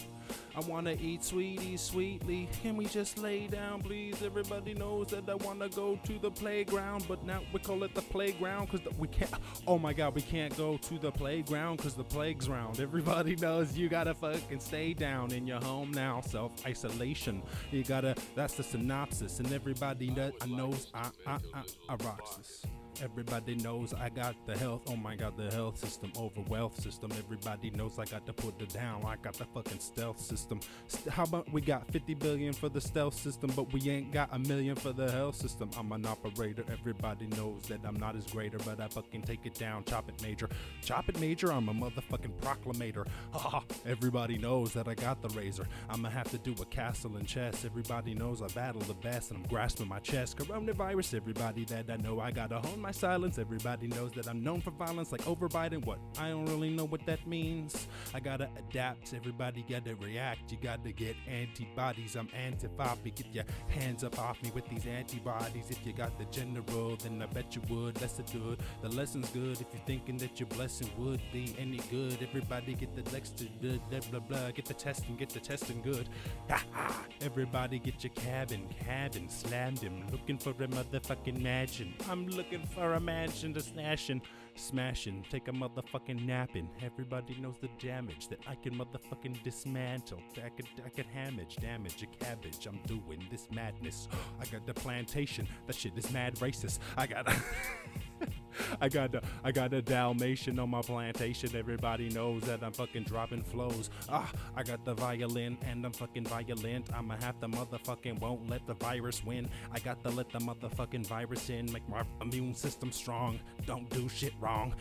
I 0.57 0.61
wanna 0.61 0.97
eat 1.01 1.23
sweeties 1.25 1.81
sweetly. 1.81 2.49
Can 2.63 2.77
we 2.77 2.87
just 2.87 3.19
lay 3.19 3.47
down, 3.47 3.83
please? 3.83 4.23
Everybody 4.23 4.75
knows 4.75 5.09
that 5.09 5.29
I 5.29 5.35
wanna 5.35 5.69
go 5.69 5.99
to 6.05 6.19
the 6.19 6.31
playground, 6.31 7.05
but 7.09 7.25
now 7.25 7.41
we 7.53 7.61
call 7.61 7.83
it 7.85 7.95
the 7.95 8.03
playground 8.03 8.71
because 8.71 8.87
we 8.99 9.09
can't. 9.09 9.31
Oh 9.67 9.79
my 9.79 9.93
god, 9.93 10.15
we 10.15 10.23
can't 10.23 10.57
go 10.57 10.77
to 10.77 10.99
the 10.99 11.11
playground 11.11 11.77
because 11.77 11.95
the 11.95 12.05
plague's 12.05 12.49
round. 12.49 12.81
Everybody 12.81 13.37
knows 13.37 13.77
you 13.77 13.89
gotta 13.89 14.15
fucking 14.15 14.61
stay 14.61 14.95
down 14.95 15.33
in 15.33 15.47
your 15.47 15.61
home 15.61 15.91
now. 15.93 16.21
Self 16.21 16.53
isolation. 16.67 17.43
You 17.71 17.85
gotta. 17.85 18.15
That's 18.35 18.55
the 18.55 18.63
synopsis, 18.63 19.39
and 19.41 19.53
everybody 19.53 20.11
that 20.11 20.49
knows 20.49 20.91
I 20.95 21.11
I 21.27 21.39
I, 21.55 21.63
I 21.89 21.97
rocks 22.05 22.37
this. 22.37 22.67
Everybody 23.03 23.55
knows 23.57 23.93
I 23.93 24.09
got 24.09 24.35
the 24.47 24.57
health. 24.57 24.83
Oh 24.89 24.97
my 24.97 25.17
god, 25.17 25.37
the 25.37 25.51
health 25.51 25.79
system 25.79 26.13
over 26.19 26.41
wealth 26.49 26.81
system. 26.81 27.11
Everybody 27.13 27.71
knows 27.71 27.99
I 27.99 28.05
got 28.05 28.27
to 28.27 28.33
put 28.33 28.61
it 28.61 28.71
down. 28.71 29.05
I 29.05 29.17
got 29.17 29.35
the 29.35 29.45
fucking 29.45 29.81
stealth 29.81 30.19
system. 30.19 30.61
St- 30.87 31.13
how 31.13 31.25
about 31.25 31.53
we 31.53 31.61
got 31.61 31.91
50 31.93 32.15
billion 32.15 32.53
for 32.53 32.69
the 32.69 32.81
stealth 32.81 33.15
system, 33.15 33.51
but 33.55 33.73
we 33.73 33.91
ain't 33.91 34.13
got 34.13 34.31
a 34.33 34.39
million 34.39 34.77
for 34.77 34.93
the 34.93 35.11
health 35.11 35.37
system? 35.37 35.71
I'm 35.79 35.93
an 35.93 36.07
operator. 36.07 36.65
Everybody 36.71 37.27
knows 37.27 37.63
that 37.69 37.81
I'm 37.85 37.97
not 37.97 38.17
as 38.17 38.27
greater, 38.27 38.59
but 38.59 38.81
I 38.81 38.89
fucking 38.89 39.23
take 39.23 39.45
it 39.45 39.55
down. 39.55 39.85
Chop 39.85 40.09
it 40.09 40.23
major. 40.23 40.49
Chop 40.83 41.09
it 41.09 41.21
major. 41.21 41.53
I'm 41.53 41.69
a 41.69 41.75
motherfucking 41.75 42.41
proclamator. 42.41 43.07
Everybody 43.87 44.39
knows 44.39 44.73
that 44.73 44.89
I 44.89 44.95
got 44.95 45.21
the 45.21 45.29
razor. 45.39 45.67
I'ma 45.91 46.09
have 46.09 46.31
to 46.31 46.39
do 46.39 46.55
a 46.61 46.65
castle 46.67 47.17
and 47.17 47.27
chess. 47.27 47.65
Everybody 47.65 48.15
knows 48.15 48.41
I 48.41 48.49
battle 48.49 48.81
the 48.83 48.95
best, 48.95 49.31
and 49.31 49.41
I'm 49.41 49.49
grasping 49.49 49.89
my 49.89 49.99
chest. 49.99 50.39
Coronavirus. 50.39 51.15
Everybody 51.15 51.65
that 51.67 51.91
I 51.91 51.97
know 51.97 52.21
I 52.21 52.31
gotta 52.31 52.59
hone 52.59 52.86
my 52.87 52.93
silence. 52.93 53.37
Everybody 53.37 53.89
knows 53.89 54.13
that 54.13 54.29
I'm 54.29 54.45
known 54.45 54.61
for 54.61 54.71
violence, 54.71 55.11
like 55.11 55.27
over 55.27 55.49
Biden. 55.49 55.85
What? 55.85 55.99
I 56.21 56.29
don't 56.29 56.47
really 56.47 56.71
know 56.71 56.85
what 56.85 57.05
that 57.07 57.27
means. 57.27 57.89
I 58.15 58.21
gotta 58.21 58.49
adapt. 58.57 59.13
Everybody 59.13 59.65
gotta 59.69 59.97
react. 59.97 60.53
You 60.53 60.59
gotta 60.63 60.93
get 60.93 61.17
antibodies. 61.27 62.15
I'm 62.15 62.29
antiphobic. 62.29 63.17
Get 63.17 63.35
your 63.35 63.45
hands 63.67 64.05
up 64.05 64.17
off 64.21 64.41
me 64.41 64.53
with 64.55 64.69
these 64.69 64.87
antibodies. 64.87 65.69
If 65.69 65.85
you 65.85 65.95
got 65.95 66.17
the 66.17 66.27
general, 66.27 66.95
then 67.03 67.21
I 67.21 67.27
bet 67.27 67.57
you 67.57 67.63
would. 67.69 68.01
Lesson 68.01 68.25
good. 68.33 68.61
The 68.83 68.89
lesson's 68.91 69.31
good. 69.31 69.61
If 69.61 69.67
you're 69.73 69.83
thinking 69.85 70.17
that 70.19 70.39
your 70.39 70.49
blessing 70.51 70.89
would 70.97 71.21
be 71.33 71.57
any 71.59 71.81
good, 71.91 72.17
everybody 72.23 72.75
get 72.75 72.95
the 72.95 73.03
Dexter 73.03 73.47
good. 73.61 73.81
Blah 73.91 73.99
blah 74.13 74.21
blah. 74.21 74.53
Get 74.53 74.67
the 74.67 74.75
testing. 74.75 75.17
Get 75.17 75.31
the 75.31 75.41
testing 75.41 75.83
good. 75.83 76.09
Ha 76.51 76.63
ha. 76.71 77.05
Everybody 77.21 77.81
get 77.81 78.05
your 78.05 78.13
cabin. 78.13 78.63
Cabin. 78.85 79.29
Slammed 79.29 79.81
him. 79.81 80.07
Looking 80.13 80.39
for 80.39 80.51
a 80.51 80.69
motherfucking 80.69 81.43
mansion. 81.43 81.93
I'm 82.09 82.29
looking 82.29 82.63
for 82.77 82.93
a 82.93 83.01
mansion 83.01 83.55
to 83.55 83.61
snash 83.61 84.11
and 84.11 84.21
smashing. 84.55 85.25
Take 85.31 85.49
a 85.49 85.53
motherfucking 85.53 86.27
napping. 86.27 86.69
Everybody 86.85 87.35
knows 87.41 87.57
the 87.59 87.71
damage 87.79 88.29
that 88.29 88.41
I 88.47 88.55
can 88.55 88.75
motherfucking 88.75 89.43
dismantle. 89.43 90.21
I 90.45 90.51
could 90.51 90.67
I 90.85 90.91
could 90.91 91.07
hamage, 91.07 91.57
damage 91.57 92.03
a 92.03 92.25
cabbage. 92.25 92.67
I'm 92.67 92.81
doing 92.87 93.27
this 93.31 93.49
madness. 93.51 94.09
I 94.41 94.45
got 94.45 94.67
the 94.67 94.75
plantation. 94.75 95.49
That 95.67 95.75
shit 95.75 95.97
is 95.97 96.13
mad 96.13 96.35
racist. 96.37 96.79
I 96.99 97.07
got 97.07 97.27
I 98.81 98.89
got 98.89 99.15
a, 99.15 99.23
I 99.45 99.53
got 99.53 99.73
a 99.73 99.83
Dalmatian 99.83 100.59
on 100.59 100.71
my 100.71 100.83
plantation. 100.83 101.55
Everybody 101.55 102.09
knows 102.09 102.43
that 102.43 102.63
I'm 102.63 102.73
fucking 102.73 103.05
dropping 103.05 103.43
flows. 103.43 103.91
Ah, 104.09 104.31
I 104.57 104.63
got 104.63 104.85
the 104.85 104.95
violin 104.95 105.59
and 105.63 105.85
I'm 105.85 105.93
fucking 105.93 106.25
violent. 106.27 106.93
I'ma 106.95 107.17
have 107.21 107.41
the 107.41 107.49
motherfucking 107.49 108.21
won't 108.21 108.49
let 108.49 108.67
the 108.67 108.75
virus 108.75 109.25
win. 109.25 109.49
I 109.73 109.79
got 109.81 110.03
to 110.05 110.11
let 110.11 110.31
the 110.31 110.39
motherfucking 110.39 111.07
virus 111.07 111.51
in, 111.51 111.71
make 111.73 111.89
my 111.89 112.05
immune 112.21 112.55
system 112.55 112.93
strong. 112.93 113.41
Don't 113.67 113.89
do 113.91 114.09
shit 114.09 114.33
wrong. 114.41 114.75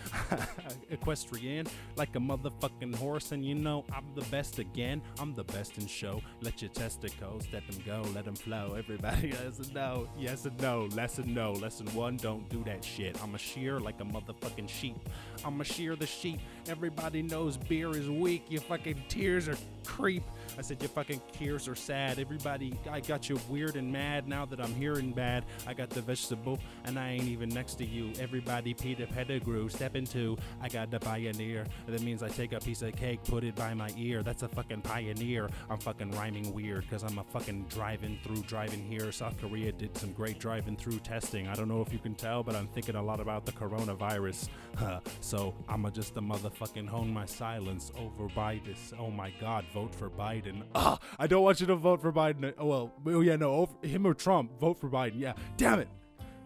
Equestrian, 0.89 1.67
like 1.95 2.15
a 2.15 2.19
motherfucking 2.19 2.95
horse, 2.95 3.31
and 3.31 3.45
you 3.45 3.55
know 3.55 3.85
I'm 3.93 4.05
the 4.15 4.25
best 4.29 4.59
again. 4.59 5.01
I'm 5.19 5.33
the 5.33 5.43
best 5.43 5.77
in 5.77 5.87
show. 5.87 6.21
Let 6.41 6.61
your 6.61 6.71
testicles, 6.71 7.47
let 7.51 7.67
them 7.67 7.81
go, 7.85 8.03
let 8.13 8.25
them 8.25 8.35
flow. 8.35 8.75
Everybody 8.77 9.29
has 9.43 9.59
a 9.59 9.73
no, 9.73 10.07
yes 10.17 10.45
and 10.45 10.59
no. 10.61 10.87
Lesson 10.93 11.33
no. 11.33 11.53
Lesson 11.53 11.87
one, 11.87 12.17
don't 12.17 12.47
do 12.49 12.63
that 12.65 12.83
shit. 12.83 13.17
I'm 13.25 13.33
a 13.33 13.39
shear 13.39 13.79
like 13.79 13.99
a 14.01 14.03
motherfucking 14.03 14.69
sheep. 14.69 15.09
I'm 15.43 15.59
a 15.59 15.63
shear 15.63 15.95
the 15.95 16.05
sheep. 16.05 16.39
Everybody 16.67 17.23
knows 17.23 17.57
beer 17.57 17.89
is 17.89 18.07
weak. 18.07 18.45
Your 18.49 18.61
fucking 18.61 19.01
tears 19.09 19.47
are 19.47 19.57
creep. 19.83 20.21
I 20.59 20.61
said 20.61 20.79
your 20.79 20.89
fucking 20.89 21.21
tears 21.31 21.67
are 21.67 21.75
sad. 21.75 22.19
Everybody, 22.19 22.77
I 22.89 22.99
got 22.99 23.27
you 23.27 23.39
weird 23.49 23.77
and 23.77 23.91
mad 23.91 24.27
now 24.27 24.45
that 24.45 24.61
I'm 24.61 24.73
hearing 24.75 25.11
bad. 25.11 25.43
I 25.65 25.73
got 25.73 25.89
the 25.89 26.01
vegetable 26.01 26.59
and 26.83 26.99
I 26.99 27.13
ain't 27.13 27.23
even 27.27 27.49
next 27.49 27.75
to 27.75 27.85
you. 27.85 28.13
Everybody, 28.19 28.75
Peter 28.75 29.07
Pettigrew, 29.07 29.69
step 29.69 29.95
into. 29.95 30.37
I 30.61 30.69
got 30.69 30.91
the 30.91 30.99
pioneer. 30.99 31.65
That 31.87 32.01
means 32.01 32.21
I 32.21 32.29
take 32.29 32.53
a 32.53 32.59
piece 32.59 32.83
of 32.83 32.95
cake, 32.95 33.23
put 33.23 33.43
it 33.43 33.55
by 33.55 33.73
my 33.73 33.89
ear. 33.97 34.21
That's 34.21 34.43
a 34.43 34.47
fucking 34.47 34.81
pioneer. 34.81 35.49
I'm 35.67 35.79
fucking 35.79 36.11
rhyming 36.11 36.53
weird 36.53 36.81
because 36.81 37.01
I'm 37.03 37.17
a 37.17 37.23
fucking 37.23 37.65
driving 37.69 38.19
through, 38.23 38.43
driving 38.43 38.83
here. 38.83 39.11
South 39.11 39.39
Korea 39.41 39.71
did 39.71 39.97
some 39.97 40.13
great 40.13 40.37
driving 40.37 40.77
through 40.77 40.99
testing. 40.99 41.47
I 41.47 41.55
don't 41.55 41.67
know 41.67 41.81
if 41.81 41.91
you 41.91 41.99
can 41.99 42.13
tell, 42.13 42.43
but 42.43 42.55
I'm 42.55 42.67
thinking 42.67 42.95
a 42.95 43.01
lot 43.01 43.14
about 43.19 43.45
the 43.45 43.51
coronavirus. 43.51 44.49
Huh. 44.77 44.99
so 45.21 45.53
I'ma 45.69 45.89
just 45.89 46.17
a 46.17 46.21
motherfucking 46.21 46.87
hone 46.87 47.13
my 47.13 47.25
silence 47.25 47.91
over 47.97 48.27
Biden. 48.29 48.75
Oh 48.99 49.09
my 49.09 49.31
god, 49.39 49.65
vote 49.73 49.93
for 49.95 50.09
Biden. 50.09 50.63
Ah, 50.73 50.99
I 51.17 51.27
don't 51.27 51.43
want 51.43 51.61
you 51.61 51.67
to 51.67 51.75
vote 51.75 52.01
for 52.01 52.11
Biden. 52.11 52.53
Oh, 52.57 52.65
well, 52.65 52.93
oh 53.07 53.21
yeah, 53.21 53.35
no, 53.35 53.51
over, 53.53 53.87
him 53.87 54.05
or 54.05 54.13
Trump, 54.13 54.59
vote 54.59 54.79
for 54.79 54.89
Biden. 54.89 55.13
Yeah, 55.15 55.33
damn 55.57 55.79
it. 55.79 55.87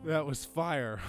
That 0.05 0.26
was 0.26 0.45
fire. 0.45 0.99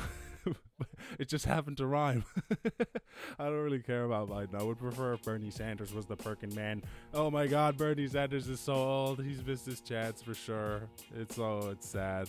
it 1.18 1.28
just 1.28 1.44
happened 1.44 1.76
to 1.78 1.86
rhyme. 1.86 2.24
I 3.38 3.44
don't 3.44 3.62
really 3.62 3.80
care 3.80 4.04
about 4.04 4.28
Biden. 4.28 4.58
I 4.58 4.62
would 4.62 4.78
prefer 4.78 5.14
if 5.14 5.22
Bernie 5.22 5.50
Sanders 5.50 5.92
was 5.92 6.06
the 6.06 6.16
Perkin 6.16 6.54
man. 6.54 6.82
Oh 7.14 7.30
my 7.30 7.46
God, 7.46 7.76
Bernie 7.76 8.08
Sanders 8.08 8.48
is 8.48 8.60
so 8.60 8.74
old. 8.74 9.22
He's 9.22 9.44
missed 9.44 9.66
his 9.66 9.80
chance 9.80 10.22
for 10.22 10.34
sure. 10.34 10.82
It's 11.14 11.36
so 11.36 11.70
it's 11.72 11.88
sad. 11.88 12.28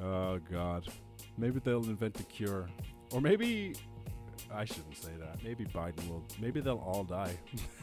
Oh 0.00 0.38
God. 0.50 0.88
Maybe 1.38 1.60
they'll 1.64 1.84
invent 1.84 2.20
a 2.20 2.24
cure, 2.24 2.68
or 3.12 3.20
maybe 3.20 3.74
I 4.52 4.64
shouldn't 4.64 4.96
say 4.96 5.12
that. 5.18 5.42
Maybe 5.42 5.64
Biden 5.64 6.08
will. 6.08 6.22
Maybe 6.40 6.60
they'll 6.60 6.78
all 6.78 7.04
die. 7.04 7.34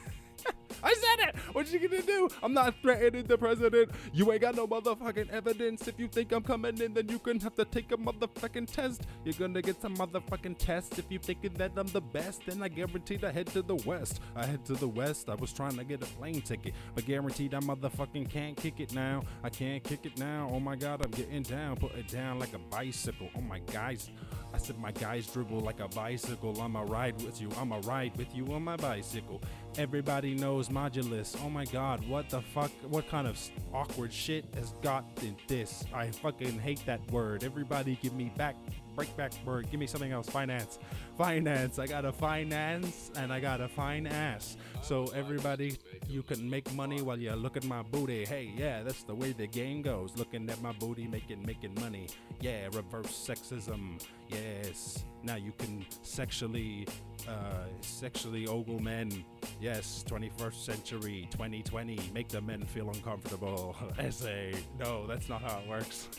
I 0.83 0.93
said 0.93 1.29
it. 1.29 1.35
What 1.53 1.71
you 1.71 1.79
gonna 1.79 2.01
do? 2.01 2.29
I'm 2.41 2.53
not 2.53 2.75
threatening 2.81 3.25
the 3.25 3.37
president. 3.37 3.91
You 4.13 4.31
ain't 4.31 4.41
got 4.41 4.55
no 4.55 4.67
motherfucking 4.67 5.29
evidence. 5.29 5.87
If 5.87 5.99
you 5.99 6.07
think 6.07 6.31
I'm 6.31 6.43
coming 6.43 6.79
in, 6.79 6.93
then 6.93 7.09
you 7.09 7.19
can 7.19 7.39
have 7.39 7.55
to 7.55 7.65
take 7.65 7.91
a 7.91 7.97
motherfucking 7.97 8.71
test. 8.71 9.03
You're 9.23 9.33
gonna 9.33 9.61
get 9.61 9.81
some 9.81 9.95
motherfucking 9.95 10.57
tests. 10.57 10.97
If 10.97 11.05
you 11.09 11.19
thinking 11.19 11.53
that 11.53 11.71
I'm 11.75 11.87
the 11.87 12.01
best, 12.01 12.45
then 12.45 12.61
I 12.61 12.67
guaranteed 12.67 13.23
I 13.23 13.31
head 13.31 13.47
to 13.47 13.61
the 13.61 13.75
west. 13.75 14.21
I 14.35 14.45
head 14.45 14.65
to 14.65 14.73
the 14.73 14.87
west. 14.87 15.29
I 15.29 15.35
was 15.35 15.51
trying 15.53 15.77
to 15.77 15.83
get 15.83 16.01
a 16.01 16.05
plane 16.05 16.41
ticket, 16.41 16.73
but 16.95 17.05
guaranteed 17.05 17.53
I 17.53 17.59
motherfucking 17.59 18.29
can't 18.29 18.55
kick 18.55 18.79
it 18.79 18.93
now. 18.93 19.23
I 19.43 19.49
can't 19.49 19.83
kick 19.83 20.05
it 20.05 20.17
now. 20.17 20.49
Oh 20.51 20.59
my 20.59 20.75
god, 20.75 21.03
I'm 21.03 21.11
getting 21.11 21.43
down. 21.43 21.77
Put 21.77 21.95
it 21.95 22.07
down 22.07 22.39
like 22.39 22.53
a 22.53 22.59
bicycle. 22.59 23.29
Oh 23.37 23.41
my 23.41 23.59
guys. 23.71 24.09
I 24.53 24.57
said 24.57 24.79
my 24.79 24.91
guys 24.91 25.27
dribble 25.27 25.59
like 25.59 25.79
a 25.79 25.87
bicycle. 25.89 26.59
I'ma 26.61 26.81
ride 26.87 27.21
with 27.21 27.39
you. 27.39 27.49
I'ma 27.59 27.81
ride 27.85 28.17
with 28.17 28.35
you 28.35 28.47
on 28.53 28.63
my 28.63 28.75
bicycle. 28.75 29.41
Everybody 29.77 30.33
knows 30.33 30.68
modulus. 30.69 31.35
Oh 31.43 31.49
my 31.49 31.65
god, 31.65 32.07
what 32.07 32.29
the 32.29 32.41
fuck? 32.41 32.71
What 32.87 33.09
kind 33.09 33.27
of 33.27 33.39
awkward 33.73 34.13
shit 34.13 34.45
has 34.55 34.73
got 34.81 35.05
in 35.21 35.35
this? 35.47 35.83
I 35.93 36.11
fucking 36.11 36.59
hate 36.59 36.85
that 36.85 36.99
word. 37.11 37.43
Everybody 37.43 37.97
give 38.01 38.13
me 38.13 38.31
back, 38.37 38.55
break 38.99 39.15
back 39.15 39.31
word. 39.45 39.71
Give 39.71 39.79
me 39.79 39.87
something 39.87 40.11
else. 40.11 40.29
Finance. 40.29 40.77
Finance. 41.17 41.79
I 41.79 41.87
got 41.87 42.03
a 42.03 42.11
finance 42.11 43.11
and 43.15 43.31
I 43.31 43.39
got 43.39 43.61
a 43.61 43.69
fine 43.69 44.05
ass. 44.05 44.57
So 44.81 45.05
everybody, 45.15 45.77
you 46.09 46.21
can 46.21 46.49
make 46.49 46.69
money 46.73 47.01
while 47.01 47.17
you 47.17 47.31
look 47.31 47.55
at 47.55 47.63
my 47.63 47.81
booty. 47.81 48.25
Hey, 48.25 48.51
yeah, 48.57 48.83
that's 48.83 49.03
the 49.03 49.15
way 49.15 49.31
the 49.31 49.47
game 49.47 49.81
goes. 49.81 50.11
Looking 50.17 50.49
at 50.49 50.61
my 50.61 50.73
booty, 50.73 51.07
making 51.07 51.45
making 51.45 51.75
money. 51.75 52.07
Yeah, 52.41 52.65
reverse 52.73 53.07
sexism. 53.07 54.03
Yes. 54.27 55.05
Now 55.23 55.35
you 55.35 55.53
can 55.57 55.85
sexually, 56.01 56.85
uh, 57.25 57.67
sexually 57.79 58.47
ogle 58.47 58.79
men. 58.79 59.23
Yes, 59.61 60.03
21st 60.09 60.53
century, 60.55 61.27
2020. 61.31 61.99
Make 62.13 62.27
the 62.27 62.41
men 62.41 62.65
feel 62.65 62.89
uncomfortable. 62.89 63.77
Essay. 63.97 64.55
No, 64.77 65.07
that's 65.07 65.29
not 65.29 65.41
how 65.41 65.59
it 65.59 65.69
works. 65.69 66.09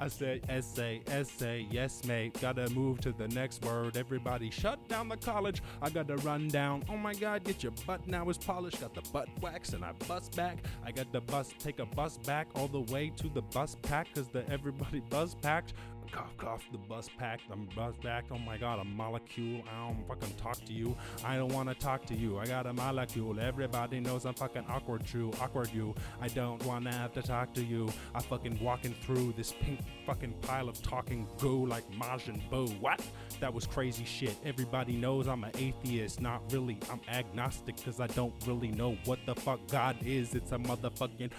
I 0.00 0.08
said 0.08 0.40
essay, 0.48 1.02
essay, 1.08 1.66
yes, 1.70 2.04
mate. 2.06 2.40
Gotta 2.40 2.70
move 2.70 3.00
to 3.02 3.12
the 3.12 3.28
next 3.28 3.62
word. 3.66 3.98
Everybody 3.98 4.50
shut 4.50 4.88
down 4.88 5.10
the 5.10 5.16
college. 5.18 5.62
I 5.82 5.90
gotta 5.90 6.16
run 6.16 6.48
down. 6.48 6.84
Oh 6.88 6.96
my 6.96 7.12
god, 7.12 7.44
get 7.44 7.62
your 7.62 7.72
butt 7.86 8.06
now 8.08 8.28
is 8.30 8.38
polished. 8.38 8.80
Got 8.80 8.94
the 8.94 9.02
butt 9.12 9.28
wax 9.42 9.74
and 9.74 9.84
I 9.84 9.92
bust 10.08 10.34
back. 10.34 10.64
I 10.84 10.90
got 10.90 11.12
the 11.12 11.20
bus, 11.20 11.52
take 11.58 11.80
a 11.80 11.86
bus 11.86 12.16
back 12.16 12.48
all 12.54 12.66
the 12.66 12.80
way 12.92 13.12
to 13.18 13.28
the 13.28 13.42
bus 13.42 13.76
pack 13.82 14.08
because 14.14 14.28
the 14.28 14.48
everybody 14.50 15.00
bus 15.10 15.36
packed. 15.42 15.74
Cough, 16.12 16.36
cough, 16.38 16.64
the 16.72 16.78
bus 16.78 17.08
packed. 17.18 17.42
I'm 17.52 17.68
bus 17.76 17.94
back. 18.02 18.24
Oh 18.32 18.38
my 18.38 18.56
god, 18.56 18.80
a 18.80 18.84
molecule. 18.84 19.62
I 19.72 19.86
don't 19.86 20.08
fucking 20.08 20.34
talk 20.36 20.64
to 20.64 20.72
you. 20.72 20.96
I 21.24 21.36
don't 21.36 21.52
wanna 21.52 21.74
talk 21.74 22.04
to 22.06 22.14
you. 22.14 22.38
I 22.38 22.46
got 22.46 22.66
a 22.66 22.72
molecule. 22.72 23.38
Everybody 23.38 24.00
knows 24.00 24.24
I'm 24.24 24.34
fucking 24.34 24.64
awkward, 24.68 25.06
true. 25.06 25.30
Awkward, 25.40 25.70
you. 25.72 25.94
I 26.20 26.26
don't 26.28 26.64
wanna 26.64 26.92
have 26.92 27.12
to 27.14 27.22
talk 27.22 27.54
to 27.54 27.62
you. 27.62 27.88
I 28.14 28.20
fucking 28.20 28.58
walking 28.60 28.94
through 29.02 29.34
this 29.36 29.54
pink 29.60 29.80
fucking 30.04 30.34
pile 30.42 30.68
of 30.68 30.82
talking 30.82 31.28
goo 31.38 31.64
like 31.66 31.88
Majin 31.92 32.40
Buu. 32.50 32.78
What? 32.80 33.00
That 33.38 33.54
was 33.54 33.66
crazy 33.66 34.04
shit. 34.04 34.36
Everybody 34.44 34.96
knows 34.96 35.28
I'm 35.28 35.44
an 35.44 35.52
atheist. 35.56 36.20
Not 36.20 36.42
really. 36.52 36.78
I'm 36.90 37.00
agnostic 37.08 37.76
because 37.76 38.00
I 38.00 38.08
don't 38.08 38.34
really 38.46 38.72
know 38.72 38.96
what 39.04 39.20
the 39.26 39.34
fuck 39.36 39.60
God 39.68 39.96
is. 40.04 40.34
It's 40.34 40.50
a 40.50 40.58
motherfucking. 40.58 41.30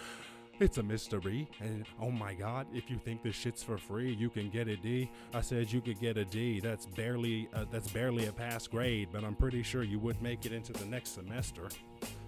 It's 0.62 0.78
a 0.78 0.84
mystery, 0.84 1.47
and 1.59 1.88
oh 1.99 2.12
my 2.12 2.36
god, 2.36 2.68
if 2.72 2.88
you 2.88 2.99
think 2.99 3.24
this 3.24 3.34
shit's 3.36 3.64
for 3.64 3.80
free, 3.80 4.14
you 4.14 4.30
can 4.30 4.51
get 4.51 4.68
a 4.68 4.78
D. 4.78 5.09
I 5.34 5.41
said 5.41 5.72
you 5.72 5.82
could 5.82 5.99
get 5.99 6.18
a 6.18 6.24
D. 6.24 6.59
That's 6.59 6.86
barely 6.86 7.49
uh, 7.55 7.66
that's 7.72 7.88
barely 7.88 8.28
a 8.28 8.32
pass 8.32 8.68
grade, 8.68 9.07
but 9.12 9.24
I'm 9.24 9.34
pretty 9.34 9.64
sure 9.64 9.82
you 9.82 9.97
would 9.97 10.22
make 10.22 10.45
it 10.45 10.51
into 10.51 10.72
the 10.72 10.86
next 10.86 11.16
semester. 11.16 11.68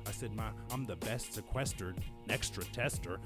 I 0.07 0.11
said 0.11 0.36
my 0.36 0.49
I'm 0.71 0.84
the 0.84 0.95
best 0.95 1.36
sequestered 1.36 1.97
extra 2.27 2.63
tester. 2.63 3.19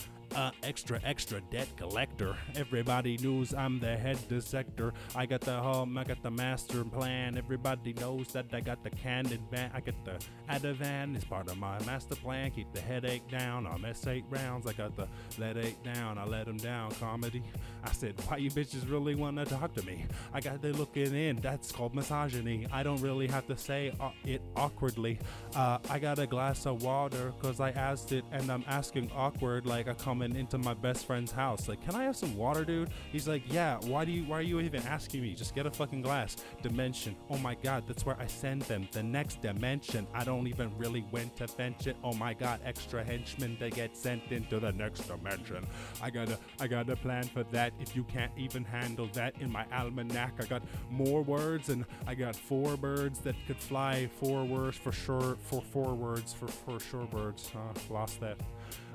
Extra, 0.64 1.00
extra 1.04 1.42
debt 1.50 1.68
collector. 1.78 2.36
Everybody 2.56 3.18
knows 3.18 3.54
I'm 3.54 3.80
the 3.80 3.98
head 3.98 4.20
dissector. 4.28 4.94
I 5.16 5.26
got 5.26 5.42
the 5.42 5.58
home, 5.58 5.98
I 5.98 6.04
got 6.04 6.22
the 6.22 6.30
master 6.32 6.84
plan. 6.84 7.38
Everybody 7.38 7.94
knows 7.94 8.28
that 8.34 8.46
I 8.54 8.60
got 8.60 8.84
the 8.84 8.90
candid 8.90 9.42
van. 9.50 9.72
I 9.74 9.80
got 9.80 9.96
the 10.06 10.20
Ativan, 10.50 11.16
it's 11.16 11.26
part 11.26 11.50
of 11.50 11.58
my 11.58 11.84
master 11.86 12.16
plan. 12.16 12.52
Keep 12.52 12.74
the 12.74 12.82
headache 12.82 13.28
down. 13.30 13.66
I 13.66 13.78
miss 13.78 14.06
eight 14.08 14.26
rounds. 14.30 14.68
I 14.68 14.74
got 14.74 14.96
the 14.96 15.08
let 15.40 15.58
eight 15.58 15.82
down. 15.84 16.18
I 16.18 16.26
let 16.26 16.46
them 16.46 16.58
down. 16.58 16.92
Comedy. 16.92 17.44
I 17.84 17.92
said, 17.92 18.16
why 18.28 18.38
you 18.38 18.52
bitches 18.52 18.90
really 18.90 19.16
wanna 19.16 19.46
talk 19.46 19.74
to 19.76 19.86
me? 19.86 20.06
I 20.34 20.42
got 20.42 20.62
the 20.62 20.74
looking 20.74 21.16
in. 21.16 21.38
That's 21.38 21.72
called 21.72 21.96
misogyny. 21.96 22.68
I 22.72 22.84
don't 22.84 23.02
really 23.02 23.28
have 23.28 23.48
to 23.48 23.58
say 23.58 23.92
uh, 24.00 24.12
it 24.26 24.42
awkwardly. 24.56 25.20
Uh, 25.56 25.80
I 25.90 26.00
got 26.00 26.20
a 26.20 26.28
glass 26.28 26.66
of 26.66 26.84
water 26.84 27.34
because 27.40 27.60
I 27.60 27.72
asked 27.72 28.12
it, 28.12 28.26
and 28.32 28.52
I'm 28.52 28.64
asking 28.68 29.12
awkward 29.16 29.66
like 29.66 29.88
Coming 30.18 30.36
into 30.36 30.58
my 30.58 30.74
best 30.74 31.06
friend's 31.06 31.32
house. 31.32 31.68
Like, 31.68 31.80
can 31.86 31.94
I 31.94 32.04
have 32.06 32.18
some 32.18 32.36
water, 32.36 32.66
dude? 32.66 32.90
He's 33.12 33.28
like, 33.28 33.44
yeah. 33.54 33.78
Why 33.84 34.04
do 34.04 34.12
you? 34.12 34.24
Why 34.24 34.40
are 34.40 34.42
you 34.42 34.60
even 34.62 34.82
asking 34.82 35.22
me? 35.22 35.36
Just 35.36 35.54
get 35.54 35.68
a 35.68 35.70
fucking 35.70 36.02
glass. 36.02 36.38
Dimension. 36.64 37.16
Oh 37.30 37.38
my 37.38 37.54
god, 37.54 37.84
that's 37.86 38.04
where 38.04 38.20
I 38.20 38.26
send 38.26 38.64
them. 38.64 38.88
The 38.92 39.04
next 39.04 39.44
dimension. 39.44 40.08
I 40.16 40.24
don't 40.24 40.48
even 40.48 40.76
really 40.76 41.06
went 41.12 41.36
to 41.36 41.48
fetch 41.48 41.86
it. 41.86 41.98
Oh 42.04 42.14
my 42.14 42.34
god, 42.34 42.62
extra 42.66 43.04
henchmen 43.04 43.58
they 43.60 43.70
get 43.70 43.96
sent 43.96 44.24
into 44.32 44.60
the 44.60 44.72
next 44.72 45.02
dimension. 45.02 45.68
I 46.02 46.10
got 46.10 46.30
a, 46.30 46.40
I 46.60 46.66
got 46.66 46.90
a 46.90 46.96
plan 46.96 47.26
for 47.26 47.44
that. 47.52 47.74
If 47.80 47.96
you 47.96 48.04
can't 48.06 48.32
even 48.36 48.64
handle 48.64 49.10
that 49.14 49.36
in 49.40 49.52
my 49.52 49.68
almanac, 49.72 50.34
I 50.40 50.46
got 50.46 50.64
more 50.90 51.22
words 51.22 51.70
and 51.70 51.86
I 52.08 52.16
got 52.16 52.36
four 52.36 52.76
birds 52.76 53.20
that 53.20 53.36
could 53.46 53.62
fly. 53.62 54.10
Four 54.20 54.46
words 54.46 54.80
for 54.80 54.92
sure. 54.92 55.38
For 55.44 55.62
four 55.62 55.94
words 55.94 56.34
for 56.34 56.48
for 56.48 56.80
sure 56.80 57.06
birds. 57.06 57.52
Lost 57.92 58.20
that. 58.22 58.40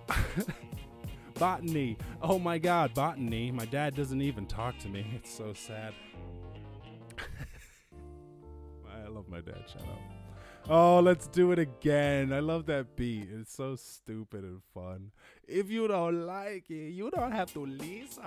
botany. 1.43 1.97
Oh 2.23 2.39
my 2.39 2.57
god, 2.57 2.95
botany. 2.95 3.51
My 3.51 3.65
dad 3.65 3.97
doesn't 3.97 4.23
even 4.23 4.47
talk 4.47 4.79
to 4.79 4.89
me. 4.89 5.05
It's 5.17 5.37
so 5.37 5.53
sad. 5.53 5.93
I 9.05 9.09
love 9.09 9.29
my 9.29 9.41
dad. 9.41 9.65
Shout 9.67 9.83
out. 9.83 9.99
Oh, 10.71 11.01
let's 11.01 11.27
do 11.27 11.51
it 11.51 11.59
again. 11.59 12.33
I 12.33 12.39
love 12.39 12.67
that 12.67 12.95
beat. 12.95 13.27
It's 13.29 13.53
so 13.57 13.75
stupid 13.75 14.45
and 14.45 14.61
fun. 14.73 15.11
If 15.49 15.69
you 15.69 15.89
don't 15.89 16.25
like 16.25 16.71
it, 16.71 16.91
you 16.91 17.11
don't 17.11 17.33
have 17.33 17.53
to 17.55 17.67
listen. 17.67 18.23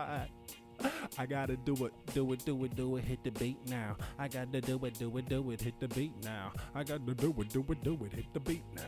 I 1.17 1.25
gotta 1.25 1.55
do 1.55 1.73
it, 1.85 1.93
do 2.13 2.31
it, 2.33 2.45
do 2.45 2.63
it, 2.65 2.75
do 2.75 2.97
it, 2.97 3.03
hit 3.03 3.23
the 3.23 3.31
beat 3.31 3.57
now. 3.67 3.95
I 4.19 4.27
gotta 4.27 4.61
do 4.61 4.79
it, 4.85 4.99
do 4.99 5.17
it, 5.17 5.29
do 5.29 5.51
it, 5.51 5.61
hit 5.61 5.79
the 5.79 5.87
beat 5.87 6.13
now. 6.23 6.51
I 6.73 6.83
gotta 6.83 6.99
do 6.99 7.33
it, 7.39 7.49
do 7.49 7.65
it, 7.69 7.83
do 7.83 7.97
it, 8.03 8.13
hit 8.13 8.33
the 8.33 8.39
beat 8.39 8.63
now. 8.75 8.83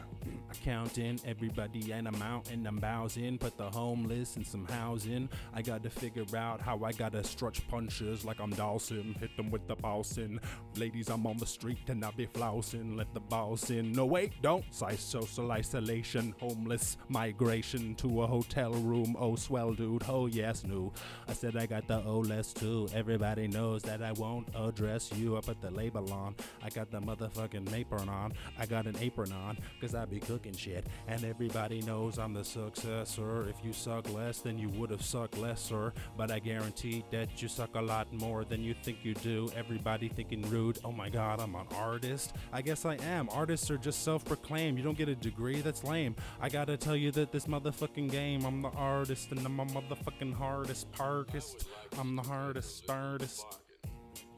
I 0.50 0.54
count 0.64 0.98
in 0.98 1.20
everybody 1.26 1.92
and 1.92 2.08
I'm 2.08 2.22
out 2.22 2.52
and 2.52 2.66
I'm 2.68 2.78
bowsing. 2.78 3.38
Put 3.38 3.58
the 3.58 3.70
homeless 3.70 4.38
in 4.38 4.46
some 4.46 4.66
housing. 4.68 5.30
I 5.54 5.62
gotta 5.62 5.90
figure 5.90 6.26
out 6.36 6.62
how 6.62 6.84
I 6.84 6.92
gotta 6.92 7.24
stretch 7.24 7.68
punches 7.68 8.26
like 8.26 8.40
I'm 8.40 8.52
Dawson. 8.52 9.16
Hit 9.20 9.36
them 9.38 9.52
with 9.52 9.68
the 9.68 9.76
bossing. 9.76 10.40
Ladies, 10.76 11.10
I'm 11.10 11.26
on 11.28 11.38
the 11.38 11.46
street 11.46 11.90
and 11.90 12.04
I 12.04 12.12
be 12.12 12.26
flousing. 12.26 12.98
Let 12.98 13.14
the 13.14 13.20
boss 13.20 13.70
in. 13.70 13.92
No, 13.92 14.06
wait, 14.06 14.34
don't. 14.42 14.64
Size 14.74 15.00
social 15.00 15.52
isolation. 15.52 16.34
Homeless 16.40 16.98
migration 17.10 17.96
to 17.96 18.24
a 18.24 18.28
hotel 18.28 18.72
room. 18.72 19.16
Oh, 19.20 19.36
swell, 19.36 19.74
dude. 19.74 20.04
Oh, 20.08 20.28
yes, 20.28 20.64
no. 20.64 20.94
I 21.28 21.34
said 21.34 21.58
I 21.58 21.66
got 21.66 21.77
the 21.86 22.02
O 22.06 22.20
less 22.20 22.54
too. 22.54 22.88
Everybody 22.96 23.48
knows 23.48 23.84
that 23.84 24.02
I 24.02 24.14
won't 24.14 24.48
address 24.56 25.12
you. 25.14 25.38
I 25.38 25.42
put 25.42 25.62
the 25.62 25.70
label 25.70 26.12
on. 26.14 26.36
I 26.64 26.70
got 26.70 26.90
the 26.90 27.02
motherfucking 27.02 27.74
apron 27.74 28.08
on. 28.08 28.34
I 28.58 28.66
got 28.66 28.88
an 28.88 28.96
apron 29.02 29.34
on, 29.34 29.58
cause 29.82 29.94
I 29.94 30.06
be 30.06 30.20
cooking 30.20 30.56
shit. 30.56 30.88
And 31.08 31.24
everybody 31.26 31.82
knows 31.82 32.18
I'm 32.18 32.34
the 32.34 32.44
successor. 32.44 33.48
If 33.50 33.64
you 33.64 33.74
suck 33.74 34.12
less, 34.14 34.40
then 34.40 34.58
you 34.58 34.70
would 34.70 34.90
have 34.90 35.04
sucked 35.04 35.38
lesser. 35.38 35.94
But 36.18 36.32
I 36.32 36.40
guarantee 36.40 37.04
that 37.12 37.42
you 37.42 37.48
suck 37.48 37.76
a 37.76 37.82
lot 37.82 38.12
more 38.14 38.46
than 38.46 38.64
you 38.64 38.74
think 38.74 39.00
you 39.04 39.14
do. 39.14 39.50
Everybody 39.56 40.08
thinking 40.08 40.42
rude. 40.50 40.80
Oh 40.84 40.92
my 40.92 41.10
god, 41.10 41.40
I'm 41.40 41.56
an 41.56 41.68
artist. 41.76 42.34
I 42.54 42.62
guess 42.62 42.86
I 42.86 42.96
am. 42.96 43.30
Artists 43.32 43.70
are 43.70 43.78
just 43.78 44.04
self 44.04 44.24
proclaimed. 44.26 44.78
You 44.78 44.84
don't 44.84 44.98
get 44.98 45.10
a 45.10 45.16
degree, 45.16 45.62
that's 45.62 45.84
lame. 45.84 46.16
I 46.40 46.50
gotta 46.50 46.78
tell 46.78 46.96
you 46.96 47.12
that 47.12 47.32
this 47.32 47.46
motherfucking 47.46 48.10
game, 48.10 48.46
I'm 48.46 48.62
the 48.62 48.70
artist 48.70 49.32
and 49.32 49.46
I'm 49.46 49.60
a 49.60 49.66
motherfucking 49.66 50.34
hardest 50.34 50.92
parkist. 50.92 51.67
I'm 52.00 52.16
the 52.16 52.22
hardest 52.22 52.90
artist. 52.90 53.46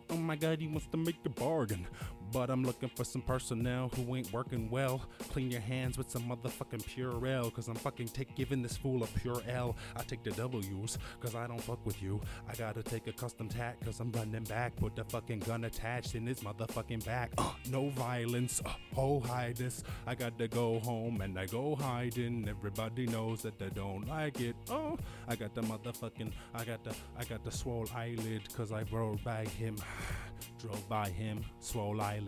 Oh 0.10 0.18
my 0.18 0.36
god, 0.36 0.60
he 0.60 0.68
wants 0.68 0.88
to 0.88 0.98
make 0.98 1.18
a 1.26 1.30
bargain. 1.30 1.86
But 2.32 2.52
I'm 2.52 2.64
looking 2.64 2.90
for 2.90 3.04
some 3.04 3.22
personnel 3.22 3.90
who 3.96 4.16
ain't 4.16 4.32
working 4.32 4.70
well. 4.70 5.02
Clean 5.32 5.50
your 5.50 5.62
hands 5.62 5.98
with 5.98 6.12
some 6.12 6.24
motherfucking 6.24 6.84
Purell, 6.84 7.52
cause 7.52 7.68
I'm 7.68 7.76
fucking 7.76 8.10
take 8.10 8.36
giving 8.36 8.62
this 8.62 8.78
fool 8.78 9.04
a 9.04 9.08
pure 9.08 9.42
L. 9.48 9.76
I 9.96 10.04
take 10.04 10.24
the 10.24 10.32
W's, 10.32 10.98
cause 11.20 11.34
I 11.34 11.48
don't 11.48 11.62
fuck 11.62 11.84
with 11.86 12.04
you. 12.04 12.22
I 12.48 12.54
gotta 12.54 12.84
take 12.84 13.08
a 13.08 13.12
custom 13.12 13.50
tack, 13.50 13.84
cause 13.84 14.00
I'm 14.00 14.12
running 14.12 14.44
back. 14.44 14.76
Put 14.76 14.96
the 14.96 15.06
fucking 15.06 15.40
gun 15.40 15.64
attached 15.64 16.14
in 16.14 16.28
his 16.28 16.42
motherfucking 16.42 17.04
back. 17.04 17.32
Uh, 17.38 17.52
no 17.70 17.90
violence, 17.90 18.62
uh, 18.64 18.74
oh 18.96 19.20
highness. 19.22 19.84
I 20.06 20.14
gotta 20.14 20.48
go 20.48 20.80
home 20.80 21.22
and 21.22 21.38
I 21.40 21.48
go 21.48 21.76
hiding. 21.76 22.48
Everybody 22.48 23.08
knows 23.08 23.42
that 23.42 23.58
they 23.58 23.70
don't 23.70 24.08
like 24.08 24.40
it. 24.40 24.56
Oh, 24.70 24.98
I 25.28 25.36
got 25.36 25.56
the 25.56 25.62
motherfucking, 25.62 26.32
I 26.54 26.64
got 26.64 26.84
the, 26.84 26.94
I 27.18 27.24
got 27.24 27.44
the 27.44 27.52
swole 27.52 27.88
eyelid, 27.96 28.54
cause 28.56 28.72
I 28.72 28.84
rode 28.92 29.24
by 29.24 29.46
him. 29.46 29.78
Drove 30.60 30.88
by 30.88 31.10
him, 31.10 31.44
swole 31.60 32.00
eyelid. 32.02 32.19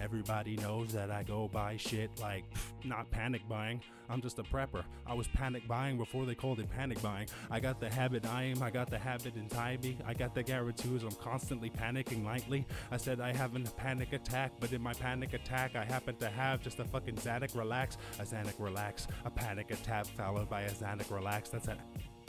Everybody 0.00 0.56
knows 0.56 0.92
that 0.92 1.10
I 1.10 1.22
go 1.22 1.48
buy 1.48 1.76
shit 1.76 2.10
like 2.20 2.44
pff, 2.50 2.88
not 2.88 3.10
panic 3.10 3.42
buying. 3.48 3.80
I'm 4.10 4.22
just 4.22 4.38
a 4.38 4.42
prepper. 4.42 4.84
I 5.06 5.14
was 5.14 5.28
panic 5.28 5.66
buying 5.68 5.98
before 5.98 6.24
they 6.24 6.34
called 6.34 6.60
it 6.60 6.70
panic 6.70 7.00
buying. 7.02 7.28
I 7.50 7.60
got 7.60 7.80
the 7.80 7.90
habit 7.90 8.26
I 8.26 8.44
am, 8.44 8.62
I 8.62 8.70
got 8.70 8.90
the 8.90 8.98
habit 8.98 9.36
in 9.36 9.48
Tybee. 9.48 9.96
I 10.06 10.14
got 10.14 10.34
the 10.34 10.42
Garatues, 10.42 11.02
I'm 11.02 11.16
constantly 11.22 11.70
panicking 11.70 12.24
lightly. 12.24 12.66
I 12.90 12.96
said 12.96 13.20
I 13.20 13.34
have 13.34 13.54
a 13.54 13.60
panic 13.76 14.12
attack, 14.12 14.52
but 14.60 14.72
in 14.72 14.82
my 14.82 14.94
panic 14.94 15.34
attack, 15.34 15.76
I 15.76 15.84
happen 15.84 16.16
to 16.16 16.28
have 16.28 16.62
just 16.62 16.78
a 16.78 16.84
fucking 16.84 17.16
Xanax 17.16 17.56
relax, 17.56 17.98
a 18.18 18.22
Xanax 18.22 18.54
relax, 18.58 19.06
a 19.24 19.30
panic 19.30 19.70
attack 19.70 20.06
followed 20.06 20.48
by 20.48 20.62
a 20.62 20.70
Xanax 20.70 21.10
relax. 21.10 21.50
That's 21.50 21.68
it 21.68 21.78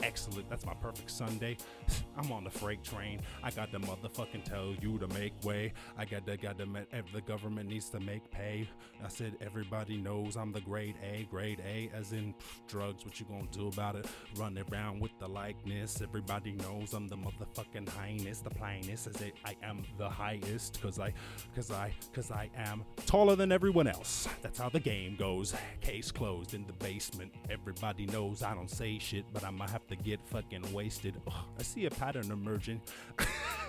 excellent. 0.02 0.48
That's 0.48 0.66
my 0.66 0.74
perfect 0.74 1.10
Sunday. 1.10 1.56
I'm 2.16 2.30
on 2.32 2.44
the 2.44 2.50
freight 2.50 2.82
train. 2.82 3.20
I 3.42 3.50
got 3.50 3.72
the 3.72 3.78
motherfucking 3.78 4.44
tell 4.44 4.74
you 4.80 4.98
to 4.98 5.08
make 5.08 5.32
way. 5.44 5.72
I 5.98 6.04
got 6.04 6.26
to 6.26 6.36
got 6.36 6.58
met 6.68 6.88
the 7.12 7.20
government 7.22 7.68
needs 7.68 7.88
to 7.90 8.00
make 8.00 8.30
pay. 8.30 8.68
I 9.04 9.08
said 9.08 9.36
everybody 9.40 9.96
knows 9.96 10.36
I'm 10.36 10.52
the 10.52 10.60
grade 10.60 10.96
A, 11.02 11.26
grade 11.30 11.60
A, 11.66 11.90
as 11.94 12.12
in 12.12 12.34
pff, 12.34 12.68
drugs. 12.68 13.04
What 13.04 13.18
you 13.18 13.26
gonna 13.26 13.46
do 13.50 13.68
about 13.68 13.96
it? 13.96 14.06
Run 14.36 14.58
around 14.70 15.00
with 15.00 15.12
the 15.18 15.28
likeness. 15.28 16.00
Everybody 16.02 16.52
knows 16.52 16.92
I'm 16.92 17.08
the 17.08 17.16
motherfucking 17.16 17.88
highness. 17.88 18.40
The 18.40 18.50
plainest 18.50 19.06
is 19.06 19.20
it. 19.20 19.34
I 19.44 19.56
am 19.62 19.82
the 19.98 20.08
highest, 20.08 20.80
cause 20.82 20.98
I, 20.98 21.12
cause 21.54 21.70
I, 21.70 21.92
cause 22.12 22.30
I 22.30 22.50
am 22.56 22.84
taller 23.06 23.36
than 23.36 23.52
everyone 23.52 23.86
else. 23.86 24.28
That's 24.42 24.58
how 24.58 24.68
the 24.68 24.80
game 24.80 25.16
goes. 25.16 25.54
Case 25.80 26.10
closed 26.10 26.54
in 26.54 26.66
the 26.66 26.72
basement. 26.74 27.32
Everybody 27.48 28.06
knows 28.06 28.42
I 28.42 28.54
don't 28.54 28.70
say 28.70 28.98
shit, 28.98 29.24
but 29.32 29.44
I'ma 29.44 29.68
have 29.68 29.86
to 29.90 29.96
get 29.96 30.20
fucking 30.26 30.72
wasted. 30.72 31.14
Ugh, 31.26 31.34
I 31.58 31.62
see 31.62 31.86
a 31.86 31.90
pattern 31.90 32.30
emerging. 32.30 32.80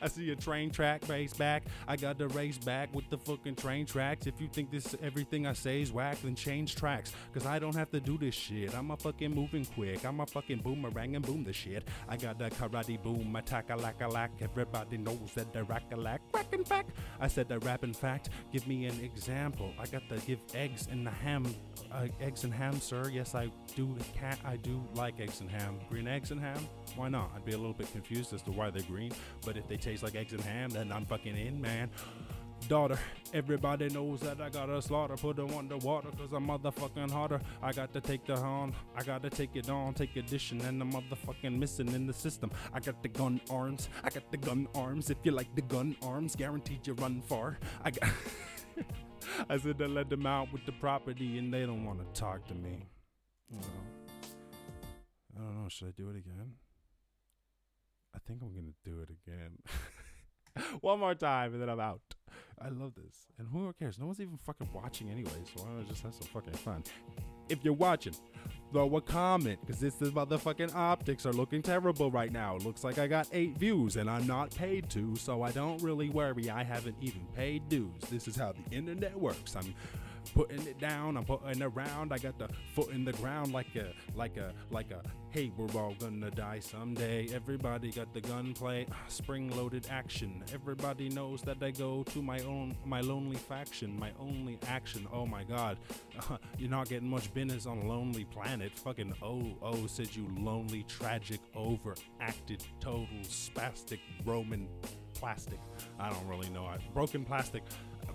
I 0.00 0.08
see 0.08 0.30
a 0.30 0.36
train 0.36 0.70
track 0.70 1.08
race 1.08 1.32
back. 1.32 1.64
I 1.86 1.96
got 1.96 2.18
to 2.18 2.28
race 2.28 2.58
back 2.58 2.94
with 2.94 3.08
the 3.10 3.18
fucking 3.18 3.56
train 3.56 3.86
tracks. 3.86 4.26
If 4.26 4.40
you 4.40 4.48
think 4.48 4.70
this 4.70 4.94
everything 5.02 5.46
I 5.46 5.52
say 5.52 5.82
is 5.82 5.92
whack, 5.92 6.18
then 6.22 6.34
change 6.34 6.76
tracks. 6.76 7.12
Cause 7.32 7.46
I 7.46 7.58
don't 7.58 7.74
have 7.74 7.90
to 7.92 8.00
do 8.00 8.18
this 8.18 8.34
shit. 8.34 8.74
I'm 8.74 8.90
a 8.90 8.96
fucking 8.96 9.34
moving 9.34 9.64
quick. 9.64 10.04
I'm 10.04 10.20
a 10.20 10.26
fucking 10.26 10.60
boomerang 10.60 11.16
and 11.16 11.24
boom 11.24 11.44
the 11.44 11.52
shit. 11.52 11.86
I 12.08 12.16
got 12.16 12.38
the 12.38 12.50
karate 12.50 13.02
boom, 13.02 13.34
attack 13.36 13.70
a 13.70 13.76
lack 13.76 14.00
a 14.00 14.08
lack. 14.08 14.30
Everybody 14.40 14.98
knows 14.98 15.32
that 15.34 15.52
the 15.52 15.64
rack 15.64 15.84
a 15.92 15.96
lack. 15.96 16.20
Rack 16.34 16.52
in 16.52 16.64
fact. 16.64 16.90
I 17.20 17.28
said 17.28 17.48
the 17.48 17.58
rap 17.60 17.84
in 17.84 17.94
fact. 17.94 18.30
Give 18.52 18.66
me 18.66 18.86
an 18.86 19.00
example. 19.00 19.72
I 19.78 19.86
got 19.86 20.08
to 20.08 20.16
give 20.26 20.40
eggs 20.54 20.88
and 20.90 21.06
the 21.06 21.10
ham. 21.10 21.46
Uh, 21.90 22.08
eggs 22.20 22.44
and 22.44 22.52
ham, 22.52 22.80
sir. 22.80 23.10
Yes, 23.12 23.34
I 23.34 23.50
do. 23.74 23.96
Cat, 24.14 24.38
I 24.44 24.56
do 24.56 24.80
like 24.94 25.20
eggs 25.20 25.40
and 25.40 25.50
ham. 25.50 25.78
Green 25.88 26.08
eggs 26.08 26.30
and 26.30 26.40
ham? 26.40 26.66
Why 26.96 27.08
not? 27.08 27.30
I'd 27.34 27.44
be 27.44 27.52
a 27.52 27.56
little 27.56 27.72
bit 27.72 27.90
confused 27.92 28.32
as 28.32 28.42
to 28.42 28.50
why 28.50 28.70
they're 28.70 28.82
green, 28.82 29.12
but 29.44 29.56
if 29.56 29.66
they 29.68 29.76
taste 29.88 30.02
like 30.02 30.16
eggs 30.16 30.34
and 30.34 30.42
ham, 30.42 30.68
then 30.70 30.92
I'm 30.92 31.06
fucking 31.06 31.36
in, 31.36 31.60
man. 31.60 31.90
Daughter, 32.68 32.98
everybody 33.32 33.88
knows 33.88 34.20
that 34.20 34.38
I 34.38 34.50
gotta 34.50 34.82
slaughter, 34.82 35.16
put 35.16 35.38
her 35.38 35.46
underwater, 35.56 36.10
cause 36.10 36.32
I'm 36.34 36.46
motherfucking 36.46 37.10
harder. 37.10 37.40
I 37.62 37.72
got 37.72 37.94
to 37.94 38.00
take 38.00 38.26
the 38.26 38.34
on, 38.34 38.74
I 38.94 39.02
gotta 39.02 39.30
take 39.30 39.56
it 39.56 39.70
on, 39.70 39.94
take 39.94 40.16
addition, 40.16 40.60
and 40.62 40.82
I'm 40.82 40.92
motherfucking 40.92 41.58
missing 41.58 41.88
in 41.94 42.06
the 42.06 42.12
system. 42.12 42.50
I 42.74 42.80
got 42.80 43.02
the 43.02 43.08
gun 43.08 43.40
arms, 43.50 43.88
I 44.04 44.10
got 44.10 44.30
the 44.30 44.36
gun 44.36 44.68
arms. 44.74 45.08
If 45.08 45.18
you 45.22 45.30
like 45.30 45.54
the 45.54 45.62
gun 45.62 45.96
arms, 46.02 46.36
guaranteed 46.36 46.86
you 46.86 46.92
run 46.94 47.22
far. 47.22 47.58
I 47.82 47.90
got. 47.90 48.10
I 49.48 49.56
said 49.56 49.78
to 49.78 49.88
let 49.88 50.10
them 50.10 50.26
out 50.26 50.52
with 50.52 50.66
the 50.66 50.72
property, 50.72 51.38
and 51.38 51.52
they 51.52 51.64
don't 51.64 51.84
want 51.84 52.00
to 52.00 52.20
talk 52.20 52.46
to 52.48 52.54
me. 52.54 52.86
Well, 53.50 53.62
I 55.36 55.40
don't 55.40 55.62
know. 55.62 55.68
Should 55.68 55.88
I 55.88 55.90
do 55.96 56.10
it 56.10 56.16
again? 56.16 56.52
I 58.14 58.18
think 58.26 58.40
I'm 58.42 58.54
gonna 58.54 58.74
do 58.84 59.00
it 59.00 59.08
again. 59.10 59.58
One 60.80 61.00
more 61.00 61.14
time, 61.14 61.52
and 61.52 61.62
then 61.62 61.68
I'm 61.68 61.80
out. 61.80 62.00
I 62.60 62.68
love 62.68 62.94
this, 62.94 63.14
and 63.38 63.46
who 63.48 63.72
cares? 63.78 63.98
No 63.98 64.06
one's 64.06 64.20
even 64.20 64.36
fucking 64.36 64.68
watching 64.72 65.08
anyway, 65.10 65.30
so 65.44 65.62
why 65.62 65.70
don't 65.70 65.84
I 65.84 65.88
just 65.88 66.02
have 66.02 66.14
some 66.14 66.26
fucking 66.28 66.54
fun? 66.54 66.82
If 67.48 67.64
you're 67.64 67.72
watching, 67.72 68.14
throw 68.72 68.96
a 68.96 69.00
comment 69.00 69.60
because 69.60 69.80
this 69.80 69.94
the 69.94 70.06
motherfucking 70.06 70.74
optics 70.74 71.24
are 71.24 71.32
looking 71.32 71.62
terrible 71.62 72.10
right 72.10 72.32
now. 72.32 72.56
Looks 72.58 72.84
like 72.84 72.98
I 72.98 73.06
got 73.06 73.28
eight 73.32 73.56
views 73.56 73.96
and 73.96 74.10
I'm 74.10 74.26
not 74.26 74.54
paid 74.54 74.90
to, 74.90 75.16
so 75.16 75.42
I 75.42 75.52
don't 75.52 75.82
really 75.82 76.10
worry. 76.10 76.50
I 76.50 76.62
haven't 76.64 76.96
even 77.00 77.26
paid 77.34 77.68
dues. 77.68 78.02
This 78.10 78.28
is 78.28 78.36
how 78.36 78.52
the 78.52 78.76
internet 78.76 79.18
works. 79.18 79.56
I'm 79.56 79.74
putting 80.34 80.66
it 80.66 80.78
down. 80.78 81.16
I'm 81.16 81.24
putting 81.24 81.62
around. 81.62 82.12
I 82.12 82.18
got 82.18 82.38
the 82.38 82.48
foot 82.74 82.90
in 82.90 83.04
the 83.04 83.12
ground 83.12 83.52
like 83.52 83.74
a 83.76 83.92
like 84.14 84.36
a 84.36 84.52
like 84.70 84.90
a. 84.90 85.02
Hey, 85.30 85.52
we're 85.56 85.80
all 85.80 85.94
gonna 85.98 86.30
die 86.30 86.60
someday. 86.60 87.28
Everybody 87.34 87.90
got 87.90 88.12
the 88.14 88.20
gunplay, 88.20 88.86
ah, 88.90 88.96
spring 89.08 89.54
loaded 89.56 89.86
action. 89.90 90.42
Everybody 90.54 91.10
knows 91.10 91.42
that 91.42 91.62
I 91.62 91.70
go 91.70 92.02
to 92.04 92.22
my 92.22 92.40
own 92.40 92.76
my 92.84 93.00
lonely 93.00 93.36
faction, 93.36 93.98
my 93.98 94.10
only 94.18 94.58
action. 94.66 95.06
Oh 95.12 95.26
my 95.26 95.44
God, 95.44 95.78
uh-huh, 96.18 96.38
you're 96.58 96.70
not 96.70 96.88
getting 96.88 97.10
much 97.10 97.32
business 97.34 97.66
on 97.66 97.86
lonely 97.86 98.24
planet. 98.24 98.72
Fucking 98.78 99.14
oh 99.22 99.54
oh 99.62 99.86
said 99.86 100.14
you 100.16 100.26
lonely, 100.38 100.84
tragic, 100.84 101.40
overacted, 101.54 102.64
total 102.80 103.06
spastic 103.22 104.00
Roman 104.24 104.68
plastic. 105.14 105.60
I 105.98 106.10
don't 106.10 106.26
really 106.26 106.48
know. 106.50 106.64
I, 106.64 106.78
broken 106.94 107.24
plastic, 107.24 107.62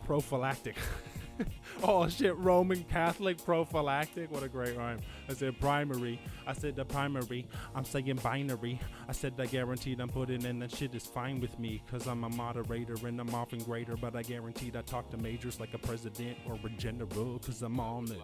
prophylactic. 0.05 0.75
oh 1.83 2.07
shit, 2.07 2.35
Roman 2.37 2.83
Catholic 2.83 3.43
prophylactic. 3.43 4.31
What 4.31 4.43
a 4.43 4.47
great 4.47 4.77
rhyme. 4.77 4.99
I 5.29 5.33
said 5.33 5.59
primary. 5.59 6.19
I 6.45 6.53
said 6.53 6.75
the 6.75 6.85
primary. 6.85 7.47
I'm 7.75 7.85
saying 7.85 8.19
binary. 8.23 8.79
I 9.07 9.11
said 9.11 9.33
I 9.39 9.45
guaranteed 9.45 9.99
I'm 9.99 10.09
putting 10.09 10.43
in 10.45 10.59
that 10.59 10.71
shit 10.71 10.93
is 10.95 11.05
fine 11.05 11.39
with 11.39 11.57
me. 11.59 11.81
Cause 11.89 12.07
I'm 12.07 12.23
a 12.23 12.29
moderator 12.29 12.95
and 13.05 13.19
I'm 13.19 13.33
often 13.33 13.59
greater. 13.59 13.95
But 13.95 14.15
I 14.15 14.23
guaranteed 14.23 14.75
I 14.75 14.81
talk 14.81 15.09
to 15.11 15.17
majors 15.17 15.59
like 15.59 15.73
a 15.73 15.79
president 15.79 16.37
or 16.47 16.59
a 16.63 16.69
general. 16.69 17.39
Cause 17.39 17.61
I'm 17.61 17.79
on 17.79 18.11
it. 18.11 18.19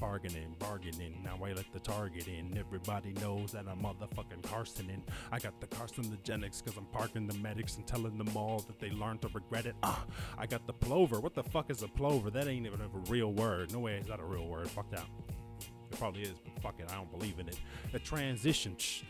Bargaining, 0.00 0.56
bargaining. 0.58 1.20
Now 1.22 1.38
I 1.44 1.52
let 1.52 1.70
the 1.74 1.78
target 1.78 2.26
in. 2.26 2.56
Everybody 2.58 3.12
knows 3.20 3.52
that 3.52 3.66
I'm 3.68 3.82
motherfucking 3.82 4.42
Carsoning. 4.42 5.02
I 5.30 5.38
got 5.38 5.60
the 5.60 5.66
carcinogenics 5.66 6.64
because 6.64 6.78
I'm 6.78 6.86
parking 6.86 7.26
the 7.26 7.34
medics 7.34 7.76
and 7.76 7.86
telling 7.86 8.16
them 8.16 8.34
all 8.34 8.60
that 8.60 8.80
they 8.80 8.90
learn 8.90 9.18
to 9.18 9.28
regret 9.28 9.66
it. 9.66 9.74
Ah, 9.82 10.04
I 10.38 10.46
got 10.46 10.66
the 10.66 10.72
plover. 10.72 11.20
What 11.20 11.34
the 11.34 11.42
fuck 11.42 11.70
is 11.70 11.82
a 11.82 11.88
plover? 11.88 12.30
That 12.30 12.48
ain't 12.48 12.66
even 12.66 12.80
a 12.80 12.88
real 13.10 13.32
word. 13.32 13.72
No 13.72 13.80
way 13.80 13.98
is 13.98 14.06
that 14.06 14.20
a 14.20 14.24
real 14.24 14.46
word. 14.46 14.70
Fuck 14.70 14.90
that. 14.90 15.06
It 15.90 15.98
probably 15.98 16.22
is, 16.22 16.34
but 16.44 16.62
fuck 16.62 16.80
it, 16.80 16.88
I 16.90 16.94
don't 16.94 17.10
believe 17.10 17.38
in 17.38 17.48
it. 17.48 17.58
A 17.94 17.98
transition. 17.98 18.76
Shh. 18.78 19.02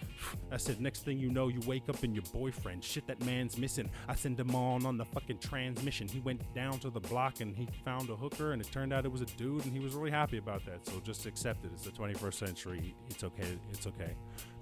I 0.50 0.56
said, 0.56 0.80
next 0.80 1.04
thing 1.04 1.18
you 1.18 1.30
know, 1.30 1.48
you 1.48 1.60
wake 1.66 1.88
up 1.88 2.02
and 2.02 2.14
your 2.14 2.24
boyfriend. 2.32 2.82
Shit, 2.82 3.06
that 3.06 3.24
man's 3.24 3.58
missing. 3.58 3.90
I 4.08 4.14
send 4.14 4.38
him 4.38 4.54
on 4.54 4.86
on 4.86 4.96
the 4.96 5.04
fucking 5.04 5.38
transmission. 5.38 6.08
He 6.08 6.20
went 6.20 6.42
down 6.54 6.78
to 6.80 6.90
the 6.90 7.00
block 7.00 7.40
and 7.40 7.54
he 7.56 7.68
found 7.84 8.08
a 8.10 8.16
hooker, 8.16 8.52
and 8.52 8.62
it 8.62 8.70
turned 8.72 8.92
out 8.92 9.04
it 9.04 9.12
was 9.12 9.20
a 9.22 9.26
dude, 9.26 9.64
and 9.64 9.72
he 9.72 9.80
was 9.80 9.94
really 9.94 10.10
happy 10.10 10.38
about 10.38 10.64
that. 10.66 10.86
So 10.86 11.00
just 11.04 11.26
accept 11.26 11.64
it. 11.64 11.70
It's 11.74 11.84
the 11.84 11.90
21st 11.90 12.34
century. 12.34 12.94
It's 13.08 13.24
okay. 13.24 13.58
It's 13.72 13.86
okay. 13.86 14.14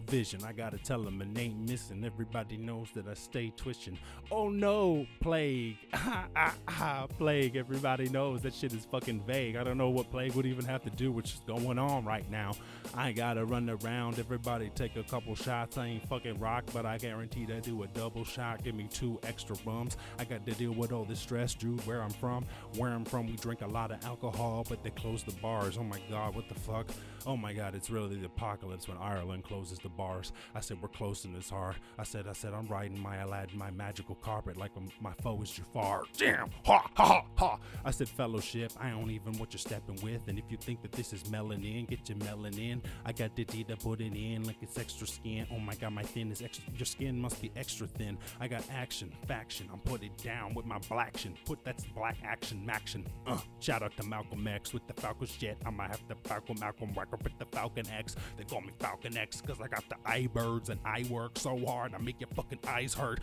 Vision, 0.09 0.43
I 0.45 0.53
gotta 0.53 0.79
tell 0.79 1.03
him 1.03 1.21
it 1.21 1.39
ain't 1.39 1.69
missing. 1.69 2.05
Everybody 2.05 2.57
knows 2.57 2.89
that 2.95 3.07
I 3.07 3.15
stay 3.15 3.53
twitching. 3.57 3.99
Oh 4.31 4.49
no, 4.49 5.07
plague. 5.21 5.77
Plague. 7.19 7.57
Everybody 7.57 8.09
knows 8.09 8.43
that 8.43 8.55
shit 8.55 8.73
is 8.73 8.87
fucking 8.87 9.23
vague. 9.27 9.57
I 9.57 9.65
don't 9.65 9.77
know 9.77 9.91
what 9.91 10.11
plague 10.11 10.35
would 10.35 10.47
even 10.47 10.65
have 10.65 10.83
to 10.85 10.91
do 10.91 11.13
with 11.13 11.27
what's 11.27 11.41
going 11.41 11.79
on 11.79 12.05
right 12.05 12.29
now. 12.31 12.53
I 12.95 13.13
gotta 13.13 13.45
run 13.45 13.69
around. 13.69 14.19
Everybody 14.19 14.71
take 14.75 14.97
a 14.97 15.03
couple 15.03 15.35
shots. 15.35 15.77
I 15.77 15.87
ain't 15.87 16.09
fucking 16.09 16.39
rock, 16.39 16.65
but 16.73 16.87
I 16.87 16.97
guarantee 16.97 17.45
to 17.47 17.61
do 17.61 17.83
a 17.83 17.87
double 17.89 18.25
shot. 18.25 18.65
Give 18.65 18.75
me 18.75 18.89
two 18.91 19.19
extra 19.25 19.57
bums. 19.57 19.97
I 20.19 20.25
got 20.25 20.47
to 20.47 20.53
deal 20.53 20.73
with 20.73 20.93
all 20.93 21.05
this 21.05 21.21
stress, 21.21 21.55
dude. 21.55 21.85
Where 21.87 22.03
I'm 22.03 22.11
from, 22.11 22.47
where 22.77 22.91
I'm 22.91 23.05
from, 23.05 23.27
we 23.27 23.37
drink 23.37 23.61
a 23.63 23.67
lot 23.67 23.91
of 23.91 24.03
alcohol, 24.05 24.65
but 24.69 24.83
they 24.83 24.91
close 24.91 25.23
the 25.23 25.33
bars. 25.33 25.77
Oh 25.79 25.85
my 25.85 26.01
god, 26.09 26.35
what 26.35 26.49
the 26.49 26.55
fuck? 26.55 26.87
Oh 27.27 27.37
my 27.37 27.53
god, 27.53 27.75
it's 27.75 27.91
really 27.91 28.17
the 28.17 28.27
apocalypse 28.27 28.89
when 28.89 28.97
Ireland 28.99 29.45
closes 29.45 29.79
the 29.79 29.89
bars. 29.99 30.33
I 30.55 30.61
said 30.61 30.79
we're 30.81 30.89
closing 30.89 31.35
this 31.35 31.51
hard. 31.51 31.77
I 31.99 32.05
said, 32.05 32.27
I 32.27 32.33
said 32.33 32.55
I'm 32.55 32.67
riding 32.69 32.99
my 32.99 33.17
Aladdin, 33.17 33.59
my 33.59 33.71
magical 33.71 34.15
carpet 34.15 34.57
like 34.57 34.71
my 35.01 35.13
foe 35.23 35.43
is 35.43 35.51
Jafar. 35.51 36.05
Damn, 36.17 36.51
ha 36.65 36.89
ha 36.95 37.05
ha 37.05 37.25
ha. 37.37 37.59
I 37.85 37.91
said 37.91 38.09
fellowship. 38.09 38.73
I 38.81 38.91
don't 38.91 39.11
even 39.11 39.35
what 39.39 39.53
you're 39.53 39.59
stepping 39.59 39.99
with, 40.03 40.23
and 40.29 40.39
if 40.39 40.45
you 40.49 40.57
think 40.57 40.81
that 40.83 40.93
this 40.93 41.13
is 41.13 41.25
melanin, 41.25 41.87
get 41.89 42.09
your 42.09 42.19
melanin. 42.19 42.81
I 43.05 43.13
got 43.13 43.37
the 43.37 43.45
D 43.45 43.65
to 43.65 43.77
put 43.77 44.01
it 44.01 44.15
in 44.15 44.45
like 44.45 44.57
it's 44.63 44.79
extra 44.79 45.07
skin. 45.07 45.47
Oh 45.53 45.59
my 45.59 45.75
god, 45.75 45.93
my 45.93 46.05
thin 46.05 46.31
is 46.31 46.41
extra. 46.41 46.65
Your 46.75 46.87
skin 46.87 47.21
must 47.21 47.43
be 47.43 47.51
extra 47.57 47.87
thin. 47.87 48.17
I 48.41 48.49
got 48.49 48.63
action, 48.73 49.13
faction. 49.27 49.69
I'm 49.73 49.81
put 49.81 50.03
it 50.03 50.17
down 50.23 50.55
with 50.55 50.65
my 50.65 50.79
blaction. 50.89 51.35
Put 51.45 51.65
that's 51.65 51.85
black 51.85 52.17
action, 52.25 52.65
maction. 52.65 53.05
Uh, 53.27 53.39
shout 53.59 53.83
out 53.83 53.97
to 53.97 54.07
Malcolm 54.07 54.47
X 54.47 54.73
with 54.73 54.87
the 54.87 54.95
Falcon 54.95 55.27
shit. 55.27 55.59
I 55.67 55.71
might 55.71 55.91
have 55.91 56.07
to 56.09 56.15
Falcon 56.29 56.57
Malcolm 56.61 56.95
up 56.99 57.23
with 57.23 57.39
the 57.39 57.47
Falcon 57.47 57.87
X. 57.91 58.17
They 58.37 58.45
call 58.45 58.61
me 58.61 58.71
Falcon 58.79 59.17
X 59.17 59.41
because 59.41 59.61
I 59.61 59.69
got 59.69 59.88
the 59.89 59.97
eye 60.05 60.29
birds 60.33 60.71
and 60.71 60.81
I 60.85 61.05
work 61.11 61.39
so 61.39 61.59
hard 61.67 61.95
I 61.95 61.99
make 61.99 62.21
your 62.21 62.29
fucking 62.35 62.61
eyes 62.67 62.95
hurt. 62.95 63.21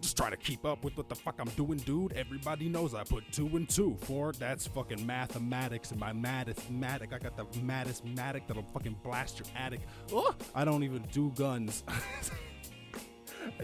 Just 0.00 0.16
try 0.16 0.30
to 0.30 0.36
keep 0.36 0.64
up 0.64 0.84
with 0.84 0.96
what 0.96 1.08
the 1.08 1.14
fuck 1.14 1.36
I'm 1.38 1.48
doing, 1.50 1.78
dude. 1.78 2.12
Everybody 2.12 2.68
knows 2.68 2.94
I 2.94 3.04
put 3.04 3.30
two 3.32 3.48
and 3.56 3.68
two. 3.68 3.96
Four, 4.00 4.32
that's 4.32 4.66
fucking 4.66 5.04
mathematics. 5.06 5.90
And 5.90 6.00
by 6.00 6.12
mathematic, 6.12 7.12
I 7.12 7.18
got 7.18 7.36
the 7.36 7.46
maddest 7.60 8.04
matic 8.04 8.46
that'll 8.46 8.62
fucking 8.62 8.96
blast 9.02 9.38
your 9.38 9.48
attic. 9.56 9.80
Ugh, 10.14 10.34
I 10.54 10.64
don't 10.64 10.82
even 10.82 11.02
do 11.12 11.32
guns. 11.36 11.84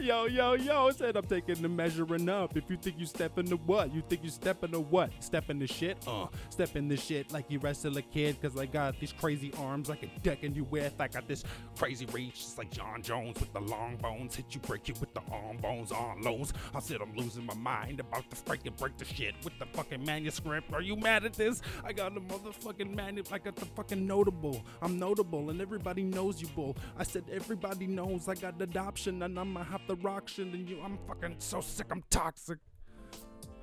Yo, 0.00 0.26
yo, 0.26 0.54
yo, 0.54 0.88
I 0.88 0.92
said 0.92 1.16
I'm 1.16 1.24
taking 1.24 1.60
the 1.62 1.68
measuring 1.68 2.28
up. 2.28 2.56
If 2.56 2.70
you 2.70 2.76
think 2.76 2.98
you 2.98 3.06
step 3.06 3.38
into 3.38 3.56
what? 3.56 3.92
You 3.94 4.02
think 4.08 4.22
you 4.22 4.30
step 4.30 4.62
into 4.64 4.80
what? 4.80 5.10
Step 5.20 5.50
into 5.50 5.66
shit? 5.66 5.98
Uh, 6.06 6.26
step 6.50 6.76
in 6.76 6.88
the 6.88 6.96
shit 6.96 7.32
like 7.32 7.46
you 7.48 7.58
wrestle 7.58 7.96
a 7.96 8.02
kid, 8.02 8.40
cause 8.40 8.56
I 8.56 8.66
got 8.66 8.98
these 9.00 9.12
crazy 9.12 9.52
arms 9.58 9.88
like 9.88 10.02
a 10.02 10.06
decking 10.22 10.54
you 10.54 10.64
with. 10.64 11.00
I 11.00 11.08
got 11.08 11.26
this 11.26 11.44
crazy 11.76 12.06
reach, 12.06 12.34
just 12.34 12.58
like 12.58 12.70
Jon 12.70 13.02
Jones 13.02 13.40
with 13.40 13.52
the 13.52 13.60
long 13.60 13.96
bones. 13.96 14.36
Hit 14.36 14.46
you, 14.50 14.60
break 14.60 14.88
you 14.88 14.94
with 15.00 15.12
the 15.14 15.22
arm 15.32 15.56
bones 15.58 15.90
on 15.90 16.22
loans. 16.22 16.52
I 16.74 16.80
said 16.80 17.00
I'm 17.00 17.14
losing 17.16 17.44
my 17.44 17.54
mind 17.54 18.00
about 18.00 18.28
to 18.30 18.36
freaking 18.36 18.76
break 18.76 18.96
the 18.98 19.04
shit 19.04 19.34
with 19.44 19.58
the 19.58 19.66
fucking 19.66 20.04
manuscript. 20.04 20.72
Are 20.72 20.82
you 20.82 20.96
mad 20.96 21.24
at 21.24 21.34
this? 21.34 21.60
I 21.84 21.92
got 21.92 22.14
the 22.14 22.20
motherfucking 22.20 22.94
manuscript. 22.94 23.32
I 23.32 23.44
got 23.44 23.56
the 23.56 23.66
fucking 23.66 24.06
notable. 24.06 24.62
I'm 24.80 24.98
notable 24.98 25.50
and 25.50 25.60
everybody 25.60 26.02
knows 26.02 26.40
you, 26.40 26.48
bull. 26.48 26.76
I 26.98 27.04
said 27.04 27.24
everybody 27.32 27.86
knows 27.86 28.28
I 28.28 28.34
got 28.34 28.60
adoption 28.60 29.22
and 29.22 29.38
I'ma 29.38 29.62
have 29.72 29.86
to 29.86 29.94
rock 29.94 30.28
shit 30.28 30.48
and 30.48 30.68
you. 30.68 30.78
I'm 30.84 30.98
fucking 31.08 31.36
so 31.38 31.62
sick. 31.62 31.86
I'm 31.90 32.04
toxic. 32.10 32.58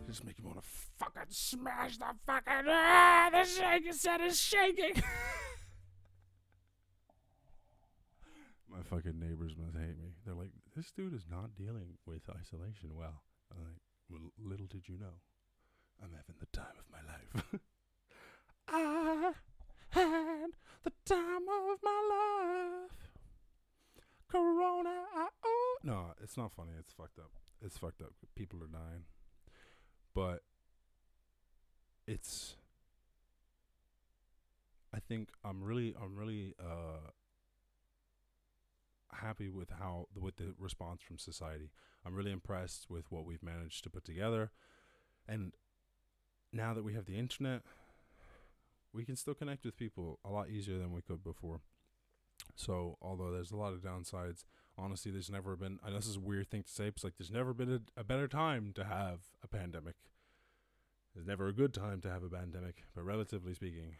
Just 0.06 0.22
make 0.22 0.38
you 0.38 0.46
wanna 0.46 0.60
fucking 0.98 1.30
smash 1.30 1.96
the 1.96 2.04
fucking 2.26 2.68
ah, 2.68 3.30
the 3.32 3.44
shaking 3.44 3.94
set 3.94 4.20
is 4.20 4.38
shaking. 4.38 4.92
My 8.70 8.82
fucking 8.82 9.18
neighbors 9.18 9.54
must 9.56 9.78
hate 9.78 9.96
me. 9.98 10.12
They're 10.26 10.34
like, 10.34 10.50
this 10.76 10.92
dude 10.94 11.14
is 11.14 11.24
not 11.30 11.54
dealing 11.56 11.96
with 12.04 12.28
isolation 12.28 12.90
well. 12.94 13.22
I'm 13.50 13.64
like, 13.64 13.80
well, 14.10 14.30
little 14.38 14.66
did 14.66 14.86
you 14.88 14.98
know, 14.98 15.22
I'm 16.02 16.10
having 16.10 16.36
the 16.38 16.46
time 16.52 16.76
of 16.78 16.84
my 16.92 17.00
life. 17.10 17.30
I 18.68 19.32
had 19.88 20.50
the 20.82 20.92
time 21.06 21.48
of 21.48 21.78
my 21.82 22.02
life. 22.10 23.03
Corona, 24.34 25.04
oh. 25.44 25.76
No, 25.84 26.06
it's 26.20 26.36
not 26.36 26.50
funny. 26.52 26.72
It's 26.76 26.92
fucked 26.92 27.20
up. 27.20 27.30
It's 27.64 27.78
fucked 27.78 28.00
up. 28.00 28.12
People 28.34 28.60
are 28.64 28.66
dying. 28.66 29.04
But 30.12 30.42
it's 32.08 32.56
I 34.92 34.98
think 34.98 35.28
I'm 35.44 35.62
really 35.62 35.94
I'm 36.02 36.16
really 36.16 36.54
uh 36.58 37.10
happy 39.12 39.48
with 39.48 39.70
how 39.70 40.08
with 40.20 40.36
the 40.36 40.54
response 40.58 41.00
from 41.02 41.18
society. 41.18 41.70
I'm 42.04 42.14
really 42.14 42.32
impressed 42.32 42.86
with 42.90 43.12
what 43.12 43.24
we've 43.24 43.42
managed 43.42 43.84
to 43.84 43.90
put 43.90 44.04
together. 44.04 44.50
And 45.28 45.52
now 46.52 46.74
that 46.74 46.82
we 46.82 46.94
have 46.94 47.06
the 47.06 47.18
internet, 47.18 47.62
we 48.92 49.04
can 49.04 49.14
still 49.14 49.34
connect 49.34 49.64
with 49.64 49.76
people 49.76 50.18
a 50.24 50.30
lot 50.30 50.48
easier 50.48 50.78
than 50.78 50.92
we 50.92 51.02
could 51.02 51.22
before. 51.22 51.60
So, 52.54 52.98
although 53.02 53.32
there's 53.32 53.50
a 53.50 53.56
lot 53.56 53.72
of 53.72 53.80
downsides, 53.80 54.44
honestly, 54.76 55.10
there's 55.10 55.30
never 55.30 55.56
been, 55.56 55.78
and 55.84 55.96
this 55.96 56.06
is 56.06 56.16
a 56.16 56.20
weird 56.20 56.50
thing 56.50 56.62
to 56.62 56.70
say, 56.70 56.84
but 56.84 56.96
it's 56.96 57.04
like 57.04 57.14
there's 57.18 57.30
never 57.30 57.54
been 57.54 57.72
a, 57.72 58.00
a 58.00 58.04
better 58.04 58.28
time 58.28 58.72
to 58.74 58.84
have 58.84 59.20
a 59.42 59.48
pandemic. 59.48 59.96
There's 61.14 61.26
never 61.26 61.46
a 61.48 61.52
good 61.52 61.72
time 61.72 62.00
to 62.02 62.10
have 62.10 62.22
a 62.22 62.28
pandemic, 62.28 62.84
but 62.94 63.04
relatively 63.04 63.54
speaking, 63.54 63.96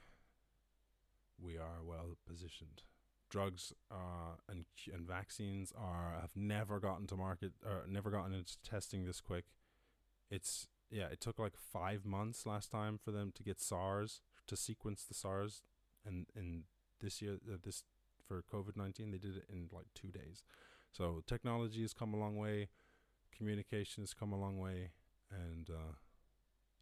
we 1.40 1.56
are 1.56 1.82
well 1.84 2.16
positioned. 2.26 2.82
Drugs 3.30 3.72
uh, 3.90 4.36
and 4.48 4.64
and 4.92 5.06
vaccines 5.06 5.72
are 5.76 6.18
have 6.20 6.36
never 6.36 6.78
gotten 6.78 7.06
to 7.08 7.16
market 7.16 7.52
or 7.64 7.84
never 7.88 8.10
gotten 8.10 8.32
into 8.32 8.56
testing 8.62 9.04
this 9.04 9.20
quick. 9.20 9.44
It's 10.30 10.68
yeah, 10.90 11.06
it 11.06 11.20
took 11.20 11.38
like 11.38 11.54
five 11.56 12.04
months 12.04 12.46
last 12.46 12.70
time 12.70 12.98
for 13.02 13.10
them 13.10 13.32
to 13.34 13.42
get 13.42 13.60
SARS 13.60 14.20
to 14.46 14.56
sequence 14.56 15.04
the 15.04 15.14
SARS, 15.14 15.62
and 16.04 16.26
in 16.36 16.64
this 17.00 17.20
year 17.22 17.38
uh, 17.52 17.56
this 17.62 17.82
for 18.26 18.42
COVID 18.52 18.76
nineteen 18.76 19.10
they 19.10 19.18
did 19.18 19.36
it 19.36 19.44
in 19.48 19.68
like 19.72 19.86
two 19.94 20.08
days. 20.08 20.44
So 20.92 21.22
technology 21.26 21.82
has 21.82 21.92
come 21.92 22.14
a 22.14 22.18
long 22.18 22.36
way, 22.36 22.68
communication 23.36 24.02
has 24.02 24.14
come 24.14 24.32
a 24.32 24.40
long 24.40 24.58
way, 24.58 24.90
and 25.30 25.68
uh, 25.68 25.94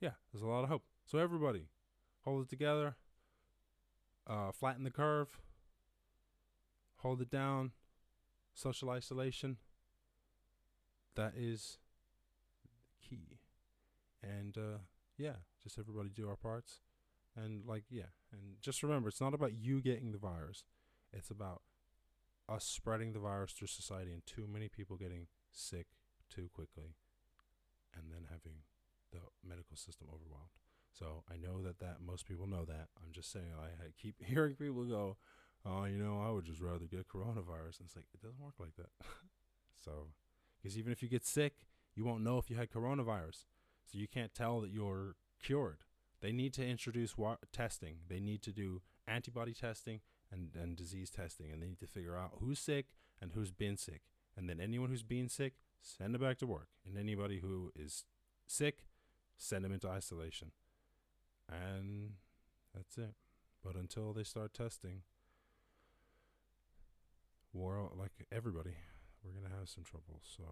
yeah, 0.00 0.12
there's 0.32 0.42
a 0.42 0.46
lot 0.46 0.64
of 0.64 0.68
hope. 0.68 0.82
So 1.06 1.18
everybody, 1.18 1.68
hold 2.24 2.42
it 2.42 2.48
together, 2.48 2.96
uh, 4.26 4.52
flatten 4.52 4.84
the 4.84 4.90
curve, 4.90 5.28
hold 6.98 7.20
it 7.20 7.30
down, 7.30 7.72
social 8.54 8.90
isolation. 8.90 9.56
That 11.14 11.34
is 11.36 11.78
key. 13.06 13.38
And 14.22 14.56
uh, 14.56 14.78
yeah, 15.18 15.36
just 15.62 15.78
everybody 15.78 16.08
do 16.08 16.28
our 16.28 16.36
parts. 16.36 16.80
And 17.36 17.66
like, 17.66 17.84
yeah, 17.90 18.12
and 18.32 18.56
just 18.60 18.82
remember, 18.82 19.08
it's 19.08 19.20
not 19.20 19.34
about 19.34 19.54
you 19.54 19.80
getting 19.80 20.12
the 20.12 20.18
virus. 20.18 20.64
It's 21.12 21.30
about 21.30 21.62
us 22.48 22.64
spreading 22.64 23.12
the 23.12 23.18
virus 23.18 23.52
through 23.52 23.68
society 23.68 24.12
and 24.12 24.24
too 24.26 24.46
many 24.50 24.68
people 24.68 24.96
getting 24.96 25.26
sick 25.50 25.86
too 26.28 26.48
quickly 26.52 26.96
and 27.94 28.10
then 28.10 28.26
having 28.30 28.64
the 29.12 29.20
medical 29.46 29.76
system 29.76 30.08
overwhelmed. 30.08 30.56
So 30.92 31.24
I 31.30 31.36
know 31.36 31.62
that 31.62 31.78
that 31.80 31.98
most 32.04 32.26
people 32.26 32.46
know 32.46 32.64
that. 32.64 32.88
I'm 33.02 33.12
just 33.12 33.32
saying 33.32 33.46
I, 33.58 33.86
keep 34.00 34.16
hearing 34.24 34.54
people 34.54 34.84
go, 34.84 35.16
"Oh, 35.64 35.84
you 35.84 35.96
know, 35.96 36.20
I 36.20 36.30
would 36.30 36.44
just 36.44 36.60
rather 36.60 36.84
get 36.84 37.08
coronavirus." 37.08 37.80
And 37.80 37.86
it's 37.86 37.96
like 37.96 38.06
it 38.12 38.20
doesn't 38.22 38.42
work 38.42 38.54
like 38.58 38.76
that. 38.76 38.90
so, 39.84 40.08
because 40.60 40.76
even 40.76 40.92
if 40.92 41.02
you 41.02 41.08
get 41.08 41.24
sick, 41.26 41.66
you 41.94 42.04
won't 42.04 42.22
know 42.22 42.38
if 42.38 42.50
you 42.50 42.56
had 42.56 42.70
coronavirus. 42.70 43.46
So 43.90 43.98
you 43.98 44.06
can't 44.06 44.34
tell 44.34 44.60
that 44.60 44.70
you're 44.70 45.16
cured. 45.42 45.84
They 46.20 46.32
need 46.32 46.54
to 46.54 46.66
introduce 46.66 47.18
wa- 47.18 47.36
testing. 47.52 47.96
They 48.08 48.20
need 48.20 48.42
to 48.42 48.52
do 48.52 48.82
antibody 49.08 49.54
testing 49.54 50.00
and, 50.32 50.48
and 50.54 50.76
disease 50.76 51.10
testing, 51.10 51.52
and 51.52 51.62
they 51.62 51.66
need 51.66 51.80
to 51.80 51.86
figure 51.86 52.16
out 52.16 52.32
who's 52.40 52.58
sick 52.58 52.86
and 53.20 53.32
who's 53.32 53.50
been 53.50 53.76
sick. 53.76 54.02
And 54.36 54.48
then 54.48 54.58
anyone 54.60 54.88
who's 54.88 55.02
been 55.02 55.28
sick, 55.28 55.54
send 55.82 56.14
them 56.14 56.22
back 56.22 56.38
to 56.38 56.46
work. 56.46 56.68
And 56.86 56.96
anybody 56.96 57.40
who 57.40 57.70
is 57.76 58.04
sick, 58.46 58.86
send 59.36 59.64
them 59.64 59.72
into 59.72 59.88
isolation. 59.88 60.52
And 61.48 62.12
that's 62.74 62.96
it. 62.96 63.14
But 63.62 63.76
until 63.76 64.12
they 64.12 64.24
start 64.24 64.54
testing, 64.54 65.02
we're 67.52 67.82
like 67.94 68.12
everybody, 68.32 68.74
we're 69.22 69.40
gonna 69.40 69.54
have 69.58 69.68
some 69.68 69.84
trouble. 69.84 70.20
So 70.22 70.42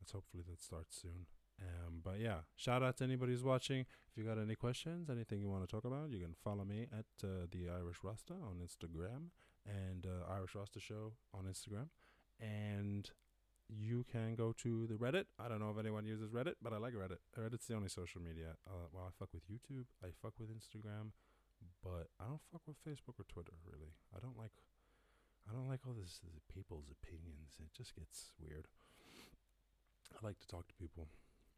let's 0.00 0.12
hopefully 0.12 0.42
that 0.48 0.60
starts 0.60 1.00
soon. 1.00 1.26
Um, 1.60 2.00
but 2.04 2.20
yeah, 2.20 2.40
shout 2.56 2.82
out 2.82 2.98
to 2.98 3.04
anybody 3.04 3.32
who's 3.32 3.44
watching. 3.44 3.80
If 3.80 4.16
you 4.16 4.24
got 4.24 4.38
any 4.38 4.54
questions, 4.54 5.08
anything 5.08 5.40
you 5.40 5.48
want 5.48 5.66
to 5.66 5.70
talk 5.70 5.84
about, 5.84 6.10
you 6.10 6.20
can 6.20 6.34
follow 6.44 6.64
me 6.64 6.86
at 6.92 7.06
uh, 7.24 7.46
the 7.50 7.68
Irish 7.70 7.98
Rasta 8.02 8.34
on 8.34 8.60
Instagram 8.62 9.30
and 9.66 10.06
uh, 10.06 10.30
Irish 10.32 10.54
Rasta 10.54 10.80
Show 10.80 11.14
on 11.34 11.44
Instagram. 11.44 11.88
And 12.40 13.10
you 13.68 14.04
can 14.10 14.34
go 14.34 14.52
to 14.62 14.86
the 14.86 14.94
Reddit. 14.94 15.24
I 15.38 15.48
don't 15.48 15.60
know 15.60 15.70
if 15.70 15.78
anyone 15.78 16.04
uses 16.06 16.30
Reddit, 16.30 16.54
but 16.62 16.72
I 16.72 16.76
like 16.76 16.94
Reddit. 16.94 17.18
Reddit's 17.38 17.66
the 17.66 17.74
only 17.74 17.88
social 17.88 18.20
media. 18.20 18.56
Uh, 18.66 18.86
well, 18.92 19.04
I 19.08 19.10
fuck 19.18 19.30
with 19.32 19.48
YouTube. 19.50 19.86
I 20.04 20.08
fuck 20.22 20.34
with 20.38 20.50
Instagram, 20.50 21.12
but 21.82 22.08
I 22.20 22.24
don't 22.28 22.42
fuck 22.52 22.62
with 22.66 22.76
Facebook 22.84 23.18
or 23.18 23.24
Twitter. 23.28 23.52
Really, 23.64 23.92
I 24.14 24.20
don't 24.20 24.38
like. 24.38 24.52
I 25.48 25.54
don't 25.54 25.68
like 25.68 25.86
all 25.86 25.94
this, 25.94 26.18
this 26.22 26.42
people's 26.52 26.90
opinions. 26.90 27.54
It 27.60 27.70
just 27.72 27.94
gets 27.94 28.32
weird. 28.42 28.66
I 30.12 30.26
like 30.26 30.40
to 30.40 30.46
talk 30.46 30.66
to 30.66 30.74
people, 30.74 31.08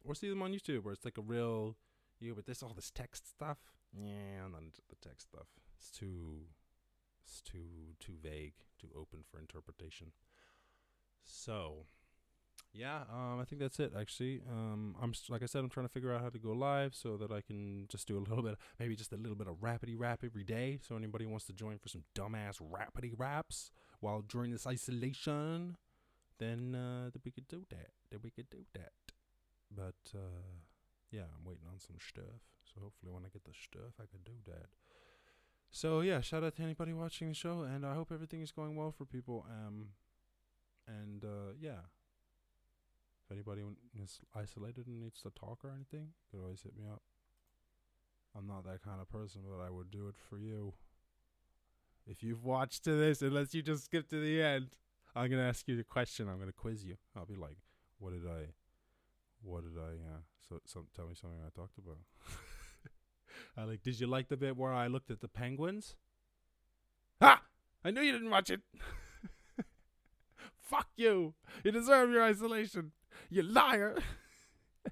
or 0.05 0.15
see 0.15 0.29
them 0.29 0.41
on 0.41 0.53
YouTube, 0.53 0.83
where 0.83 0.93
it's 0.93 1.05
like 1.05 1.17
a 1.17 1.21
real 1.21 1.75
you. 2.19 2.35
But 2.35 2.45
there's 2.45 2.63
all 2.63 2.73
this 2.73 2.91
text 2.91 3.29
stuff. 3.29 3.57
Yeah, 3.93 4.45
I'm 4.45 4.51
not 4.51 4.61
into 4.61 4.81
the 4.89 4.95
text 4.95 5.27
stuff. 5.31 5.47
It's 5.77 5.91
too. 5.91 6.43
It's 7.23 7.41
too 7.41 7.95
too 7.99 8.13
vague, 8.21 8.53
too 8.79 8.89
open 8.95 9.23
for 9.29 9.39
interpretation. 9.39 10.11
So, 11.25 11.85
yeah, 12.73 13.01
um, 13.11 13.39
I 13.39 13.45
think 13.45 13.61
that's 13.61 13.79
it. 13.79 13.93
Actually, 13.97 14.41
um, 14.49 14.95
I'm 15.01 15.13
like 15.29 15.43
I 15.43 15.45
said, 15.45 15.59
I'm 15.59 15.69
trying 15.69 15.85
to 15.85 15.91
figure 15.91 16.13
out 16.13 16.21
how 16.21 16.29
to 16.29 16.39
go 16.39 16.51
live 16.51 16.93
so 16.95 17.17
that 17.17 17.31
I 17.31 17.41
can 17.41 17.85
just 17.87 18.07
do 18.07 18.17
a 18.17 18.19
little 18.27 18.43
bit, 18.43 18.57
maybe 18.79 18.95
just 18.95 19.13
a 19.13 19.17
little 19.17 19.35
bit 19.35 19.47
of 19.47 19.55
rapidy 19.55 19.95
rap 19.97 20.21
every 20.23 20.43
day. 20.43 20.79
So 20.81 20.95
anybody 20.95 21.25
wants 21.25 21.45
to 21.45 21.53
join 21.53 21.77
for 21.77 21.89
some 21.89 22.03
dumbass 22.15 22.59
rapidy 22.61 23.13
raps 23.17 23.71
while 23.99 24.21
during 24.21 24.51
this 24.51 24.67
isolation, 24.67 25.77
then 26.37 26.75
uh, 26.75 27.09
that 27.11 27.23
we 27.25 27.31
could 27.31 27.47
do 27.47 27.65
that. 27.69 27.89
That 28.11 28.23
we 28.23 28.29
could 28.29 28.49
do 28.49 28.65
that. 28.73 28.91
But 29.69 29.99
uh, 30.15 30.65
yeah, 31.11 31.29
I'm 31.35 31.45
waiting 31.45 31.65
on 31.71 31.79
some 31.79 31.97
stuff. 31.99 32.41
So 32.63 32.81
hopefully, 32.81 33.11
when 33.11 33.23
I 33.25 33.29
get 33.29 33.43
the 33.43 33.53
stuff, 33.53 33.93
I 33.99 34.05
can 34.05 34.21
do 34.25 34.37
that. 34.45 34.67
So 35.71 36.01
yeah, 36.01 36.21
shout 36.21 36.43
out 36.43 36.55
to 36.55 36.63
anybody 36.63 36.93
watching 36.93 37.29
the 37.29 37.35
show, 37.35 37.61
and 37.61 37.85
I 37.85 37.93
hope 37.93 38.11
everything 38.11 38.41
is 38.41 38.51
going 38.51 38.75
well 38.75 38.91
for 38.91 39.05
people. 39.05 39.45
Um, 39.49 39.89
and 40.87 41.23
uh, 41.23 41.53
yeah, 41.59 41.85
if 43.25 43.31
anybody 43.31 43.61
is 44.01 44.19
isolated 44.35 44.87
and 44.87 44.99
needs 44.99 45.21
to 45.21 45.29
talk 45.31 45.59
or 45.63 45.69
anything, 45.69 46.09
you 46.09 46.25
could 46.31 46.43
always 46.43 46.63
hit 46.63 46.75
me 46.75 46.85
up. 46.91 47.01
I'm 48.35 48.47
not 48.47 48.65
that 48.65 48.81
kind 48.83 49.01
of 49.01 49.09
person, 49.09 49.41
but 49.47 49.63
I 49.63 49.69
would 49.69 49.91
do 49.91 50.07
it 50.07 50.15
for 50.29 50.37
you. 50.37 50.73
If 52.07 52.23
you've 52.23 52.43
watched 52.43 52.83
to 52.85 52.93
this, 52.93 53.21
unless 53.21 53.53
you 53.53 53.61
just 53.61 53.85
skip 53.85 54.09
to 54.09 54.19
the 54.19 54.41
end, 54.41 54.69
I'm 55.15 55.29
gonna 55.29 55.43
ask 55.47 55.67
you 55.67 55.77
the 55.77 55.83
question. 55.83 56.27
I'm 56.27 56.39
gonna 56.39 56.51
quiz 56.51 56.83
you. 56.83 56.97
I'll 57.15 57.25
be 57.25 57.35
like, 57.35 57.57
"What 57.99 58.13
did 58.13 58.27
I? 58.27 58.53
What 59.41 59.63
did 59.63 59.77
I? 59.79 59.93
Uh, 59.93 60.21
so, 60.47 60.59
some 60.65 60.87
tell 60.95 61.07
me 61.07 61.15
something 61.15 61.39
I 61.45 61.49
talked 61.55 61.77
about." 61.77 61.97
I 63.57 63.63
like. 63.63 63.83
Did 63.83 63.99
you 63.99 64.07
like 64.07 64.27
the 64.27 64.37
bit 64.37 64.57
where 64.57 64.73
I 64.73 64.87
looked 64.87 65.11
at 65.11 65.21
the 65.21 65.27
penguins? 65.27 65.95
Ha! 67.21 67.41
I 67.83 67.91
knew 67.91 68.01
you 68.01 68.11
didn't 68.11 68.29
watch 68.29 68.49
it. 68.49 68.61
Fuck 70.57 70.87
you. 70.95 71.33
You 71.63 71.71
deserve 71.71 72.11
your 72.11 72.23
isolation. 72.23 72.91
You 73.29 73.43
liar. 73.43 73.97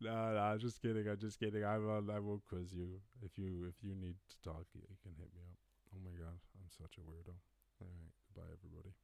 no, 0.00 0.34
no, 0.34 0.38
I'm 0.38 0.58
just 0.58 0.82
kidding. 0.82 1.08
I'm 1.08 1.18
just 1.18 1.38
kidding. 1.38 1.64
I 1.64 1.78
will, 1.78 2.04
I 2.10 2.18
will 2.18 2.42
quiz 2.48 2.72
you 2.72 3.00
if 3.22 3.38
you 3.38 3.66
if 3.68 3.82
you 3.82 3.94
need 3.94 4.16
to 4.28 4.36
talk. 4.42 4.66
You, 4.74 4.82
you 4.88 4.96
can 5.02 5.12
hit 5.16 5.30
me 5.34 5.42
up. 5.48 5.58
Oh 5.94 5.98
my 6.04 6.12
god, 6.18 6.38
I'm 6.58 6.70
such 6.70 6.98
a 6.98 7.00
weirdo. 7.00 7.34
All 7.80 7.88
right, 7.88 8.12
goodbye, 8.34 8.52
everybody. 8.52 8.94